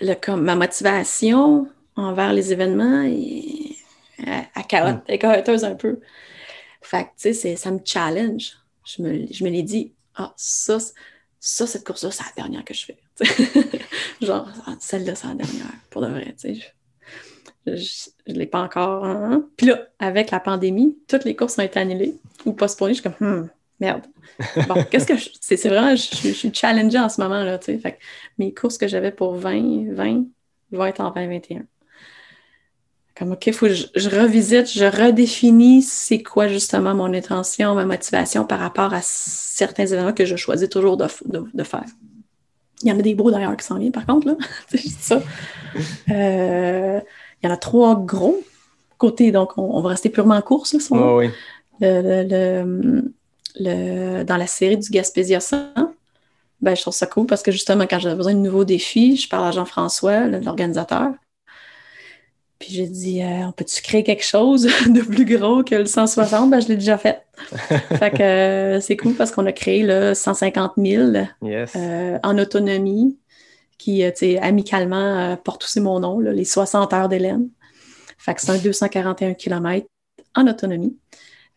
[0.00, 3.04] le, comme, ma motivation envers les événements
[4.72, 6.00] carotte, elle est caroteuse un peu.
[6.80, 8.52] Fait que, tu sais, ça me challenge.
[8.84, 10.78] Je me, je me l'ai dit, ah, ça,
[11.38, 12.98] ça, cette course-là, c'est la dernière que je fais.
[14.22, 16.72] Genre, ah, celle-là, c'est la dernière, pour de vrai, tu sais.
[17.64, 19.04] Je ne l'ai pas encore.
[19.04, 19.46] hein.
[19.56, 22.94] Puis là, avec la pandémie, toutes les courses ont été annulées ou postponées.
[22.94, 23.48] Je suis comme, Hmm,
[23.82, 24.02] merde.
[24.68, 25.28] Bon, qu'est-ce que je.
[25.40, 27.78] C'est vraiment, je, je suis challengée en ce moment, là, tu sais.
[27.78, 27.98] Fait que
[28.38, 30.24] mes courses que j'avais pour 20, 20
[30.72, 31.64] vont être en 2021.
[33.14, 37.74] Comme, OK, il faut que je, je revisite, je redéfinis c'est quoi justement mon intention,
[37.74, 41.84] ma motivation par rapport à certains événements que je choisis toujours de, de- de faire.
[42.82, 44.36] Il y en a des beaux d'ailleurs qui s'en viennent, par contre, là.
[44.68, 45.22] c'est juste ça.
[46.10, 47.00] Euh,
[47.42, 48.40] il y en a trois gros
[48.98, 51.30] côtés, donc on, on va rester purement en course, là, si Ouais, oui.
[51.80, 53.12] le, le- le-
[53.60, 55.72] dans la série du Gaspésia 100,
[56.62, 59.28] ben, je trouve ça cool parce que justement, quand j'avais besoin de nouveaux défis, je
[59.28, 61.10] parle à Jean-François, l'organisateur.
[62.60, 66.48] Puis j'ai dit, euh, on peut-tu créer quelque chose de plus gros que le 160?
[66.48, 67.26] Ben, je l'ai déjà fait.
[67.58, 71.12] fait que euh, c'est cool parce qu'on a créé le 150 000
[71.42, 71.72] Yes.
[71.74, 73.18] euh, en autonomie,
[73.78, 74.04] qui,
[74.40, 77.48] amicalement porte aussi mon nom, là, les 60 heures d'Hélène.
[78.18, 79.84] Fait que c'est un 241 km
[80.36, 80.96] en autonomie.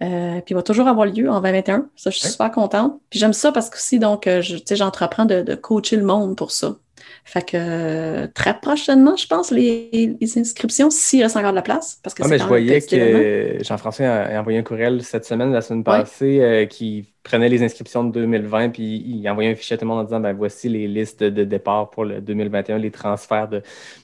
[0.04, 1.88] Euh, puis il va toujours avoir lieu en 2021.
[1.96, 2.32] Ça, je suis Ouais.
[2.32, 3.00] super contente.
[3.10, 6.36] Puis j'aime ça parce que aussi, donc, euh, je- j'entreprends de, de coacher le monde
[6.36, 6.76] pour ça.
[7.24, 11.62] Fait que euh, très prochainement, je pense, les, les inscriptions, s'il reste encore de la
[11.62, 12.00] place.
[12.04, 15.62] Parce que Ah, mais je voyais que Jean-François a envoyé un courriel cette semaine, la
[15.62, 16.00] semaine Ouais.
[16.00, 19.86] passée, euh, qui prenait les inscriptions de 2020, puis il envoyait un fichier à tout
[19.86, 23.48] le monde en disant ben, voici les listes de départ pour le 2021, les transferts
[23.50, 23.62] de,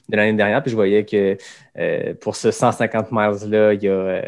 [0.08, 0.62] de l'année dernière.
[0.62, 1.36] Puis je voyais que
[1.78, 4.22] euh, pour ce 150 miles-là, il y a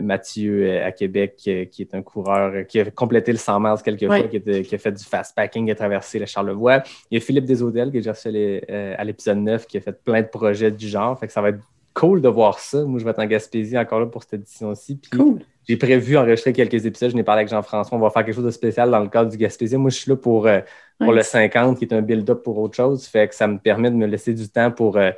[0.00, 3.60] Mathieu euh, à Québec, euh, qui est un coureur euh, qui a complété le 100
[3.60, 6.82] miles quelques fois, qui, a fait du fast packing, qui a traversé le Charlevoix.
[7.10, 10.02] Il y a Philippe Desautels, que j'ai reçu euh, à l'épisode 9, qui a fait
[10.02, 11.18] plein de projets du genre.
[11.18, 11.60] Fait que ça va être
[11.94, 12.84] cool de voir ça.
[12.84, 15.00] Moi, je vais être en Gaspésie encore là pour cette édition-ci.
[15.10, 15.38] Cool.
[15.66, 17.10] j'ai prévu enregistrer quelques épisodes.
[17.10, 17.96] Je n'ai parlé avec Jean-François.
[17.96, 19.76] On va faire quelque chose de spécial dans le cadre du Gaspésie.
[19.76, 20.60] Moi, je suis là pour, euh,
[20.98, 23.06] pour le 50, qui est un build-up pour autre chose.
[23.06, 25.12] Fait que ça me permet de me laisser du temps pour, euh,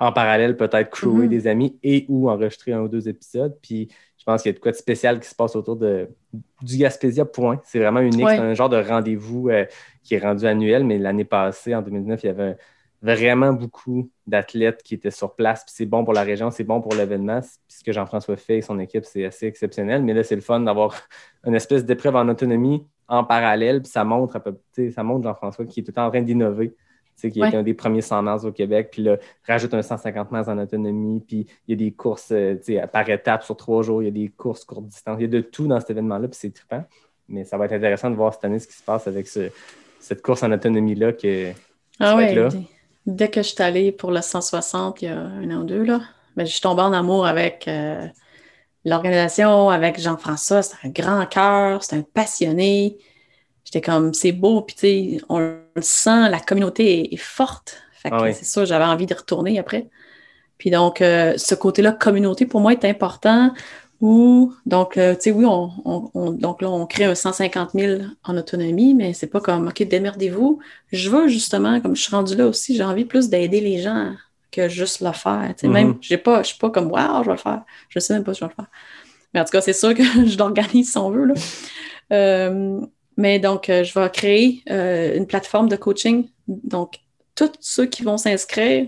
[0.00, 1.28] en parallèle, peut-être crewer Mhm.
[1.28, 3.56] des amis et ou enregistrer un ou deux épisodes.
[3.62, 6.08] Puis je pense qu'il y a de quoi de spécial qui se passe autour de,
[6.62, 7.60] du Gaspésia, point.
[7.64, 8.24] C'est vraiment unique.
[8.26, 8.34] Ouais.
[8.36, 9.64] C'est un genre de rendez-vous euh,
[10.02, 12.56] qui est rendu annuel, mais l'année passée, en 2019, il y avait
[13.02, 15.64] vraiment beaucoup d'athlètes qui étaient sur place.
[15.64, 17.40] Puis c'est bon pour la région, c'est bon pour l'événement.
[17.40, 20.02] Puis ce que Jean-François fait et son équipe, c'est assez exceptionnel.
[20.02, 20.94] Mais là, c'est le fun d'avoir
[21.46, 23.80] une espèce d'épreuve en autonomie en parallèle.
[23.82, 24.58] Puis ça montre, à peu-
[24.90, 26.74] ça montre Jean-François qui est tout le temps en train d'innover.
[27.28, 27.48] Qui Ouais.
[27.48, 28.88] été un des premiers 100 miles au Québec.
[28.92, 29.16] Puis là,
[29.46, 31.20] rajoute un 150 miles en autonomie.
[31.20, 32.56] Puis il y a des courses euh,
[32.92, 34.02] par étapes sur trois jours.
[34.02, 35.16] Il y a des courses courte distance.
[35.18, 36.28] Il y a de tout dans cet événement-là.
[36.28, 36.84] Puis c'est trippant.
[37.28, 39.50] Mais ça va être intéressant de voir cette année ce qui se passe avec ce-
[40.00, 41.12] cette course en autonomie-là.
[41.12, 41.52] Que,
[41.98, 42.48] Ah dès,
[43.06, 45.82] dès que je suis allée pour le 160 il y a un an ou deux,
[45.84, 46.00] là,
[46.36, 48.06] ben, je suis tombée en amour avec euh,
[48.84, 50.62] l'organisation, avec Jean-François.
[50.62, 52.98] C'est un grand cœur, c'est un passionné.
[53.64, 57.82] J'étais comme, c'est beau, puis tu sais, on le sent, la communauté est, est forte.
[57.92, 58.34] Fait que Ah oui.
[58.34, 59.88] c'est sûr, j'avais envie de retourner après.
[60.58, 63.52] Puis donc, euh, ce côté-là, communauté, pour moi, est important.
[64.00, 67.74] Ou, donc, euh, tu sais, oui, on, on- on- donc là, on crée un 150
[67.74, 70.58] 000 en autonomie, mais c'est pas comme, OK, démerdez-vous.
[70.92, 74.14] Je veux justement, comme je suis rendue là aussi, j'ai envie plus d'aider les gens
[74.50, 75.48] que juste le faire.
[75.56, 75.68] Tu sais.
[75.68, 77.62] Même, j'ai pas, je suis pas comme, wow, je vais le faire.
[77.90, 78.70] Je sais même pas si je vais le faire.
[79.34, 81.26] Mais en tout cas, c'est sûr que je l'organise si on veut.
[81.26, 81.34] Là.
[82.12, 82.80] Euh,
[83.20, 86.26] mais donc, euh, je vais créer euh, une plateforme de coaching.
[86.48, 87.00] Donc,
[87.34, 88.86] tous ceux qui vont s'inscrire,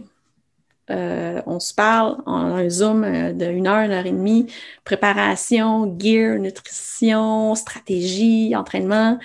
[0.91, 4.47] euh, on se parle en un Zoom euh, de une heure, une heure et demie,
[4.85, 9.19] préparation, gear, nutrition, stratégie, entraînement,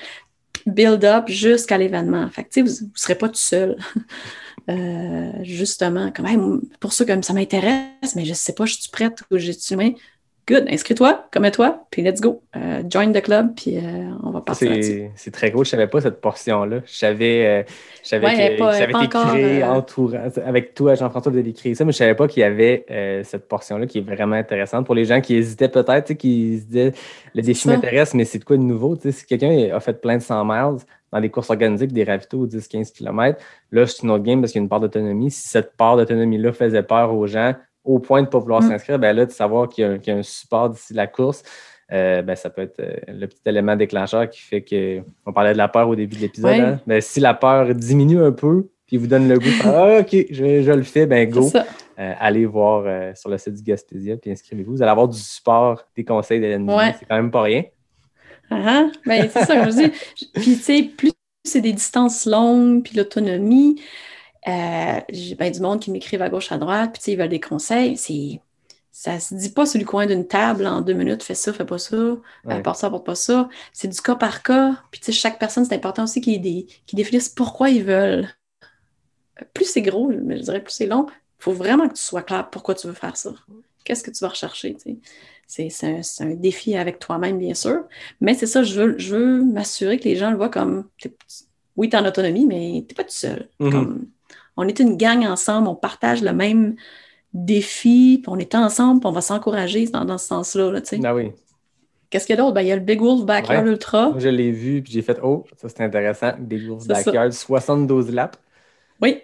[0.66, 2.30] build-up jusqu'à l'événement.
[2.30, 3.78] Fait que, vous ne serez pas tout seul.
[5.44, 6.38] Justement, comme, hey,
[6.82, 9.94] pour ça, comme ça m'intéresse, mais je sais pas, je suis prête ou j'ai-tu main?
[10.48, 12.42] Good, inscris-toi, commets-toi, puis let's go.
[12.56, 13.82] Euh, join the club, puis euh,
[14.24, 14.72] on va partir.
[15.16, 15.66] C'est très gros.
[15.66, 16.80] Je savais pas cette portion-là.
[16.86, 17.64] Je savais, euh,
[18.02, 20.30] je savais Ouais, que, pas- créé encore, euh, entourant.
[20.46, 23.46] Avec toi, Jean-François, vous avez ça, mais je savais pas qu'il y avait euh, cette
[23.50, 24.86] portion-là qui est vraiment intéressante.
[24.86, 26.94] Pour les gens qui hésitaient peut-être, tu sais, qui se disaient
[27.36, 28.96] le défi m'intéresse, mais c'est de quoi de nouveau?
[28.98, 30.78] Si quelqu'un a fait plein de 100 miles
[31.12, 33.38] dans des courses organisées, des ravitaux 10-15 km,
[33.74, 35.30] là, c'est une autre game parce qu'il y a une part d'autonomie.
[35.30, 37.54] Si cette part d'autonomie-là faisait peur aux gens,
[37.88, 38.70] au point de ne pas vouloir Mm.
[38.70, 40.94] s'inscrire, ben là, de savoir qu'il y, a un- qu'il y a un support d'ici
[40.94, 41.42] la course,
[41.92, 45.54] euh, ben, ça peut être euh, le petit élément déclencheur qui fait que on parlait
[45.54, 46.52] de la peur au début de l'épisode.
[46.52, 46.60] Ouais.
[46.60, 46.80] hein.
[46.86, 50.62] Ben, si la peur diminue un peu, puis vous donne le goût Ah, OK, je,
[50.62, 51.50] je le fais, ben go.
[52.00, 54.74] Euh, allez voir euh, sur le site du Gaspésia, puis inscrivez-vous.
[54.76, 56.94] Vous allez avoir du support, des conseils d'Hélène Ouais.
[57.00, 57.64] C'est quand même pas rien.
[58.52, 58.86] Ah, ah.
[59.06, 59.92] Ben, c'est ça, comme je dis.
[60.34, 61.12] Puis, tu sais, plus
[61.44, 63.82] c'est des distances longues, puis l'autonomie,
[64.48, 67.18] euh, j'ai ben, du monde qui m'écrivent à gauche, à droite, puis, tu sais, ils
[67.18, 67.98] veulent des conseils.
[67.98, 68.42] C'est.
[68.92, 71.66] Ça se dit pas sur le coin d'une table en deux minutes, fais ça, fais
[71.66, 71.96] pas ça,
[72.46, 72.62] Ouais.
[72.64, 73.48] porte ça, porte pas ça.
[73.72, 74.82] C'est du cas par cas.
[74.90, 78.28] Puis, tu sais, chaque personne, c'est important aussi qu'ils dé- définissent pourquoi ils veulent.
[79.54, 82.24] Plus c'est gros, mais je dirais plus c'est long, il faut vraiment que tu sois
[82.24, 83.34] clair pourquoi tu veux faire ça.
[83.84, 84.76] Qu'est-ce que tu vas rechercher.
[85.46, 87.84] C'est un, un défi avec toi-même, bien sûr.
[88.20, 90.86] Mais c'est ça, je veux, je veux m'assurer que les gens le voient comme
[91.76, 93.48] oui, tu es en autonomie, mais tu n'es pas tout seul.
[93.60, 93.72] Mhm.
[93.72, 94.08] Comme,
[94.58, 96.76] on est une gang ensemble, on partage le même
[97.34, 100.72] défi, puis on est ensemble, puis on va s'encourager dans, dans ce sens-là.
[100.72, 101.00] là, tu sais.
[101.04, 101.32] Ah oui.
[102.10, 102.54] Qu'est-ce qu'il y a d'autre?
[102.54, 103.72] Ben, il y a le Big Wolf Backyard Ouais.
[103.72, 104.10] Ultra.
[104.12, 106.32] Moi, je l'ai vu, puis j'ai fait Oh, ça c'est intéressant.
[106.40, 106.94] Big Wolf ça.
[106.94, 108.40] Backyard, 72 laps.
[109.02, 109.22] Oui.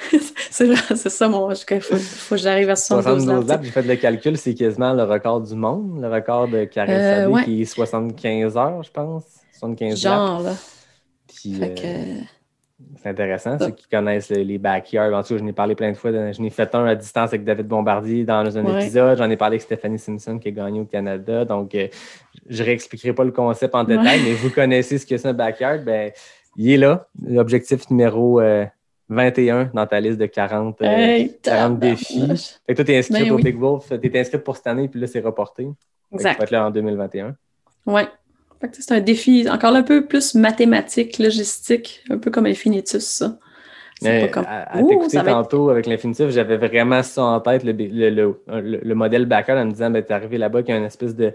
[0.52, 0.74] c'est
[1.08, 1.50] ça, mon.
[1.50, 3.54] Il faut, faut que j'arrive à 72 72 là.
[3.54, 6.94] laps, j'ai fait le calcul, c'est quasiment le record du monde, le record de Karel
[6.94, 7.44] Euh, Sadé, ouais.
[7.44, 9.24] qui est 75 heures, je pense.
[9.58, 10.00] 75 laps.
[10.02, 10.54] Genre, là.
[11.34, 12.24] Puis, Fait euh, que,
[12.96, 15.12] c'est intéressant, ceux qui connaissent le- les backyards.
[15.12, 16.12] En tout cas, je n'ai parlé plein de fois.
[16.12, 18.82] de- Je n'ai fait un à distance avec David Bombardier dans un Ouais.
[18.82, 19.18] épisode.
[19.18, 21.44] J'en ai parlé avec Stephanie Simpson qui a gagné au Canada.
[21.44, 21.88] Donc, euh,
[22.48, 25.32] je ne réexpliquerai pas le concept en détail, mais vous connaissez ce que c'est un
[25.34, 25.82] backyard.
[25.84, 26.12] Ben,
[26.56, 27.06] il est là.
[27.26, 28.64] L'objectif numéro euh,
[29.08, 32.58] 21 dans ta liste de 40, euh, hey, 40 défis.
[32.66, 33.42] Fait que toi, tu es inscrite Ben au oui.
[33.42, 33.88] Big Wolf.
[34.00, 35.64] Tu es inscrite pour cette année, puis là, c'est reporté.
[35.64, 35.68] Que
[36.10, 36.38] Tu Exact.
[36.38, 37.34] vas être là en 2021.
[37.86, 38.06] Ouais.
[38.72, 43.38] C'est un défi encore un peu plus mathématique, logistique, un peu comme Infinitus, ça.
[44.02, 44.44] Pas comme.
[44.46, 48.40] à, à t'écouter être- tantôt avec l'infinitif, j'avais vraiment ça en tête, le, le, le-
[48.60, 50.84] le- le modèle backyard, en me disant, ben, t'es arrivé là-bas qu'il y a une
[50.86, 51.32] espèce de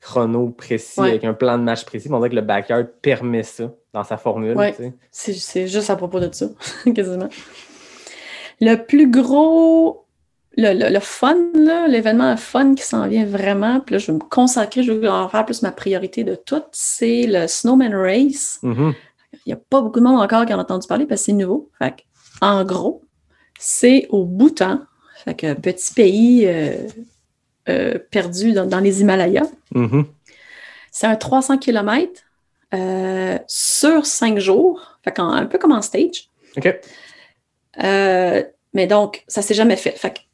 [0.00, 1.08] chrono précis, Ouais.
[1.10, 2.08] avec un plan de match précis.
[2.08, 4.56] Mais on dirait que le backyard permet ça dans sa formule.
[4.56, 4.74] Ouais.
[5.10, 6.46] c'est juste à propos de ça,
[6.94, 7.28] quasiment.
[8.60, 10.05] Le plus gros,
[10.56, 11.36] le, le- le fun,
[11.88, 15.28] l'événement fun qui s'en vient vraiment, puis là, je vais me consacrer, je vais en
[15.28, 18.58] faire plus ma priorité de tout, c'est le Snowman Race.
[18.62, 18.94] Mhm.
[19.32, 21.26] Il n'y a pas beaucoup de monde encore qui en a entendu parler parce que
[21.26, 21.70] c'est nouveau.
[21.78, 22.02] Fait que,
[22.40, 23.02] en gros,
[23.58, 24.80] c'est au Bhoutan,
[25.24, 26.76] fait que petit pays euh,
[27.68, 29.50] euh, perdu dans, dans les Himalayas.
[29.74, 30.06] Mhm.
[30.90, 32.22] C'est un 300 km
[33.46, 36.30] sur cinq jours, fait un peu comme en stage.
[36.56, 36.74] OK.
[37.82, 38.42] Euh,
[38.72, 39.92] mais donc, ça s'est jamais fait.
[39.92, 40.25] Fait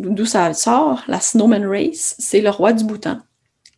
[0.00, 1.02] d'où ça sort?
[1.08, 3.18] La Snowman Race, c'est le roi du Bhoutan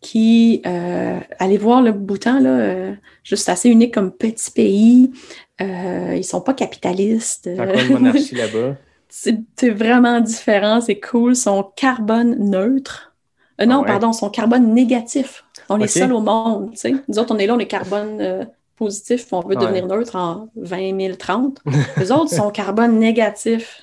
[0.00, 2.94] qui, euh, allez voir le Bhoutan, là, euh,
[3.24, 5.12] juste assez unique comme petit pays.
[5.60, 7.48] Euh, ils sont pas capitalistes.
[7.74, 8.76] C'est monarchie là-bas?
[9.08, 11.32] c'est vraiment différent, c'est cool.
[11.32, 13.14] Ils sont carbone neutre.
[13.60, 13.86] Euh, non, Ah ouais?
[13.86, 15.44] pardon, ils sont carbone négatif.
[15.68, 15.90] On est Ok.
[15.98, 16.94] seuls au monde, tu sais.
[17.08, 19.60] Nous autres, on est là, on est carbone positif, puis on veut Ouais.
[19.60, 21.60] devenir neutre en 20 030.
[21.98, 23.82] Les autres sont carbone négatif.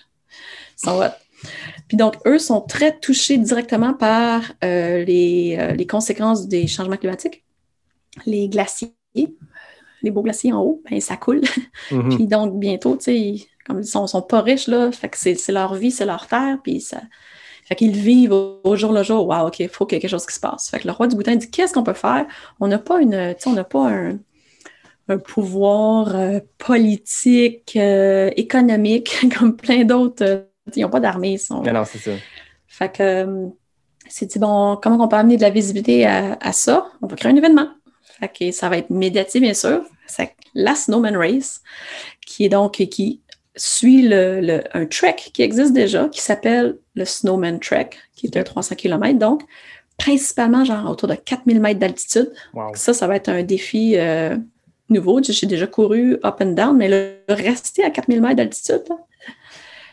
[0.78, 1.02] Ils sont.
[1.88, 6.98] Puis donc, eux sont très touchés directement par euh, les, euh, les conséquences des changements
[6.98, 7.44] climatiques.
[8.26, 8.94] Les glaciers,
[10.02, 11.42] les beaux glaciers en haut, ben, ça coule.
[11.92, 12.16] Mhm.
[12.16, 15.18] Puis donc, bientôt, tu sais, ils- comme ils sont, sont pas riches, là, fait que
[15.18, 17.02] c'est leur vie, c'est leur terre, puis ça...
[17.66, 19.28] Fait qu'ils vivent au, au jour le jour.
[19.28, 20.70] Wow, OK, il faut qu'il y ait quelque chose qui se passe.
[20.70, 22.26] Fait que le roi du Bhoutan dit, qu'est-ce qu'on peut faire?
[22.60, 23.36] On n'a pas une...
[23.46, 24.18] On n'a pas un,
[25.08, 30.48] un pouvoir euh, politique, euh, économique, comme plein d'autres.
[30.76, 31.62] Ils n'ont pas d'armée, ils sont...
[31.62, 32.12] Non, c'est ça.
[32.68, 33.48] Fait que euh,
[34.08, 36.88] c'est dit, bon, comment on peut amener de la visibilité à, à ça?
[37.02, 37.68] On va créer un événement.
[38.20, 39.82] Fait que ça va être médiatisé, bien sûr.
[40.08, 41.62] C'est la Snowman Race,
[42.26, 43.22] qui est donc qui
[43.56, 48.34] suit le, le- un trek qui existe déjà, qui s'appelle le Snowman Trek, qui est
[48.34, 49.44] de 300 km, donc
[49.98, 52.32] principalement genre autour de 4000 mètres d'altitude.
[52.54, 52.72] Wow.
[52.76, 54.38] Ça, ça va être un défi euh,
[54.90, 55.22] nouveau.
[55.22, 58.84] J'ai déjà couru up and down, mais le rester à 4000 mètres d'altitude,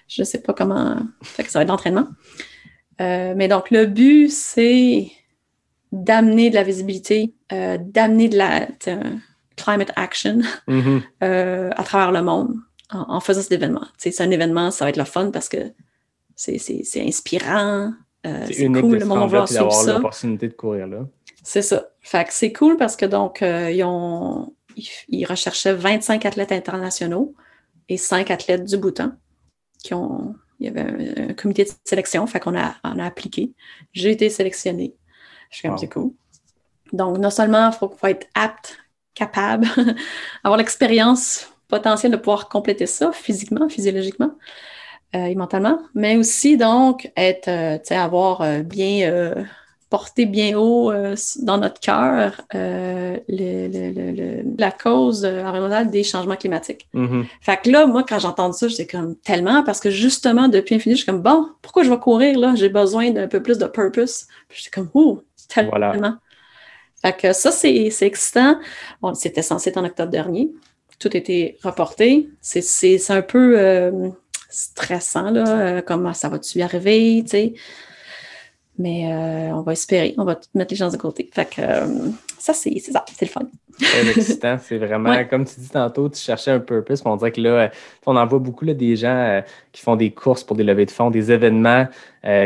[0.08, 0.96] je ne sais pas comment.
[1.22, 2.06] Fait que ça va être d'entraînement.
[3.00, 5.10] Euh, mais donc, le but, c'est
[5.92, 8.68] d'amener de la visibilité, euh, d'amener de la
[9.56, 11.02] climate action Mhm.
[11.22, 12.54] euh, à travers le monde
[12.90, 13.86] en, en faisant cet événement.
[13.98, 15.72] C'est un événement, ça va être le fun parce que
[16.34, 16.60] c'est
[17.06, 17.92] inspirant,
[18.24, 19.94] C'est cool, le monde va suivre ça.
[19.94, 21.06] l'opportunité de courir là.
[21.42, 21.88] C'est ça.
[22.00, 27.34] Fait que c'est cool parce que donc, ils, ont, ils, ils recherchaient 25 athlètes internationaux
[27.88, 29.12] et 5 athlètes du Bhoutan
[29.86, 30.34] qui ont.
[30.60, 33.52] Il y avait un, un comité de sélection, fait qu'on a, on a appliqué.
[33.92, 34.94] J'ai été sélectionnée.
[35.50, 35.78] Je suis comme, Wow.
[35.78, 36.12] c'est cool.
[36.92, 38.78] Donc, non seulement il faut, faut être apte,
[39.14, 39.66] capable,
[40.44, 44.32] avoir l'expérience potentielle de pouvoir compléter ça physiquement, physiologiquement
[45.14, 49.46] euh, et mentalement, mais aussi donc être, euh, tu sais, avoir euh, bien
[49.96, 51.14] porté bien haut euh,
[51.48, 56.86] dans notre cœur euh, le- le- le- le- la cause euh, environnementale des changements climatiques.
[56.92, 57.24] Mhm.
[57.40, 60.94] Fait que là, moi, quand j'entends ça, j'étais comme tellement parce que justement, depuis infini,
[60.96, 62.54] je suis comme bon, pourquoi je vais courir là?
[62.60, 64.26] J'ai besoin d'un peu plus de purpose.
[64.48, 65.70] Puis j'étais comme ouh, tellement.
[65.70, 66.18] Voilà.
[67.02, 68.58] Fait que ça, c'est c'est excitant.
[69.00, 70.50] Bon, C'était censé être en octobre dernier.
[70.98, 72.28] Tout a été reporté.
[72.40, 73.46] C'est- C'est c'est un peu
[74.50, 75.82] stressant, là.
[75.82, 77.54] comment ça va-tu y arriver, tu sais.
[78.78, 81.28] Mais euh, on va espérer, on va mettre les chances de côté.
[81.32, 83.40] Fait que euh, ça, c'est c'est ça, c'est le fun.
[83.80, 84.56] Très excitant.
[84.60, 85.26] C'est vraiment, Ouais.
[85.26, 87.02] comme tu dis tantôt, tu cherchais un purpose.
[87.04, 87.68] On dirait que là, euh,
[88.06, 89.40] on en voit beaucoup là, des gens euh,
[89.72, 91.86] qui font des courses pour des levées de fonds, des événements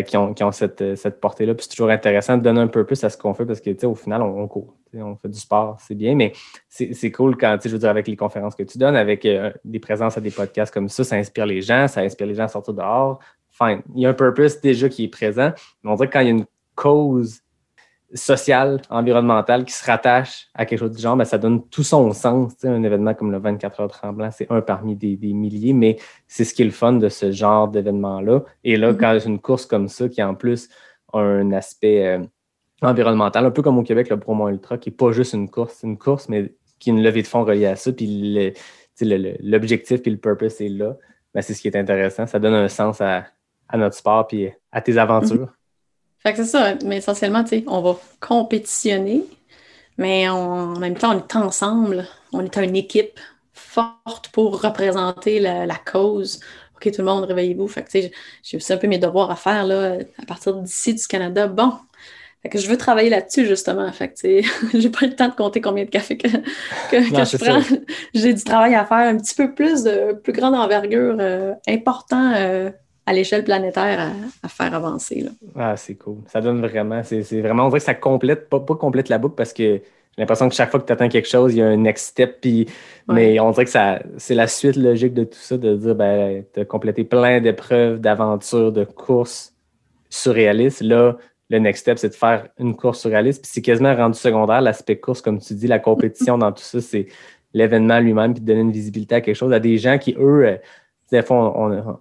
[0.06, 1.54] qui ont, qui ont cette, cette portée-là.
[1.54, 3.78] Puis c'est toujours intéressant de donner un purpose à ce qu'on fait parce que, tu
[3.78, 4.74] sais, au final, on, on court.
[4.94, 6.32] On fait du sport, c'est bien, mais
[6.68, 9.26] c'est c'est cool quand, tu je veux dire, avec les conférences que tu donnes, avec
[9.64, 12.42] des présences à des podcasts comme ça, ça inspire les gens, ça inspire les gens
[12.44, 13.20] à sortir dehors.
[13.60, 13.82] Fine.
[13.94, 16.26] Il y a un purpose déjà qui est présent, mais on dirait que quand il
[16.26, 17.40] y a une cause
[18.12, 22.12] sociale, environnementale qui se rattache à quelque chose du genre, ben, ça donne tout son
[22.12, 22.54] sens.
[22.64, 25.96] Un événement comme le 24 heures tremblant, c'est un parmi des, des milliers, mais
[26.26, 28.42] c'est ce qui est le fun de ce genre d'événement-là.
[28.64, 28.98] Et là, Mhm.
[28.98, 30.68] quand une course comme ça, qui en plus
[31.12, 32.24] a un aspect euh,
[32.82, 35.74] environnemental, un peu comme au Québec, le Bromont Ultra, qui n'est pas juste une course,
[35.80, 38.52] c'est une course, mais qui est une levée de fonds reliée à ça, puis
[39.00, 40.96] l'objectif puis le purpose est là.
[41.32, 42.26] Ben, c'est ce qui est intéressant.
[42.26, 43.24] Ça donne un sens à,
[43.72, 45.48] à notre sport puis à tes aventures.
[46.22, 49.24] Fait que c'est ça, mais essentiellement, tu sais, on va compétitionner,
[49.96, 53.18] mais on- en même temps, on est ensemble, on est une équipe
[53.54, 56.40] forte pour représenter la, la cause.
[56.76, 57.68] OK, tout le monde, réveillez-vous.
[57.68, 60.54] Fait que, tu sais, j'ai aussi un peu mes devoirs à faire, là, à partir
[60.54, 61.46] d'ici, du Canada.
[61.46, 61.72] Bon,
[62.42, 63.90] fait que je veux travailler là-dessus, justement.
[63.92, 64.44] Fait que, tu sais,
[64.78, 67.60] j'ai pas le temps de compter combien de café que, que, Non, que je prends.
[68.14, 72.32] J'ai du travail à faire, un petit peu plus de plus grande envergure, euh, important
[72.34, 72.70] euh,
[73.10, 75.30] à l'échelle planétaire à, à faire avancer, là.
[75.56, 76.18] Ah, c'est cool.
[76.28, 79.34] Ça donne vraiment, c'est vraiment, on dirait que ça complète, pas, pas complète la boucle
[79.34, 79.80] parce que
[80.16, 82.08] j'ai l'impression que chaque fois que tu attends quelque chose, il y a un next
[82.08, 82.40] step.
[82.40, 82.66] Puis,
[83.08, 86.44] Mais on dirait que ça, c'est la suite logique de tout ça, de dire ben,
[86.52, 89.54] tu as complété plein d'épreuves, d'aventures, de courses
[90.08, 90.82] surréalistes.
[90.82, 91.16] Là,
[91.48, 93.42] le next step, c'est de faire une course surréaliste.
[93.42, 96.80] Puis c'est quasiment rendu secondaire, l'aspect course, comme tu dis, la compétition dans tout ça,
[96.80, 97.06] c'est
[97.52, 99.52] l'événement lui-même, puis de donner une visibilité à quelque chose.
[99.52, 100.58] À des gens qui, eux,
[101.10, 101.58] des fois,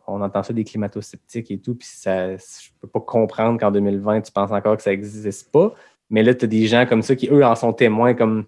[0.07, 4.21] on, entend ça des climato-sceptiques et tout, puis ça, je peux pas comprendre qu'en 2020,
[4.21, 5.73] tu penses encore que ça n'existe pas.
[6.09, 8.45] Mais là, tu as des gens comme ça qui, eux, en sont témoins comme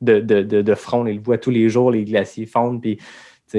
[0.00, 1.06] de, de, de, front.
[1.06, 2.80] Ils le voient tous les jours, les glaciers fondent.
[2.80, 2.98] Puis,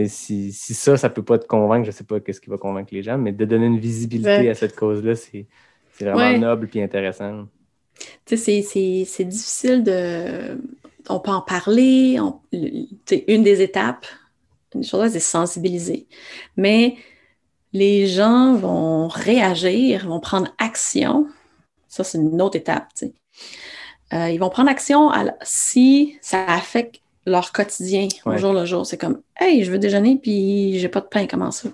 [0.08, 2.94] si, si ça, ça peut pas te convaincre, je sais pas qu'est-ce qui va convaincre
[2.94, 5.48] les gens, mais de donner une visibilité à cette cause-là, c'est
[6.00, 7.48] vraiment noble et intéressant.
[8.26, 10.58] C'est difficile de.
[11.08, 12.20] On peut en parler.
[12.52, 14.06] une des étapes,
[14.76, 16.08] une chose, c'est sensibiliser.
[16.58, 16.96] Mais
[17.74, 21.28] les gens vont réagir, vont prendre action.
[21.88, 22.88] Ça, c'est une autre étape.
[24.14, 25.12] Euh, ils vont prendre action
[25.42, 28.86] si ça affecte leur quotidien au jour le jour.
[28.86, 31.70] C'est comme Hey, je veux déjeuner puis j'ai pas de pain, comment ça?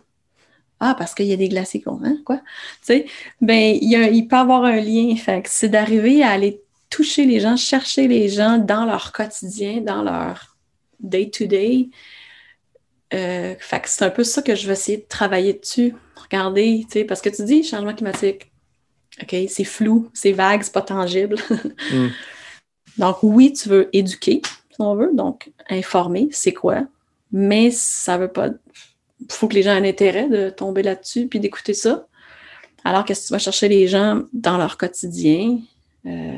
[0.79, 2.37] Ah, parce qu'il y a des glaciers, hein, quoi?
[2.37, 2.43] Tu
[2.81, 3.05] sais,
[3.39, 5.15] ben, il, y a, il peut avoir un lien.
[5.15, 10.01] Fait c'est d'arriver à aller toucher les gens, chercher les gens dans leur quotidien, dans
[10.01, 10.57] leur
[10.99, 11.89] day-to-day.
[13.13, 15.95] Euh, fait c'est un peu ça que je vais essayer de travailler dessus.
[16.15, 18.51] Regardez, tu sais, parce que tu dis changement climatique.
[19.21, 21.35] OK, c'est flou, c'est vague, c'est pas tangible.
[21.91, 22.09] Mm.
[22.97, 26.83] Donc, oui, tu veux éduquer, si on veut, donc informer, c'est quoi,
[27.31, 28.49] mais ça veut pas.
[29.19, 32.05] Il faut que les gens aient un intérêt de tomber là-dessus puis d'écouter ça.
[32.83, 35.59] Alors que si tu vas chercher les gens dans leur quotidien,
[36.05, 36.35] euh,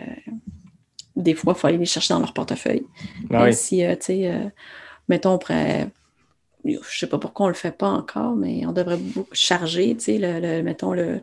[1.16, 2.86] des fois, il faut aller les chercher dans leur portefeuille.
[3.32, 4.52] Ah si, euh, tu sais,
[5.10, 5.90] mettons, après,
[6.66, 9.00] je sais pas pourquoi on le fait pas encore, mais on devrait
[9.32, 11.22] charger, tu sais, le, mettons, le,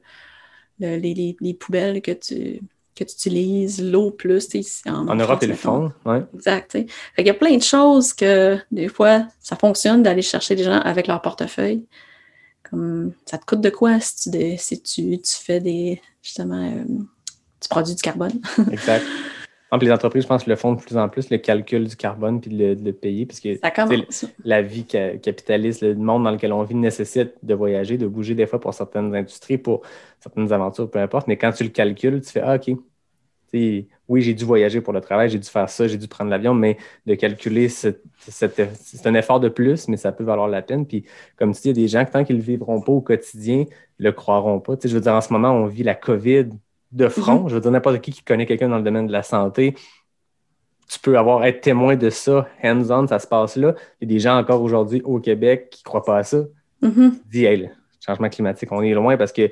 [0.78, 2.60] les, poubelles que tu,
[2.94, 4.48] que tu utilises, l'eau plus.
[4.86, 5.92] En, en Europe, ils le font.
[6.04, 6.22] Ouais.
[6.34, 6.78] Exact.
[7.18, 10.80] Il y a plein de choses que des fois, ça fonctionne d'aller chercher les gens
[10.80, 11.86] avec leur portefeuille.
[12.68, 16.84] Comme ça te coûte de quoi si tu, si tu, tu fais des justement euh,
[17.60, 18.40] tu produis du carbone.
[18.70, 19.04] exact
[19.78, 22.50] les entreprises, je pense, le font de plus en plus, le calcul du carbone puis
[22.50, 23.58] de le, payer, parce que
[24.44, 28.46] la vie capitaliste, le monde dans lequel on vit nécessite de voyager, de bouger des
[28.46, 29.82] fois pour certaines industries, pour
[30.18, 31.28] certaines aventures, peu importe.
[31.28, 32.76] Mais quand tu le calcules, tu fais Ah, OK.
[34.08, 36.52] oui, j'ai dû voyager pour le travail, j'ai dû faire ça, j'ai dû prendre l'avion,
[36.54, 36.76] mais
[37.06, 40.86] de calculer, c'est un effort de plus, mais ça peut valoir la peine.
[40.86, 41.04] Puis,
[41.36, 42.92] comme tu dis, il y a des gens qui, tant qu'ils ne le vivront pas
[42.92, 43.66] au quotidien,
[44.00, 44.74] ne le croiront pas.
[44.82, 46.48] je veux dire, en ce moment, on vit la COVID
[46.92, 47.42] de front.
[47.42, 47.48] Mhm.
[47.48, 49.74] Je veux dire, n'importe qui qui connaît quelqu'un dans le domaine de la santé,
[50.88, 53.74] tu peux avoir être témoin de ça, hands-on, ça se passe là.
[54.00, 56.42] Il y a des gens encore aujourd'hui au Québec qui ne croient pas à ça.
[56.82, 57.68] Mm Dis, hey, le
[58.04, 59.50] changement climatique, on est loin parce que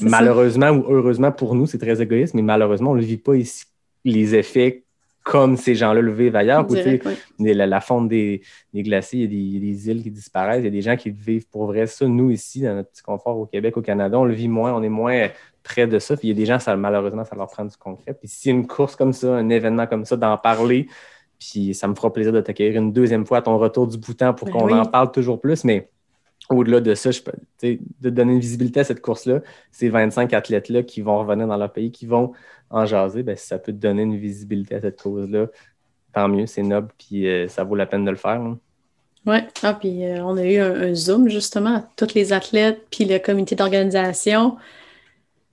[0.00, 3.64] malheureusement ou heureusement pour nous, c'est très égoïste, mais malheureusement, on ne vit pas ici
[4.04, 4.82] les effets
[5.22, 6.66] comme ces gens-là le vivent ailleurs.
[7.38, 8.42] la, fonte des,
[8.74, 11.46] glaciers, il y, a des, îles qui disparaissent, il y a des gens qui vivent
[11.48, 12.06] pour vrai ça.
[12.06, 14.82] Nous, ici, dans notre petit confort au Québec, au Canada, on le vit moins, on
[14.82, 15.28] est moins
[15.62, 16.16] près de ça.
[16.16, 18.14] Puis il y a des gens, ça, malheureusement, ça leur prend du concret.
[18.14, 20.88] Puis s'il y a une course comme ça, un événement comme ça, d'en parler,
[21.38, 24.32] puis ça me fera plaisir de t'accueillir une deuxième fois à ton retour du bouton
[24.34, 25.64] pour ben qu'on en parle toujours plus.
[25.64, 25.90] Mais
[26.50, 27.32] au-delà de ça, je peux,
[27.62, 29.40] de donner une visibilité à cette course-là,
[29.70, 32.32] ces 25 athlètes-là qui vont revenir dans leur pays, qui vont
[32.70, 35.46] en jaser, ben, si ça peut te donner une visibilité à cette cause-là,
[36.12, 38.40] tant mieux, c'est noble, puis euh, ça vaut la peine de le faire.
[39.24, 43.18] Oui, ah, puis euh, on a eu un, Zoom justement, tous les athlètes, puis le
[43.18, 44.56] comité d'organisation.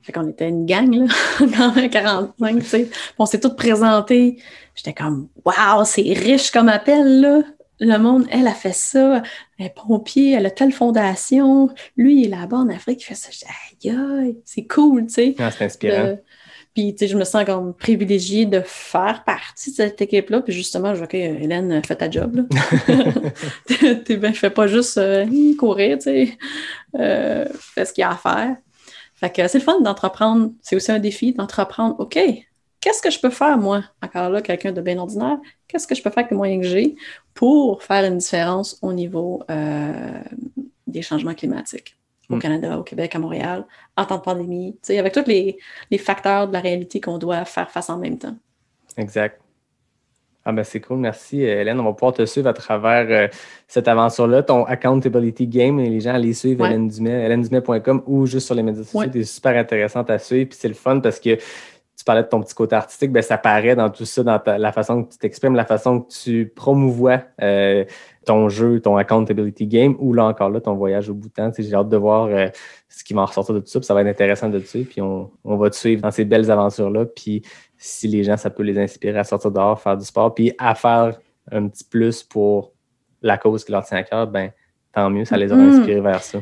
[0.01, 1.05] Fait qu'on était une gang, là,
[1.39, 2.89] dans le 45, tu sais.
[3.17, 4.37] On s'est tous présentés.
[4.75, 7.41] J'étais comme, waouh, c'est riche comme appel, là
[7.79, 9.23] le monde, elle a fait ça,
[9.57, 13.15] elle est pompier, elle a telle fondation, lui, il est là-bas en Afrique, il fait
[13.15, 13.29] ça.
[13.31, 15.35] Je dis, aïe, c'est cool, tu sais.
[15.39, 16.17] Ah, c'est inspirant.
[16.73, 20.41] puis, tu sais, je me sens comme privilégiée de faire partie de cette équipe-là.
[20.41, 22.43] Puis, justement, je vois que Hélène, fait ta job, là.
[24.17, 25.25] ben, fais pas juste euh,
[25.57, 26.37] courir, tu sais.
[26.97, 28.57] Euh, fais ce qu'il y a à faire.
[29.19, 30.51] Fait que c'est le fun d'entreprendre.
[30.61, 31.95] C'est aussi un défi d'entreprendre.
[31.99, 32.17] OK,
[32.79, 35.37] qu'est-ce que je peux faire, moi, encore là, quelqu'un de bien ordinaire,
[35.67, 36.95] qu'est-ce que je peux faire avec les moyens que j'ai
[37.33, 40.21] pour faire une différence au niveau euh,
[40.87, 41.95] des changements climatiques
[42.29, 42.39] au hmm.
[42.39, 43.65] Canada, au Québec, à Montréal,
[43.97, 45.57] en temps de pandémie, avec tous les,
[45.97, 48.35] facteurs de la réalité qu'on doit faire face en même temps.
[48.97, 49.38] Exact.
[50.45, 51.79] Ah ben c'est cool, merci euh, Hélène.
[51.79, 53.27] On va pouvoir te suivre à travers euh,
[53.67, 58.45] cette aventure-là, ton accountability game, et les gens allaient suivre Hélène Dumais, hélènedumet.com ou juste
[58.45, 59.01] sur les médias sociaux.
[59.13, 62.41] C'est super intéressant à suivre, puis c'est le fun parce que tu parlais de ton
[62.41, 65.17] petit côté artistique, ben, ça paraît dans tout ça, dans ta- la façon que tu
[65.17, 67.83] t'exprimes, la façon que tu promouvois euh,
[68.25, 71.51] ton jeu, ton accountability game, ou là encore là, ton voyage au Bhoutan.
[71.51, 72.47] Tu sais, J'ai hâte de voir euh,
[72.87, 74.65] ce qui va en ressortir de tout ça, puis ça va être intéressant de te
[74.65, 77.41] suivre, puis on, on va te suivre dans ces belles aventures-là, puis
[77.81, 80.75] si les gens, ça peut les inspirer à sortir dehors, faire du sport, puis à
[80.75, 81.17] faire
[81.51, 82.73] un petit plus pour
[83.21, 84.51] la cause qui leur tient à cœur, ben
[84.93, 85.69] tant mieux, ça les aura Mhm.
[85.79, 86.39] inspirés vers ça.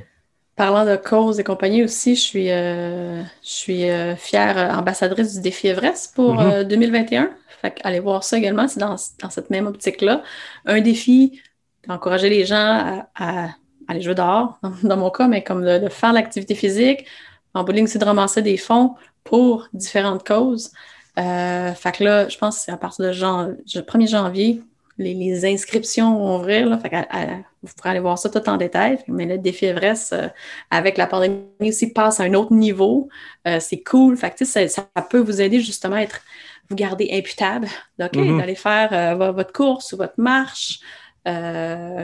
[0.55, 5.35] Parlant de cause et compagnie aussi, je suis, euh, je suis euh, fière euh, ambassadrice
[5.35, 6.39] du défi Everest pour Mhm.
[6.51, 7.29] euh, 2021.
[7.61, 10.23] Fait que allez voir ça également, c'est dans, dans cette même optique-là.
[10.65, 11.39] Un défi
[11.87, 13.49] d'encourager les gens à, à
[13.87, 17.05] aller jouer dehors, dans, mon cas, mais comme de, de faire l'activité physique.
[17.53, 20.71] En ligne, c'est de ramasser des fonds pour différentes causes.
[21.17, 24.61] Euh, fait que là, je pense que c'est à partir de jan- le 1er janvier,
[24.99, 26.67] les, les inscriptions vont ouvrir.
[26.69, 27.25] Là, fait que, à- à-
[27.63, 28.99] vous pourrez aller voir ça tout en détail.
[29.07, 30.27] Mais le défi Everest, euh,
[30.71, 33.09] avec la pandémie aussi, passe à un autre niveau.
[33.47, 34.15] Euh, c'est cool.
[34.17, 36.21] Fait que, ça, ça peut vous aider justement à être,
[36.69, 37.67] vous garder imputable.
[38.01, 38.37] OK, Mhm.
[38.39, 40.79] d'aller faire euh, vo- votre course ou votre marche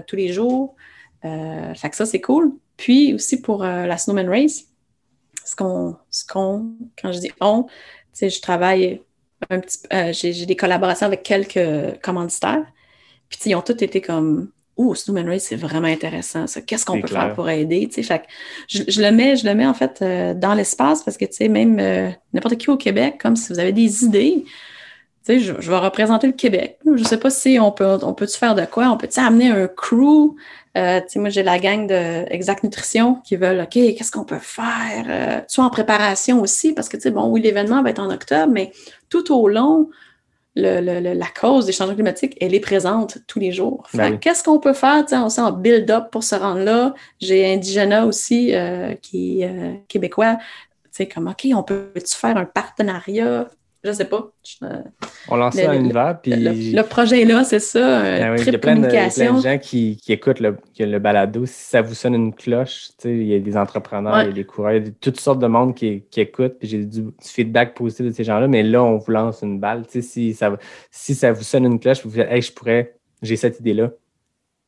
[0.07, 0.75] tous les jours.
[1.21, 2.51] Fait que ça, c'est cool.
[2.75, 4.65] Puis aussi pour la Snowman Race,
[5.45, 5.95] ce qu'on,
[7.01, 7.65] quand je dis on,
[8.13, 9.01] sais, je travaille
[9.49, 12.65] un petit euh, j'ai, des collaborations avec quelques commanditaires.
[13.29, 16.61] Puis ils ont tous été comme Ouh, Snowman Race, c'est vraiment intéressant, ça.
[16.61, 17.25] Qu'est-ce qu'on peut clair.
[17.25, 17.87] faire pour aider?
[17.87, 18.23] Tu sais, fait
[18.67, 21.33] je, je le mets, je le mets en fait euh, dans l'espace parce que tu
[21.33, 24.51] sais, même euh, n'importe qui au Québec, comme si vous avez des idées, tu
[25.23, 26.79] sais, je, je vais représenter le Québec.
[26.95, 28.89] Je sais pas si on peut, on peut-tu faire de quoi?
[28.89, 30.35] On peut-tu amener un crew?
[30.75, 34.25] Euh, tu sais, moi, j'ai la gang de Exact Nutrition qui veulent, OK, qu'est-ce qu'on
[34.25, 35.05] peut faire?
[35.07, 38.09] Euh, soit en préparation aussi, parce que, tu sais, bon, oui, l'événement va être en
[38.09, 38.71] octobre, mais
[39.09, 39.89] tout au long,
[40.55, 43.87] le- le- le- la cause des changements climatiques, elle est présente tous les jours.
[43.93, 44.19] Ben oui.
[44.19, 45.03] Qu'est-ce qu'on peut faire?
[45.05, 46.93] Tu sais, on sait en build-up pour se rendre là.
[47.19, 50.37] J'ai Indigena aussi, euh, qui est euh, québécois.
[50.85, 53.47] Tu sais, comme, OK, on peut-tu faire un partenariat?
[53.85, 54.31] Je sais pas.
[54.45, 54.65] Je-
[55.27, 58.51] On lance ça à puis le, le projet est là, c'est ça, Ben oui, il
[58.51, 59.35] y a plein de, plein communication.
[59.37, 61.45] de gens qui, qui écoutent le, balado.
[61.45, 64.23] Si ça vous sonne une cloche, il y a des entrepreneurs, Ouais.
[64.23, 66.57] il y a des coureurs, il y a toutes sortes de monde qui, qui écoutent.
[66.59, 69.59] Puis j'ai du, du feedback positif de ces gens-là, mais là, on vous lance une
[69.59, 69.83] balle.
[69.89, 70.55] Si, ça,
[70.89, 73.91] si ça vous sonne une cloche, vous vous dites, hey, je pourrais, j'ai cette idée-là.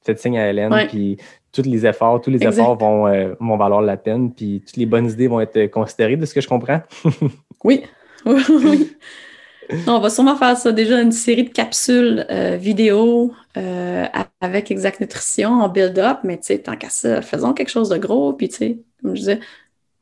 [0.05, 0.87] Faites signe à Hélène, Ouais.
[0.87, 1.17] puis
[1.51, 2.61] tous les efforts, tous les Exact.
[2.61, 6.17] efforts vont, euh, vont valoir la peine, puis toutes les bonnes idées vont être considérées,
[6.17, 6.81] de ce que je comprends.
[7.63, 7.81] Oui.
[9.87, 14.05] On va sûrement faire ça déjà, une série de capsules euh, vidéo euh,
[14.39, 17.97] avec Exact Nutrition en build-up, mais tu sais, tant qu'à ça, faisons quelque chose de
[17.97, 19.39] gros, puis tu sais, comme je disais,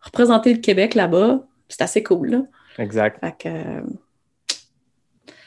[0.02, 2.42] représenter le Québec là-bas, c'est assez cool, là.
[2.78, 3.20] Exact.
[3.22, 3.82] Fait que, euh,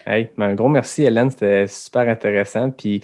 [0.09, 1.31] Hey, ben, un gros merci, Hélène.
[1.31, 2.71] C'était super intéressant.
[2.71, 3.01] Puis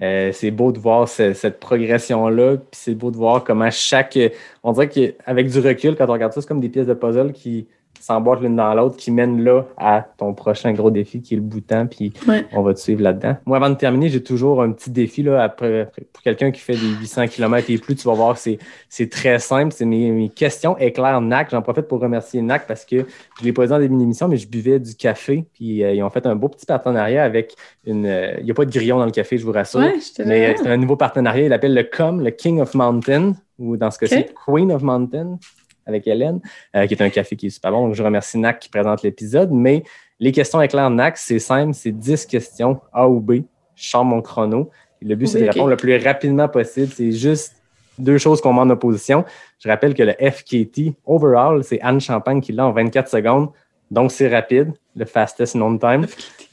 [0.00, 2.56] euh, c'est beau de voir ce- cette progression-là.
[2.56, 4.18] Puis c'est beau de voir comment chaque.
[4.62, 7.32] On dirait qu'avec du recul, quand on regarde ça, c'est comme des pièces de puzzle
[7.34, 7.68] qui
[8.00, 11.42] s'emboîtent l'une dans l'autre, qui mènent là à ton prochain gros défi qui est le
[11.42, 11.86] bouton.
[11.90, 12.44] Puis Ouais.
[12.52, 13.36] on va te suivre là-dedans.
[13.46, 16.74] Moi, avant de terminer, j'ai toujours un petit défi là, après, pour quelqu'un qui fait
[16.74, 17.94] des 800 km et plus.
[17.96, 18.58] Tu vas voir, c'est
[18.88, 19.72] c'est très simple.
[19.72, 21.50] C'est mes, mes questions éclair NAC.
[21.50, 23.06] J'en profite pour remercier NAC parce que
[23.40, 25.44] je l'ai pas dit dans des mini-émissions, mais je buvais du café.
[25.54, 27.54] Puis euh, ils ont fait un beau petit partenariat avec
[27.86, 28.06] une.
[28.06, 29.80] euh, Il n'y a pas de grillon dans le café, je vous rassure.
[29.80, 31.44] ouais, je te Mais euh, c'est un nouveau partenariat.
[31.46, 34.26] Il appelle le COM, le King of Mountain, ou dans ce cas-ci.
[34.46, 35.38] Queen of Mountain,
[35.86, 36.40] avec Hélène,
[36.74, 37.86] euh, qui est un café qui est super bon.
[37.86, 39.50] Donc, je remercie NAC qui présente l'épisode.
[39.52, 39.84] Mais
[40.20, 43.42] les questions éclairs NAC, c'est simple, c'est 10 questions, A ou B.
[43.74, 44.70] Je sors mon chrono.
[45.00, 46.92] Et le but, c'est de répondre le plus rapidement possible.
[46.94, 47.56] C'est juste
[47.98, 49.24] deux choses qu'on met en opposition.
[49.58, 53.50] Je rappelle que le FKT, overall, c'est Anne Champagne qui l'a en 24 secondes.
[53.90, 56.06] Donc, c'est rapide, le fastest known time.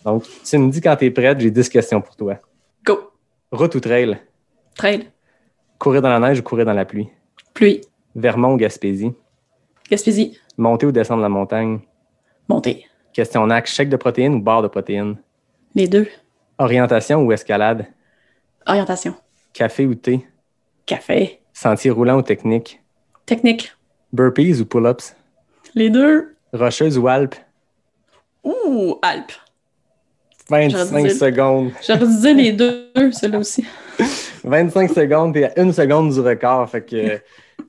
[0.05, 2.35] Donc, tu me dis quand tu es prête, j'ai 10 questions pour toi.
[2.85, 3.11] Go!
[3.51, 4.18] Route ou trail?
[4.76, 5.07] Trail,
[5.80, 7.10] Courir dans la neige ou courir dans la pluie?
[7.53, 7.81] pluie,
[8.15, 9.14] Vermont ou Gaspésie?
[9.89, 11.80] Gaspésie, Monter ou descendre la montagne?
[12.47, 12.85] montée.
[13.14, 15.18] Question NAC, chèque de protéines ou barre de protéines?
[15.76, 16.07] Les deux.
[16.57, 17.88] Orientation ou escalade?
[18.68, 19.15] Orientation.
[19.53, 20.26] Café ou thé?
[20.85, 21.39] Café.
[21.53, 22.81] Sentier roulant ou technique?
[23.26, 23.72] Technique.
[24.11, 25.15] Burpees ou pull-ups?
[25.76, 26.35] Les deux.
[26.53, 27.35] Rocheuse ou Alpes?
[28.43, 29.34] Ouh, Alpes.
[30.49, 31.72] 25 J'aurais dit- secondes.
[31.88, 33.65] Dû dire les deux, ceux-là aussi.
[34.43, 36.69] 25 secondes, t'es à une seconde du record.
[36.69, 37.19] Fait que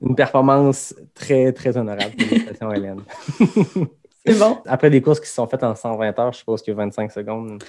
[0.05, 2.13] une performance très, très honorable.
[2.17, 3.01] Félicitations, Hélène.
[4.25, 4.57] C'est bon.
[4.65, 7.63] Après des courses qui se sont faites en 100-20 heures, je suppose que 25 secondes.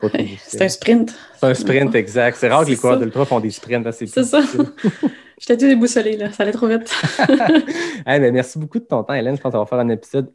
[0.00, 1.14] pas tout C'est un sprint.
[1.38, 2.36] C'est un sprint exact.
[2.38, 3.90] C'est rare que les coureurs d'ultra font des sprints.
[3.92, 4.40] C'est ça.
[5.38, 6.32] J'étais tout déboussolée, là.
[6.32, 6.90] Ça allait trop vite.
[8.06, 9.36] Hey, mais merci beaucoup de ton temps, Hélène.
[9.36, 10.32] Je pense qu'on va faire un épisode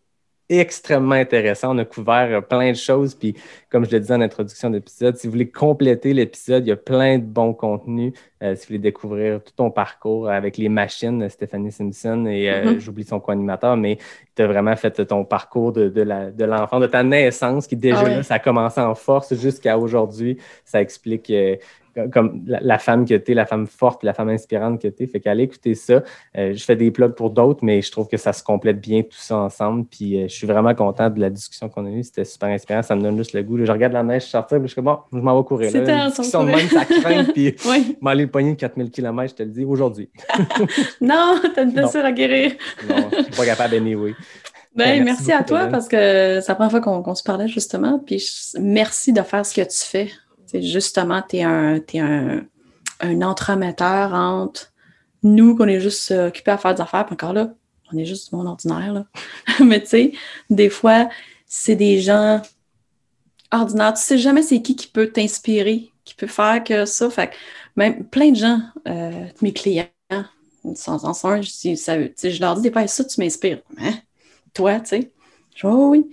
[0.59, 1.75] extrêmement intéressant.
[1.75, 3.15] On a couvert euh, plein de choses.
[3.15, 3.35] Puis,
[3.69, 6.77] comme je le disais en introduction d'épisode, si vous voulez compléter l'épisode, il y a
[6.77, 8.13] plein de bons contenus.
[8.41, 12.79] Euh, si vous voulez découvrir tout ton parcours avec les machines, Stéphanie Simpson, et mm-hmm.
[12.79, 13.97] j'oublie son co-animateur, mais
[14.35, 18.09] tu as vraiment fait ton parcours de, de l'enfant, de, ta naissance, qui déjà ah
[18.09, 20.37] là, ça a commencé en force jusqu'à aujourd'hui.
[20.65, 21.31] Ça explique
[22.11, 25.07] comme la, femme que tu es, la femme forte, la femme inspirante que tu es.
[25.07, 26.03] Fait qu'allez écouter ça.
[26.37, 29.03] Euh, je fais des plugs pour d'autres, mais je trouve que ça se complète bien
[29.03, 29.85] tout ça ensemble.
[29.85, 32.03] Puis euh, je suis vraiment content de la discussion qu'on a eue.
[32.03, 32.81] C'était super inspirant.
[32.81, 33.63] Ça me donne juste le goût.
[33.63, 35.71] Je regarde la neige sortir, puis je suis comme, bon, je m'en vais courir.
[35.71, 36.03] Là.
[36.03, 37.25] Une discussion de même, ça craint.
[37.25, 37.97] Puis oui.
[38.01, 40.09] m'aller le poignet de 4000 km, je te le dis, aujourd'hui.
[41.01, 42.53] non, t'as une blessure à guérir.
[42.87, 44.13] non, je suis pas capable anyway.
[44.75, 47.99] Ben, merci, à toi parce que c'est la première fois qu'on se parlait justement.
[47.99, 48.27] Puis
[48.59, 50.09] merci de faire ce que tu fais
[50.61, 52.41] justement, tu es, un, un,
[52.99, 54.73] un entremetteur entre
[55.23, 57.53] nous, qu'on est juste euh, occupés à faire des affaires, puis encore là,
[57.91, 58.93] on est juste du monde ordinaire.
[58.93, 59.05] Là.
[59.63, 60.13] Mais tu sais,
[60.49, 61.09] des fois,
[61.45, 62.41] c'est des gens
[63.51, 63.93] ordinaires.
[63.93, 67.09] Tu sais jamais c'est qui qui peut t'inspirer, qui peut faire que ça.
[67.09, 67.31] Fait
[67.75, 69.87] même plein de gens, euh, mes clients,
[70.75, 73.61] sans en je, je leur dis des fois, ça, tu m'inspires.
[73.77, 73.93] Hein?
[74.53, 75.11] Toi, tu sais?
[75.63, 76.09] Oh oui.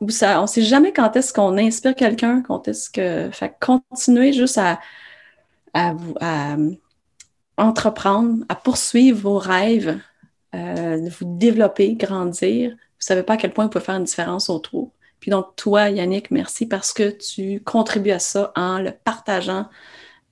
[0.00, 0.06] On
[0.42, 3.30] ne sait jamais quand est-ce qu'on inspire quelqu'un, quand est-ce que.
[3.32, 4.80] Fait continuez juste à,
[5.74, 6.70] à, euh,
[7.56, 9.98] entreprendre, à poursuivre vos rêves,
[10.54, 12.70] euh, de vous développer, grandir.
[12.70, 14.92] Vous ne savez pas à quel point vous pouvez faire une différence autour.
[15.20, 19.66] Puis donc, toi, Yannick, merci parce que tu contribues à ça en le partageant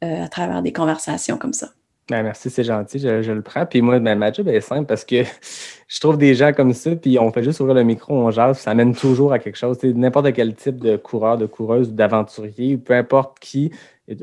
[0.04, 1.70] euh, à travers des conversations comme ça.
[2.08, 3.66] Ben, merci, c'est gentil, je, le prends.
[3.66, 5.24] Puis moi, ben, ma job est simple parce que
[5.88, 8.58] je trouve des gens comme ça, puis on fait juste ouvrir le micro, on jase,
[8.58, 9.82] ça amène toujours à quelque chose.
[9.82, 13.72] N'importe quel type de coureur, de coureuse, d'aventurier, peu importe qui,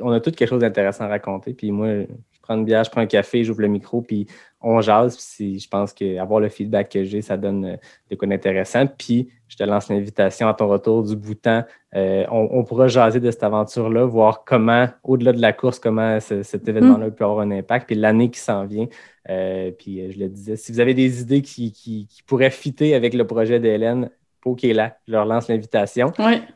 [0.02, 1.54] on a tout quelque chose d'intéressant à raconter.
[1.54, 4.28] Puis moi, je prends une bière, je prends un café, j'ouvre le micro, puis
[4.64, 5.18] on jase.
[5.18, 7.76] Puis je pense qu'avoir le feedback que j'ai, ça donne euh,
[8.10, 8.88] des quoi d'intéressant.
[8.88, 11.64] Puis je te lance l'invitation à ton retour du temps.
[11.96, 16.68] Euh, on, pourra jaser de cette aventure-là, voir comment, au-delà de la course, comment cet
[16.68, 17.86] événement-là peut avoir un impact.
[17.88, 18.88] Puis l'année qui s'en vient.
[19.30, 23.28] Euh, puis je le disais, si vous avez des idées qui, pourraient fitter avec le
[23.28, 24.10] projet d'Hélène,
[24.44, 26.12] OK, là, je leur lance l'invitation.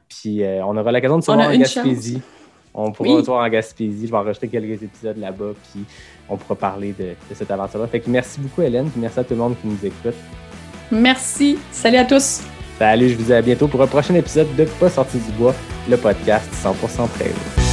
[0.09, 2.21] Puis on aura l'occasion de se voir en Gaspésie.
[2.79, 3.23] On pourra oui.
[3.27, 4.05] en Gaspésie.
[4.05, 5.83] Je vais enregistrer quelques épisodes là-bas, puis
[6.29, 7.87] on pourra parler de, cette aventure-là.
[7.87, 10.15] Fait que merci beaucoup, Hélène, puis merci à tout le monde qui nous écoute.
[10.91, 11.57] Merci.
[11.71, 12.41] Salut à tous.
[12.77, 15.55] Salut, je vous dis à bientôt pour un prochain épisode de Pas sorti du bois,
[15.89, 17.66] le podcast 100% trail.